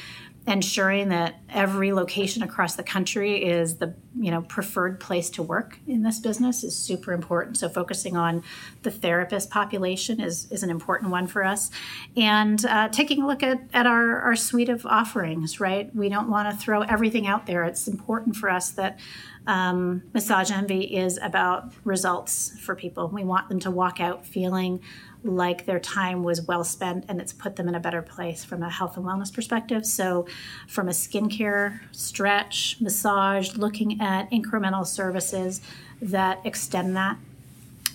ensuring 0.48 1.10
that 1.10 1.36
every 1.50 1.92
location 1.92 2.42
across 2.42 2.76
the 2.76 2.84
country 2.84 3.44
is 3.44 3.76
the 3.76 3.94
you 4.18 4.32
know 4.32 4.42
preferred 4.42 5.00
place 5.00 5.30
to 5.30 5.44
work 5.44 5.78
in 5.86 6.02
this 6.04 6.20
business 6.20 6.64
is 6.64 6.76
super 6.76 7.12
important. 7.12 7.58
So 7.58 7.68
focusing 7.68 8.16
on 8.16 8.44
the 8.84 8.90
therapist 8.90 9.50
population 9.50 10.22
is, 10.22 10.50
is 10.50 10.64
an 10.64 10.70
important 10.70 11.12
one 11.12 11.28
for 11.28 11.44
us. 11.44 11.70
And 12.16 12.66
uh, 12.66 12.88
taking 12.90 13.22
a 13.22 13.28
look 13.28 13.44
at, 13.44 13.62
at 13.74 13.86
our, 13.86 14.22
our 14.22 14.36
suite 14.36 14.70
of 14.70 14.86
offerings 14.86 15.60
right? 15.60 15.94
We 15.96 16.10
don't 16.10 16.30
want 16.30 16.50
to 16.50 16.58
throw 16.58 16.82
everything 16.82 17.28
out 17.28 17.46
there. 17.46 17.66
It's 17.66 17.88
important 17.88 18.36
for 18.36 18.50
us 18.50 18.72
that 18.72 19.00
um, 19.46 20.04
massage 20.14 20.52
envy 20.52 20.96
is 20.96 21.18
about 21.22 21.72
results 21.84 22.58
for 22.60 22.76
people. 22.76 23.08
We 23.08 23.24
want 23.24 23.50
them 23.50 23.60
to 23.62 23.72
walk 23.72 24.00
out 24.00 24.26
feeling 24.26 24.82
like 25.24 25.66
their 25.66 25.80
time 25.80 26.24
was 26.24 26.42
well 26.42 26.64
spent 26.64 27.06
and 27.10 27.20
it's 27.20 27.34
put 27.34 27.56
them 27.56 27.68
in 27.68 27.76
a 27.76 27.80
better 27.80 28.02
place 28.02 28.44
from 28.44 28.64
a 28.64 28.70
health 28.70 28.98
and 28.98 29.06
wellness 29.06 29.34
perspective. 29.34 29.86
So, 29.86 30.28
from 30.68 30.88
a 30.88 30.92
skincare, 30.92 31.80
stretch, 31.92 32.78
massage, 32.80 33.56
looking 33.56 34.02
at 34.02 34.30
incremental 34.32 34.86
services 34.86 35.62
that 36.02 36.40
extend 36.46 36.96
that 36.96 37.18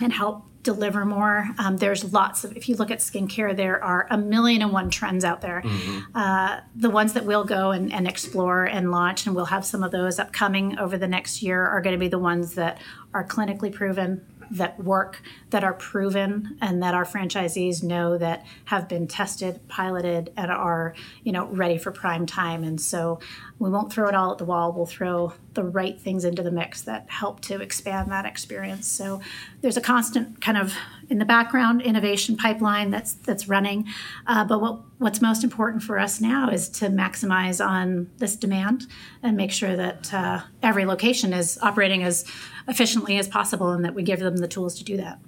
and 0.01 0.13
help 0.13 0.45
deliver 0.63 1.05
more. 1.05 1.49
Um, 1.59 1.77
there's 1.77 2.13
lots 2.13 2.45
of, 2.45 2.57
if 2.57 2.69
you 2.69 2.77
look 2.77 2.91
at 2.91 2.99
skincare, 2.99 3.57
there 3.57 3.83
are 3.83 4.07
a 4.11 4.17
million 4.17 4.63
and 4.63 4.73
one 4.73 4.91
trends 4.91 5.25
out 5.25 5.41
there. 5.41 5.63
Mm-hmm. 5.65 6.17
Uh, 6.17 6.61
the 6.77 6.91
ones 6.91 7.15
that 7.15 7.25
we'll 7.25 7.45
go 7.45 7.73
and, 7.73 7.93
and, 7.93 8.07
explore 8.07 8.65
and 8.65 8.93
launch, 8.93 9.27
and 9.27 9.35
we'll 9.35 9.47
have 9.47 9.65
some 9.67 9.83
of 9.83 9.91
those 9.91 10.19
upcoming 10.19 10.79
over 10.79 10.97
the 10.97 11.09
next 11.09 11.43
year, 11.43 11.67
are 11.67 11.81
going 11.81 11.95
to 11.95 11.99
be 11.99 12.09
the 12.09 12.19
ones 12.19 12.55
that 12.55 12.79
are 13.13 13.25
clinically 13.25 13.73
proven, 13.73 14.25
that 14.53 14.83
work, 14.83 15.23
that 15.51 15.65
are 15.65 15.73
proven, 15.73 16.59
and 16.61 16.83
that 16.83 16.95
our 16.95 17.05
franchisees 17.05 17.83
know 17.83 18.19
that 18.19 18.45
have 18.67 18.89
been 18.89 19.09
tested, 19.09 19.67
piloted, 19.69 20.33
and 20.37 20.51
are 20.51 20.95
you 21.25 21.33
know 21.33 21.47
ready 21.47 21.79
for 21.79 21.91
prime 21.91 22.27
time. 22.27 22.63
And 22.63 22.81
so 22.81 23.19
we 23.59 23.71
won't 23.71 23.93
throw 23.93 24.09
it 24.09 24.15
all 24.15 24.33
at 24.33 24.39
the 24.39 24.45
wall. 24.45 24.73
We'll 24.73 24.87
throw 24.87 25.33
the 25.55 25.65
right 25.65 26.01
things 26.01 26.25
into 26.25 26.43
the 26.43 26.51
mix 26.51 26.83
that 26.83 27.09
help 27.09 27.41
to 27.43 27.61
expand 27.61 28.11
that 28.11 28.27
experience. 28.27 28.87
So 28.87 29.21
there's 29.61 29.77
a 29.77 29.81
constant 29.81 30.41
kind 30.41 30.59
of 30.59 30.75
in 31.09 31.19
the 31.19 31.25
background 31.25 31.83
innovation 31.83 32.37
pipeline 32.37 32.91
that's 32.91 33.15
that's 33.15 33.49
running. 33.49 33.87
Uh, 34.27 34.45
but 34.45 34.61
what 34.61 34.81
what's 34.99 35.21
most 35.21 35.45
important 35.45 35.83
for 35.83 35.99
us 35.99 36.21
now 36.21 36.49
is 36.49 36.69
to 36.69 36.89
maximize 36.89 37.65
on 37.65 38.11
this 38.19 38.37
demand 38.37 38.87
and 39.23 39.37
make 39.37 39.51
sure 39.51 39.77
that 39.77 40.13
uh, 40.13 40.41
every 40.63 40.85
location 40.85 41.33
is 41.33 41.59
operating 41.63 42.03
as 42.03 42.25
efficiently 42.69 43.19
as 43.19 43.29
possible 43.29 43.71
and 43.71 43.85
that 43.85 43.95
we 43.95 44.03
give 44.03 44.21
them 44.21 44.37
the 44.39 44.49
tools 44.49 44.77
to 44.79 44.85
do 44.85 44.97
that. 44.97 45.19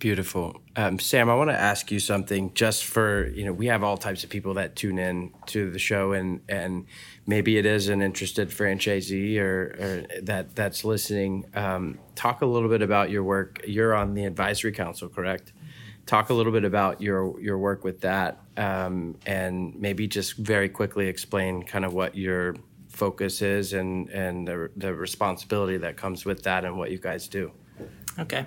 Beautiful. 0.00 0.62
Um, 0.76 0.98
Sam, 0.98 1.28
I 1.28 1.34
want 1.34 1.50
to 1.50 1.60
ask 1.60 1.90
you 1.90 2.00
something 2.00 2.54
just 2.54 2.86
for, 2.86 3.28
you 3.28 3.44
know, 3.44 3.52
we 3.52 3.66
have 3.66 3.84
all 3.84 3.98
types 3.98 4.24
of 4.24 4.30
people 4.30 4.54
that 4.54 4.74
tune 4.74 4.98
in 4.98 5.34
to 5.48 5.70
the 5.70 5.78
show 5.78 6.12
and, 6.12 6.40
and 6.48 6.86
maybe 7.26 7.58
it 7.58 7.66
is 7.66 7.90
an 7.90 8.00
interested 8.00 8.48
franchisee 8.48 9.38
or, 9.38 9.76
or 9.78 10.20
that 10.22 10.56
that's 10.56 10.86
listening. 10.86 11.44
Um, 11.54 11.98
talk 12.14 12.40
a 12.40 12.46
little 12.46 12.70
bit 12.70 12.80
about 12.80 13.10
your 13.10 13.22
work. 13.22 13.60
You're 13.66 13.94
on 13.94 14.14
the 14.14 14.24
advisory 14.24 14.72
council, 14.72 15.10
correct? 15.10 15.52
Talk 16.06 16.30
a 16.30 16.34
little 16.34 16.52
bit 16.52 16.64
about 16.64 17.02
your, 17.02 17.38
your 17.38 17.58
work 17.58 17.84
with 17.84 18.00
that 18.00 18.40
um, 18.56 19.16
and 19.26 19.78
maybe 19.78 20.08
just 20.08 20.34
very 20.38 20.70
quickly 20.70 21.08
explain 21.08 21.62
kind 21.62 21.84
of 21.84 21.92
what 21.92 22.16
your 22.16 22.56
focus 23.00 23.40
is 23.40 23.72
and, 23.72 24.10
and 24.10 24.46
the, 24.46 24.70
the 24.76 24.92
responsibility 24.92 25.78
that 25.78 25.96
comes 25.96 26.26
with 26.26 26.42
that 26.42 26.66
and 26.66 26.76
what 26.76 26.90
you 26.90 26.98
guys 26.98 27.28
do. 27.28 27.50
Okay. 28.18 28.44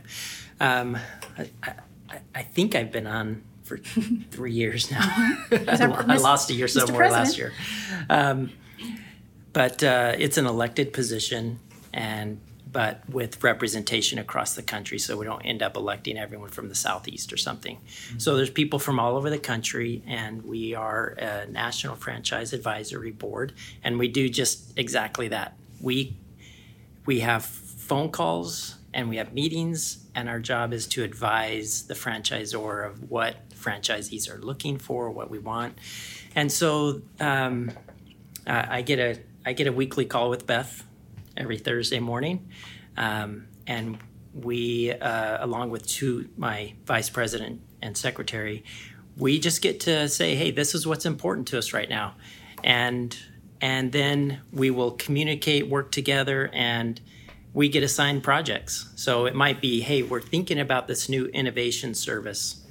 Um, 0.59 0.95
I, 1.39 1.49
I, 1.63 2.19
I, 2.35 2.43
think 2.43 2.75
I've 2.75 2.91
been 2.91 3.07
on 3.07 3.41
for 3.63 3.77
three 4.29 4.51
years 4.51 4.91
now. 4.91 5.01
I 5.51 6.17
lost 6.17 6.51
a 6.51 6.53
year 6.53 6.67
somewhere 6.67 7.09
last 7.09 7.35
year. 7.35 7.51
Um, 8.11 8.51
but 9.53 9.83
uh, 9.83 10.13
it's 10.19 10.37
an 10.37 10.45
elected 10.45 10.93
position, 10.93 11.59
and 11.91 12.39
but 12.73 13.07
with 13.07 13.43
representation 13.43 14.17
across 14.17 14.55
the 14.55 14.63
country, 14.63 14.97
so 14.97 15.15
we 15.15 15.25
don't 15.25 15.43
end 15.43 15.61
up 15.61 15.77
electing 15.77 16.17
everyone 16.17 16.49
from 16.49 16.67
the 16.67 16.75
southeast 16.75 17.31
or 17.31 17.37
something. 17.37 17.77
Mm-hmm. 17.77 18.17
So 18.17 18.35
there's 18.35 18.49
people 18.49 18.79
from 18.79 18.99
all 18.99 19.15
over 19.15 19.29
the 19.29 19.39
country, 19.39 20.01
and 20.07 20.43
we 20.43 20.73
are 20.73 21.09
a 21.19 21.45
national 21.45 21.95
franchise 21.95 22.51
advisory 22.51 23.11
board, 23.11 23.53
and 23.83 23.99
we 23.99 24.07
do 24.07 24.27
just 24.27 24.77
exactly 24.77 25.27
that. 25.29 25.55
We 25.79 26.17
we 27.05 27.19
have 27.19 27.45
phone 27.45 28.09
calls 28.09 28.75
and 28.93 29.09
we 29.09 29.17
have 29.17 29.33
meetings, 29.33 30.05
and 30.15 30.27
our 30.27 30.39
job 30.39 30.73
is 30.73 30.87
to 30.87 31.03
advise 31.03 31.83
the 31.83 31.93
franchisor 31.93 32.87
of 32.87 33.09
what 33.09 33.49
franchisees 33.49 34.29
are 34.33 34.39
looking 34.39 34.77
for, 34.77 35.09
what 35.11 35.29
we 35.29 35.39
want. 35.39 35.77
And 36.35 36.51
so 36.51 37.01
um, 37.19 37.71
I 38.47 38.81
get 38.81 38.99
a 38.99 39.19
I 39.45 39.53
get 39.53 39.67
a 39.67 39.71
weekly 39.73 40.05
call 40.05 40.29
with 40.29 40.47
Beth 40.47 40.83
every 41.37 41.57
Thursday 41.57 41.99
morning, 41.99 42.49
um, 42.97 43.47
and 43.67 43.97
we, 44.33 44.91
uh, 44.91 45.43
along 45.45 45.69
with 45.69 45.87
two 45.87 46.29
my 46.37 46.73
vice 46.85 47.09
president 47.09 47.61
and 47.81 47.95
secretary, 47.97 48.63
we 49.17 49.39
just 49.39 49.61
get 49.61 49.79
to 49.81 50.09
say, 50.09 50.35
hey, 50.35 50.51
this 50.51 50.73
is 50.73 50.87
what's 50.87 51.05
important 51.05 51.47
to 51.49 51.57
us 51.57 51.73
right 51.73 51.89
now, 51.89 52.15
and 52.63 53.17
and 53.61 53.91
then 53.91 54.41
we 54.51 54.71
will 54.71 54.91
communicate, 54.91 55.67
work 55.67 55.91
together, 55.91 56.49
and 56.51 56.99
we 57.53 57.69
get 57.69 57.83
assigned 57.83 58.23
projects. 58.23 58.91
So 58.95 59.25
it 59.25 59.35
might 59.35 59.61
be, 59.61 59.81
hey, 59.81 60.03
we're 60.03 60.21
thinking 60.21 60.59
about 60.59 60.87
this 60.87 61.07
new 61.07 61.27
innovation 61.27 61.93
service. 61.93 62.62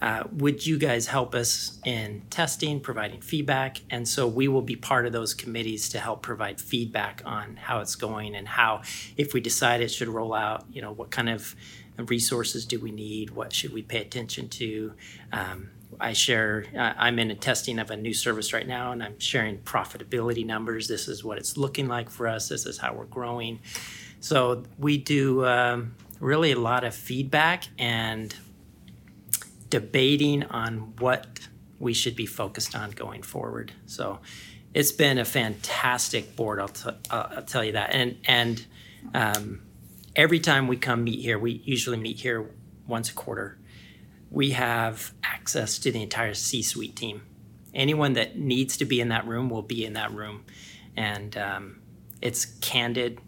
Uh, 0.00 0.24
would 0.32 0.66
you 0.66 0.78
guys 0.78 1.06
help 1.06 1.34
us 1.34 1.78
in 1.84 2.22
testing, 2.30 2.80
providing 2.80 3.20
feedback? 3.20 3.82
And 3.90 4.08
so 4.08 4.26
we 4.26 4.48
will 4.48 4.62
be 4.62 4.76
part 4.76 5.06
of 5.06 5.12
those 5.12 5.34
committees 5.34 5.88
to 5.90 5.98
help 5.98 6.22
provide 6.22 6.60
feedback 6.60 7.22
on 7.24 7.56
how 7.56 7.80
it's 7.80 7.96
going 7.96 8.34
and 8.34 8.48
how, 8.48 8.82
if 9.16 9.34
we 9.34 9.40
decide 9.40 9.80
it 9.80 9.88
should 9.88 10.08
roll 10.08 10.34
out, 10.34 10.64
you 10.72 10.80
know, 10.80 10.92
what 10.92 11.10
kind 11.10 11.28
of 11.28 11.54
resources 12.06 12.64
do 12.64 12.80
we 12.80 12.90
need? 12.90 13.30
What 13.30 13.52
should 13.52 13.72
we 13.72 13.82
pay 13.82 14.00
attention 14.00 14.48
to? 14.48 14.92
Um, 15.32 15.70
I 15.98 16.12
share, 16.12 16.64
uh, 16.74 16.94
I'm 16.96 17.18
in 17.18 17.30
a 17.30 17.34
testing 17.34 17.78
of 17.78 17.90
a 17.90 17.96
new 17.96 18.14
service 18.14 18.52
right 18.52 18.66
now, 18.66 18.92
and 18.92 19.02
I'm 19.02 19.18
sharing 19.18 19.58
profitability 19.58 20.46
numbers. 20.46 20.88
This 20.88 21.08
is 21.08 21.24
what 21.24 21.36
it's 21.36 21.56
looking 21.56 21.88
like 21.88 22.08
for 22.08 22.26
us. 22.26 22.48
This 22.48 22.64
is 22.64 22.78
how 22.78 22.94
we're 22.94 23.04
growing. 23.04 23.60
So 24.20 24.62
we 24.78 24.98
do 24.98 25.44
um, 25.44 25.94
really 26.20 26.52
a 26.52 26.58
lot 26.58 26.84
of 26.84 26.94
feedback 26.94 27.64
and 27.78 28.34
debating 29.70 30.42
on 30.44 30.94
what 30.98 31.48
we 31.78 31.94
should 31.94 32.16
be 32.16 32.26
focused 32.26 32.76
on 32.76 32.90
going 32.90 33.22
forward. 33.22 33.72
So 33.86 34.20
it's 34.74 34.92
been 34.92 35.18
a 35.18 35.24
fantastic 35.24 36.36
board. 36.36 36.60
I'll, 36.60 36.68
t- 36.68 36.90
I'll 37.10 37.42
tell 37.42 37.64
you 37.64 37.72
that. 37.72 37.94
And 37.94 38.18
and 38.26 38.66
um, 39.14 39.62
every 40.14 40.40
time 40.40 40.68
we 40.68 40.76
come 40.76 41.04
meet 41.04 41.20
here, 41.20 41.38
we 41.38 41.62
usually 41.64 41.96
meet 41.96 42.18
here 42.18 42.50
once 42.86 43.10
a 43.10 43.14
quarter 43.14 43.60
we 44.30 44.50
have 44.50 45.12
access 45.24 45.78
to 45.80 45.92
the 45.92 46.02
entire 46.02 46.34
C 46.34 46.62
suite 46.62 46.96
team. 46.96 47.22
Anyone 47.74 48.14
that 48.14 48.38
needs 48.38 48.76
to 48.78 48.84
be 48.84 49.00
in 49.00 49.08
that 49.08 49.26
room 49.26 49.50
will 49.50 49.62
be 49.62 49.84
in 49.84 49.94
that 49.94 50.12
room. 50.12 50.44
And 50.96 51.36
um, 51.36 51.82
it's 52.22 52.44
candid, 52.44 53.20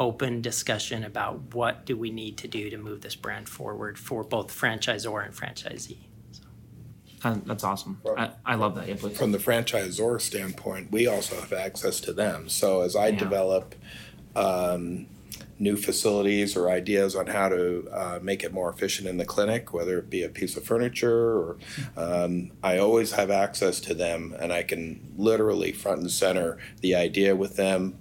open 0.00 0.40
discussion 0.40 1.04
about 1.04 1.54
what 1.54 1.84
do 1.84 1.96
we 1.96 2.10
need 2.10 2.38
to 2.38 2.48
do 2.48 2.70
to 2.70 2.78
move 2.78 3.02
this 3.02 3.14
brand 3.14 3.48
forward 3.48 3.98
for 3.98 4.24
both 4.24 4.48
franchisor 4.48 5.24
and 5.24 5.34
franchisee. 5.34 5.98
So. 6.32 6.42
Uh, 7.22 7.36
that's 7.44 7.62
awesome. 7.62 8.00
I, 8.16 8.30
I, 8.46 8.54
love 8.54 8.74
that. 8.76 8.88
Yeah, 8.88 8.94
From 8.94 9.30
the 9.30 9.38
franchisor 9.38 10.18
standpoint, 10.20 10.90
we 10.90 11.06
also 11.06 11.38
have 11.38 11.52
access 11.52 12.00
to 12.00 12.14
them. 12.14 12.48
So 12.48 12.80
as 12.80 12.96
I 12.96 13.08
yeah. 13.08 13.18
develop 13.18 13.74
um, 14.34 15.06
new 15.60 15.76
facilities 15.76 16.56
or 16.56 16.70
ideas 16.70 17.14
on 17.14 17.26
how 17.26 17.50
to 17.50 17.86
uh, 17.92 18.18
make 18.22 18.42
it 18.42 18.54
more 18.54 18.70
efficient 18.70 19.06
in 19.06 19.18
the 19.18 19.26
clinic, 19.26 19.74
whether 19.74 19.98
it 19.98 20.08
be 20.08 20.22
a 20.22 20.30
piece 20.30 20.56
of 20.56 20.64
furniture 20.64 21.36
or 21.36 21.58
um, 21.98 22.50
I 22.62 22.78
always 22.78 23.12
have 23.12 23.30
access 23.30 23.80
to 23.80 23.92
them 23.92 24.34
and 24.40 24.50
I 24.50 24.62
can 24.62 25.12
literally 25.18 25.72
front 25.72 26.00
and 26.00 26.10
center 26.10 26.56
the 26.80 26.94
idea 26.94 27.36
with 27.36 27.56
them, 27.56 27.98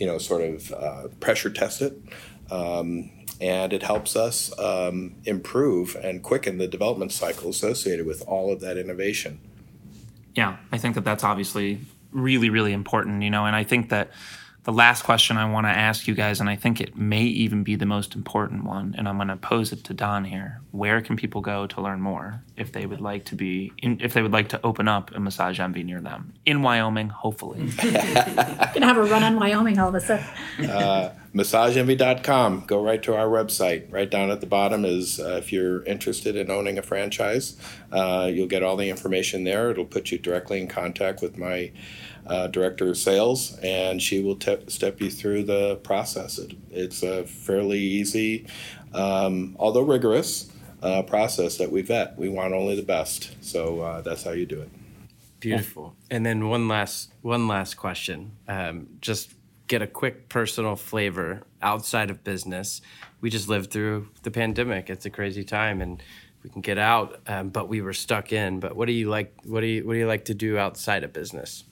you 0.00 0.06
know, 0.06 0.18
sort 0.18 0.42
of 0.42 0.72
uh, 0.72 1.08
pressure 1.20 1.50
test 1.50 1.82
it. 1.82 1.96
Um, 2.50 3.10
and 3.40 3.72
it 3.72 3.82
helps 3.82 4.16
us 4.16 4.58
um, 4.58 5.14
improve 5.24 5.96
and 6.02 6.22
quicken 6.22 6.58
the 6.58 6.66
development 6.66 7.12
cycle 7.12 7.50
associated 7.50 8.06
with 8.06 8.22
all 8.26 8.52
of 8.52 8.60
that 8.60 8.76
innovation. 8.76 9.38
Yeah, 10.34 10.56
I 10.72 10.78
think 10.78 10.94
that 10.96 11.04
that's 11.04 11.22
obviously 11.22 11.80
really, 12.12 12.50
really 12.50 12.72
important, 12.72 13.22
you 13.22 13.30
know, 13.30 13.46
and 13.46 13.54
I 13.54 13.62
think 13.62 13.88
that 13.90 14.10
the 14.70 14.76
last 14.76 15.02
question 15.02 15.36
I 15.36 15.50
want 15.50 15.66
to 15.66 15.70
ask 15.70 16.06
you 16.06 16.14
guys, 16.14 16.38
and 16.38 16.48
I 16.48 16.54
think 16.54 16.80
it 16.80 16.96
may 16.96 17.24
even 17.24 17.64
be 17.64 17.74
the 17.74 17.86
most 17.86 18.14
important 18.14 18.62
one, 18.62 18.94
and 18.96 19.08
I'm 19.08 19.16
going 19.16 19.26
to 19.26 19.36
pose 19.36 19.72
it 19.72 19.82
to 19.84 19.94
Don 19.94 20.24
here. 20.24 20.60
Where 20.70 21.00
can 21.00 21.16
people 21.16 21.40
go 21.40 21.66
to 21.66 21.80
learn 21.80 22.00
more 22.00 22.44
if 22.56 22.70
they 22.70 22.86
would 22.86 23.00
like 23.00 23.24
to 23.26 23.34
be, 23.34 23.72
in, 23.78 24.00
if 24.00 24.14
they 24.14 24.22
would 24.22 24.32
like 24.32 24.48
to 24.50 24.64
open 24.64 24.86
up 24.86 25.10
a 25.12 25.18
massage 25.18 25.58
envy 25.58 25.82
near 25.82 26.00
them 26.00 26.34
in 26.46 26.62
Wyoming, 26.62 27.08
hopefully? 27.08 27.68
Gonna 27.82 28.86
have 28.86 28.96
a 28.96 29.02
run 29.02 29.24
on 29.24 29.40
Wyoming 29.40 29.80
all 29.80 29.88
of 29.88 29.96
a 29.96 30.00
sudden. 30.00 30.24
MassageEnvy.com. 31.34 32.64
Go 32.66 32.82
right 32.82 33.02
to 33.02 33.16
our 33.16 33.26
website. 33.26 33.92
Right 33.92 34.10
down 34.10 34.30
at 34.30 34.40
the 34.40 34.46
bottom 34.46 34.84
is 34.84 35.18
uh, 35.18 35.36
if 35.38 35.52
you're 35.52 35.82
interested 35.84 36.36
in 36.36 36.48
owning 36.50 36.78
a 36.78 36.82
franchise, 36.82 37.56
uh, 37.90 38.30
you'll 38.32 38.46
get 38.46 38.62
all 38.62 38.76
the 38.76 38.88
information 38.88 39.42
there. 39.42 39.70
It'll 39.70 39.84
put 39.84 40.12
you 40.12 40.18
directly 40.18 40.60
in 40.60 40.68
contact 40.68 41.22
with 41.22 41.36
my 41.36 41.72
uh, 42.30 42.46
director 42.46 42.88
of 42.88 42.96
sales, 42.96 43.58
and 43.58 44.00
she 44.00 44.22
will 44.22 44.36
te- 44.36 44.68
step 44.68 45.00
you 45.00 45.10
through 45.10 45.42
the 45.42 45.76
process. 45.82 46.38
It, 46.38 46.56
it's 46.70 47.02
a 47.02 47.24
fairly 47.26 47.80
easy, 47.80 48.46
um, 48.94 49.56
although 49.58 49.82
rigorous, 49.82 50.50
uh, 50.80 51.02
process 51.02 51.58
that 51.58 51.72
we 51.72 51.82
vet. 51.82 52.16
We 52.16 52.28
want 52.28 52.54
only 52.54 52.76
the 52.76 52.82
best, 52.82 53.34
so 53.40 53.80
uh, 53.80 54.00
that's 54.02 54.22
how 54.22 54.30
you 54.30 54.46
do 54.46 54.60
it. 54.60 54.70
Beautiful. 55.40 55.96
And 56.10 56.24
then 56.24 56.48
one 56.48 56.68
last 56.68 57.12
one 57.22 57.48
last 57.48 57.74
question. 57.74 58.32
Um, 58.46 58.86
just 59.00 59.34
get 59.66 59.82
a 59.82 59.86
quick 59.86 60.28
personal 60.28 60.76
flavor 60.76 61.42
outside 61.62 62.10
of 62.10 62.22
business. 62.22 62.80
We 63.20 63.30
just 63.30 63.48
lived 63.48 63.72
through 63.72 64.08
the 64.22 64.30
pandemic. 64.30 64.88
It's 64.88 65.04
a 65.04 65.10
crazy 65.10 65.42
time, 65.42 65.80
and 65.80 66.00
we 66.44 66.50
can 66.50 66.60
get 66.60 66.78
out, 66.78 67.20
um, 67.26 67.48
but 67.48 67.68
we 67.68 67.80
were 67.80 67.92
stuck 67.92 68.32
in. 68.32 68.60
But 68.60 68.76
what 68.76 68.86
do 68.86 68.92
you 68.92 69.10
like? 69.10 69.34
What 69.44 69.62
do 69.62 69.66
you 69.66 69.84
what 69.84 69.94
do 69.94 69.98
you 69.98 70.06
like 70.06 70.26
to 70.26 70.34
do 70.34 70.58
outside 70.58 71.02
of 71.02 71.12
business? 71.12 71.64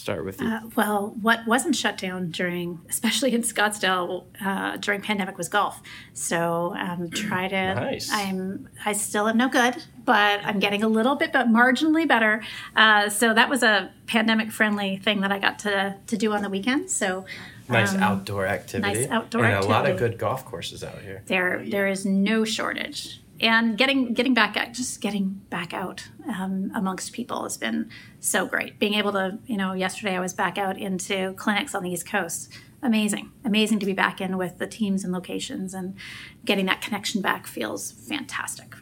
Start 0.00 0.24
with 0.24 0.40
you. 0.40 0.46
Uh, 0.48 0.60
well, 0.76 1.14
what 1.20 1.46
wasn't 1.46 1.76
shut 1.76 1.98
down 1.98 2.30
during, 2.30 2.80
especially 2.88 3.34
in 3.34 3.42
Scottsdale 3.42 4.24
uh, 4.42 4.78
during 4.78 5.02
pandemic, 5.02 5.36
was 5.36 5.50
golf. 5.50 5.82
So 6.14 6.74
um, 6.78 7.10
try 7.10 7.48
to. 7.48 7.74
Nice. 7.74 8.10
I'm. 8.10 8.70
I 8.86 8.94
still 8.94 9.28
am 9.28 9.36
no 9.36 9.50
good, 9.50 9.76
but 10.06 10.40
I'm 10.42 10.58
getting 10.58 10.82
a 10.82 10.88
little 10.88 11.16
bit, 11.16 11.34
but 11.34 11.48
marginally 11.48 12.08
better. 12.08 12.42
Uh, 12.74 13.10
so 13.10 13.34
that 13.34 13.50
was 13.50 13.62
a 13.62 13.92
pandemic-friendly 14.06 14.96
thing 15.04 15.20
that 15.20 15.32
I 15.32 15.38
got 15.38 15.58
to 15.60 15.96
to 16.06 16.16
do 16.16 16.32
on 16.32 16.40
the 16.40 16.48
weekend. 16.48 16.90
So. 16.90 17.26
nice 17.68 17.92
um, 17.92 18.02
outdoor 18.02 18.46
activity. 18.46 19.00
nice 19.00 19.10
outdoor 19.10 19.44
and 19.44 19.62
a 19.62 19.68
lot 19.68 19.84
of 19.88 19.98
good 19.98 20.16
golf 20.16 20.46
courses 20.46 20.82
out 20.82 20.98
here. 21.02 21.22
there 21.26 21.62
there 21.68 21.86
is 21.86 22.06
no 22.06 22.44
shortage 22.44 23.20
and 23.40 23.78
getting 23.78 24.12
getting 24.12 24.34
back 24.34 24.56
out 24.56 24.72
just 24.72 25.00
getting 25.00 25.40
back 25.50 25.72
out 25.72 26.08
um, 26.28 26.70
amongst 26.74 27.12
people 27.12 27.42
has 27.42 27.56
been 27.56 27.88
so 28.20 28.46
great 28.46 28.78
being 28.78 28.94
able 28.94 29.12
to 29.12 29.38
you 29.46 29.56
know 29.56 29.72
yesterday 29.72 30.16
i 30.16 30.20
was 30.20 30.32
back 30.32 30.58
out 30.58 30.78
into 30.78 31.32
clinics 31.34 31.74
on 31.74 31.82
the 31.82 31.90
east 31.90 32.06
coast 32.06 32.52
amazing 32.82 33.32
amazing 33.44 33.78
to 33.78 33.86
be 33.86 33.92
back 33.92 34.20
in 34.20 34.36
with 34.36 34.58
the 34.58 34.66
teams 34.66 35.04
and 35.04 35.12
locations 35.12 35.74
and 35.74 35.96
getting 36.44 36.66
that 36.66 36.80
connection 36.80 37.20
back 37.20 37.46
feels 37.46 37.92
fantastic 37.92 38.74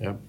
Yep. 0.00 0.20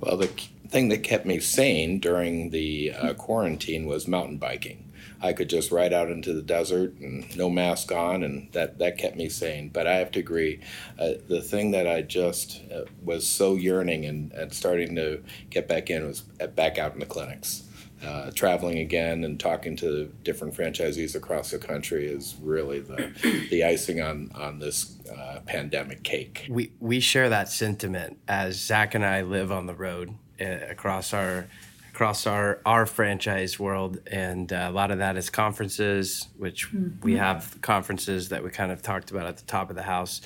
Well, 0.00 0.16
the 0.16 0.26
thing 0.68 0.88
that 0.88 1.02
kept 1.02 1.26
me 1.26 1.38
sane 1.40 1.98
during 1.98 2.50
the 2.50 2.92
uh, 2.92 3.14
quarantine 3.14 3.86
was 3.86 4.08
mountain 4.08 4.38
biking. 4.38 4.88
I 5.20 5.32
could 5.32 5.48
just 5.48 5.70
ride 5.70 5.92
out 5.92 6.10
into 6.10 6.32
the 6.32 6.42
desert 6.42 6.94
and 6.94 7.36
no 7.36 7.48
mask 7.48 7.92
on, 7.92 8.24
and 8.24 8.50
that, 8.52 8.78
that 8.78 8.98
kept 8.98 9.16
me 9.16 9.28
sane. 9.28 9.68
But 9.68 9.86
I 9.86 9.94
have 9.96 10.10
to 10.12 10.20
agree, 10.20 10.60
uh, 10.98 11.12
the 11.28 11.40
thing 11.40 11.70
that 11.70 11.86
I 11.86 12.02
just 12.02 12.62
uh, 12.74 12.82
was 13.04 13.24
so 13.24 13.54
yearning 13.54 14.04
and, 14.04 14.32
and 14.32 14.52
starting 14.52 14.96
to 14.96 15.22
get 15.48 15.68
back 15.68 15.90
in 15.90 16.04
was 16.04 16.24
uh, 16.40 16.48
back 16.48 16.76
out 16.76 16.94
in 16.94 16.98
the 16.98 17.06
clinics. 17.06 17.62
Uh, 18.04 18.32
traveling 18.32 18.78
again 18.78 19.22
and 19.22 19.38
talking 19.38 19.76
to 19.76 20.06
different 20.24 20.52
franchisees 20.54 21.14
across 21.14 21.52
the 21.52 21.58
country 21.58 22.06
is 22.06 22.34
really 22.42 22.80
the, 22.80 23.46
the 23.50 23.62
icing 23.62 24.00
on, 24.00 24.28
on 24.34 24.58
this 24.58 24.98
uh, 25.08 25.38
pandemic 25.46 26.02
cake. 26.02 26.46
We 26.50 26.72
we 26.80 26.98
share 26.98 27.28
that 27.28 27.48
sentiment 27.48 28.18
as 28.26 28.56
Zach 28.56 28.96
and 28.96 29.04
I 29.04 29.22
live 29.22 29.52
on 29.52 29.66
the 29.66 29.74
road 29.74 30.14
uh, 30.40 30.44
across 30.68 31.12
our 31.12 31.46
across 31.92 32.26
our 32.26 32.60
our 32.66 32.86
franchise 32.86 33.60
world, 33.60 34.00
and 34.10 34.52
uh, 34.52 34.66
a 34.68 34.72
lot 34.72 34.90
of 34.90 34.98
that 34.98 35.16
is 35.16 35.30
conferences, 35.30 36.28
which 36.36 36.72
we 37.02 37.16
have 37.16 37.58
conferences 37.60 38.30
that 38.30 38.42
we 38.42 38.50
kind 38.50 38.72
of 38.72 38.82
talked 38.82 39.10
about 39.10 39.26
at 39.26 39.36
the 39.36 39.44
top 39.44 39.70
of 39.70 39.76
the 39.76 39.82
house. 39.82 40.22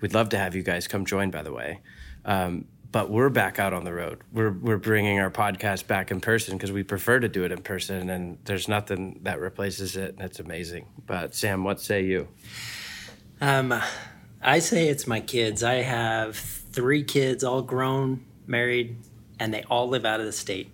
We'd 0.00 0.14
love 0.14 0.30
to 0.30 0.38
have 0.38 0.56
you 0.56 0.62
guys 0.62 0.88
come 0.88 1.04
join, 1.04 1.30
by 1.30 1.42
the 1.42 1.52
way. 1.52 1.80
Um, 2.24 2.66
but 2.92 3.10
we're 3.10 3.28
back 3.28 3.58
out 3.58 3.72
on 3.72 3.84
the 3.84 3.92
road. 3.92 4.22
We're 4.32 4.50
we're 4.50 4.76
bringing 4.76 5.20
our 5.20 5.30
podcast 5.30 5.86
back 5.86 6.10
in 6.10 6.20
person 6.20 6.56
because 6.56 6.72
we 6.72 6.82
prefer 6.82 7.20
to 7.20 7.28
do 7.28 7.44
it 7.44 7.52
in 7.52 7.62
person, 7.62 8.10
and 8.10 8.38
there's 8.44 8.68
nothing 8.68 9.20
that 9.22 9.40
replaces 9.40 9.96
it, 9.96 10.14
and 10.14 10.22
it's 10.22 10.40
amazing. 10.40 10.86
But 11.06 11.34
Sam, 11.34 11.64
what 11.64 11.80
say 11.80 12.04
you? 12.04 12.28
Um, 13.40 13.74
I 14.42 14.58
say 14.58 14.88
it's 14.88 15.06
my 15.06 15.20
kids. 15.20 15.62
I 15.62 15.74
have 15.74 16.36
three 16.36 17.04
kids, 17.04 17.44
all 17.44 17.62
grown, 17.62 18.24
married, 18.46 18.96
and 19.38 19.52
they 19.54 19.62
all 19.64 19.88
live 19.88 20.04
out 20.04 20.20
of 20.20 20.26
the 20.26 20.32
state. 20.32 20.70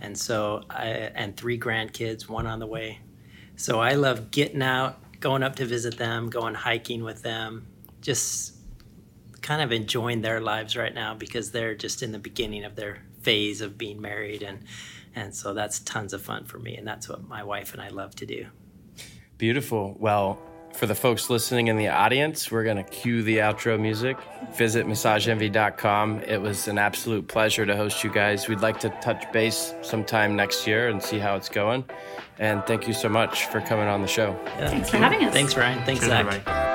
And 0.00 0.16
so, 0.16 0.62
I, 0.70 0.86
and 0.86 1.36
three 1.36 1.58
grandkids, 1.58 2.28
one 2.28 2.46
on 2.46 2.58
the 2.58 2.66
way. 2.66 3.00
So 3.56 3.80
I 3.80 3.94
love 3.94 4.30
getting 4.30 4.62
out, 4.62 4.98
going 5.20 5.42
up 5.42 5.56
to 5.56 5.66
visit 5.66 5.98
them, 5.98 6.30
going 6.30 6.54
hiking 6.54 7.04
with 7.04 7.22
them, 7.22 7.66
just 8.00 8.54
kind 9.42 9.62
of 9.62 9.72
enjoying 9.72 10.20
their 10.22 10.40
lives 10.40 10.76
right 10.76 10.94
now 10.94 11.14
because 11.14 11.50
they're 11.52 11.74
just 11.74 12.02
in 12.02 12.12
the 12.12 12.18
beginning 12.18 12.64
of 12.64 12.76
their 12.76 13.02
phase 13.22 13.60
of 13.60 13.76
being 13.78 14.00
married 14.00 14.42
and 14.42 14.64
and 15.14 15.34
so 15.34 15.52
that's 15.54 15.80
tons 15.80 16.12
of 16.12 16.22
fun 16.22 16.44
for 16.44 16.58
me 16.58 16.76
and 16.76 16.86
that's 16.86 17.08
what 17.08 17.26
my 17.28 17.42
wife 17.42 17.72
and 17.72 17.82
I 17.82 17.88
love 17.88 18.14
to 18.16 18.26
do. 18.26 18.46
Beautiful. 19.38 19.96
Well, 19.98 20.38
for 20.72 20.86
the 20.86 20.94
folks 20.94 21.28
listening 21.28 21.66
in 21.66 21.76
the 21.76 21.88
audience, 21.88 22.50
we're 22.52 22.62
going 22.62 22.76
to 22.76 22.84
cue 22.84 23.22
the 23.22 23.38
outro 23.38 23.78
music. 23.78 24.16
Visit 24.54 24.86
massageenvy.com. 24.86 26.20
It 26.20 26.40
was 26.40 26.68
an 26.68 26.78
absolute 26.78 27.26
pleasure 27.26 27.66
to 27.66 27.76
host 27.76 28.04
you 28.04 28.10
guys. 28.10 28.46
We'd 28.48 28.60
like 28.60 28.78
to 28.80 28.90
touch 29.00 29.30
base 29.32 29.74
sometime 29.82 30.36
next 30.36 30.66
year 30.66 30.88
and 30.88 31.02
see 31.02 31.18
how 31.18 31.34
it's 31.34 31.48
going. 31.48 31.84
And 32.38 32.64
thank 32.66 32.86
you 32.86 32.94
so 32.94 33.08
much 33.08 33.46
for 33.46 33.60
coming 33.60 33.88
on 33.88 34.00
the 34.02 34.08
show. 34.08 34.38
Yeah, 34.44 34.68
Thanks 34.68 34.90
thank 34.90 35.02
for 35.02 35.10
having 35.10 35.26
us. 35.26 35.32
Thanks 35.34 35.56
Ryan. 35.56 35.84
Thanks 35.84 36.00
Cheers, 36.00 36.10
Zach. 36.12 36.26
everybody. 36.26 36.69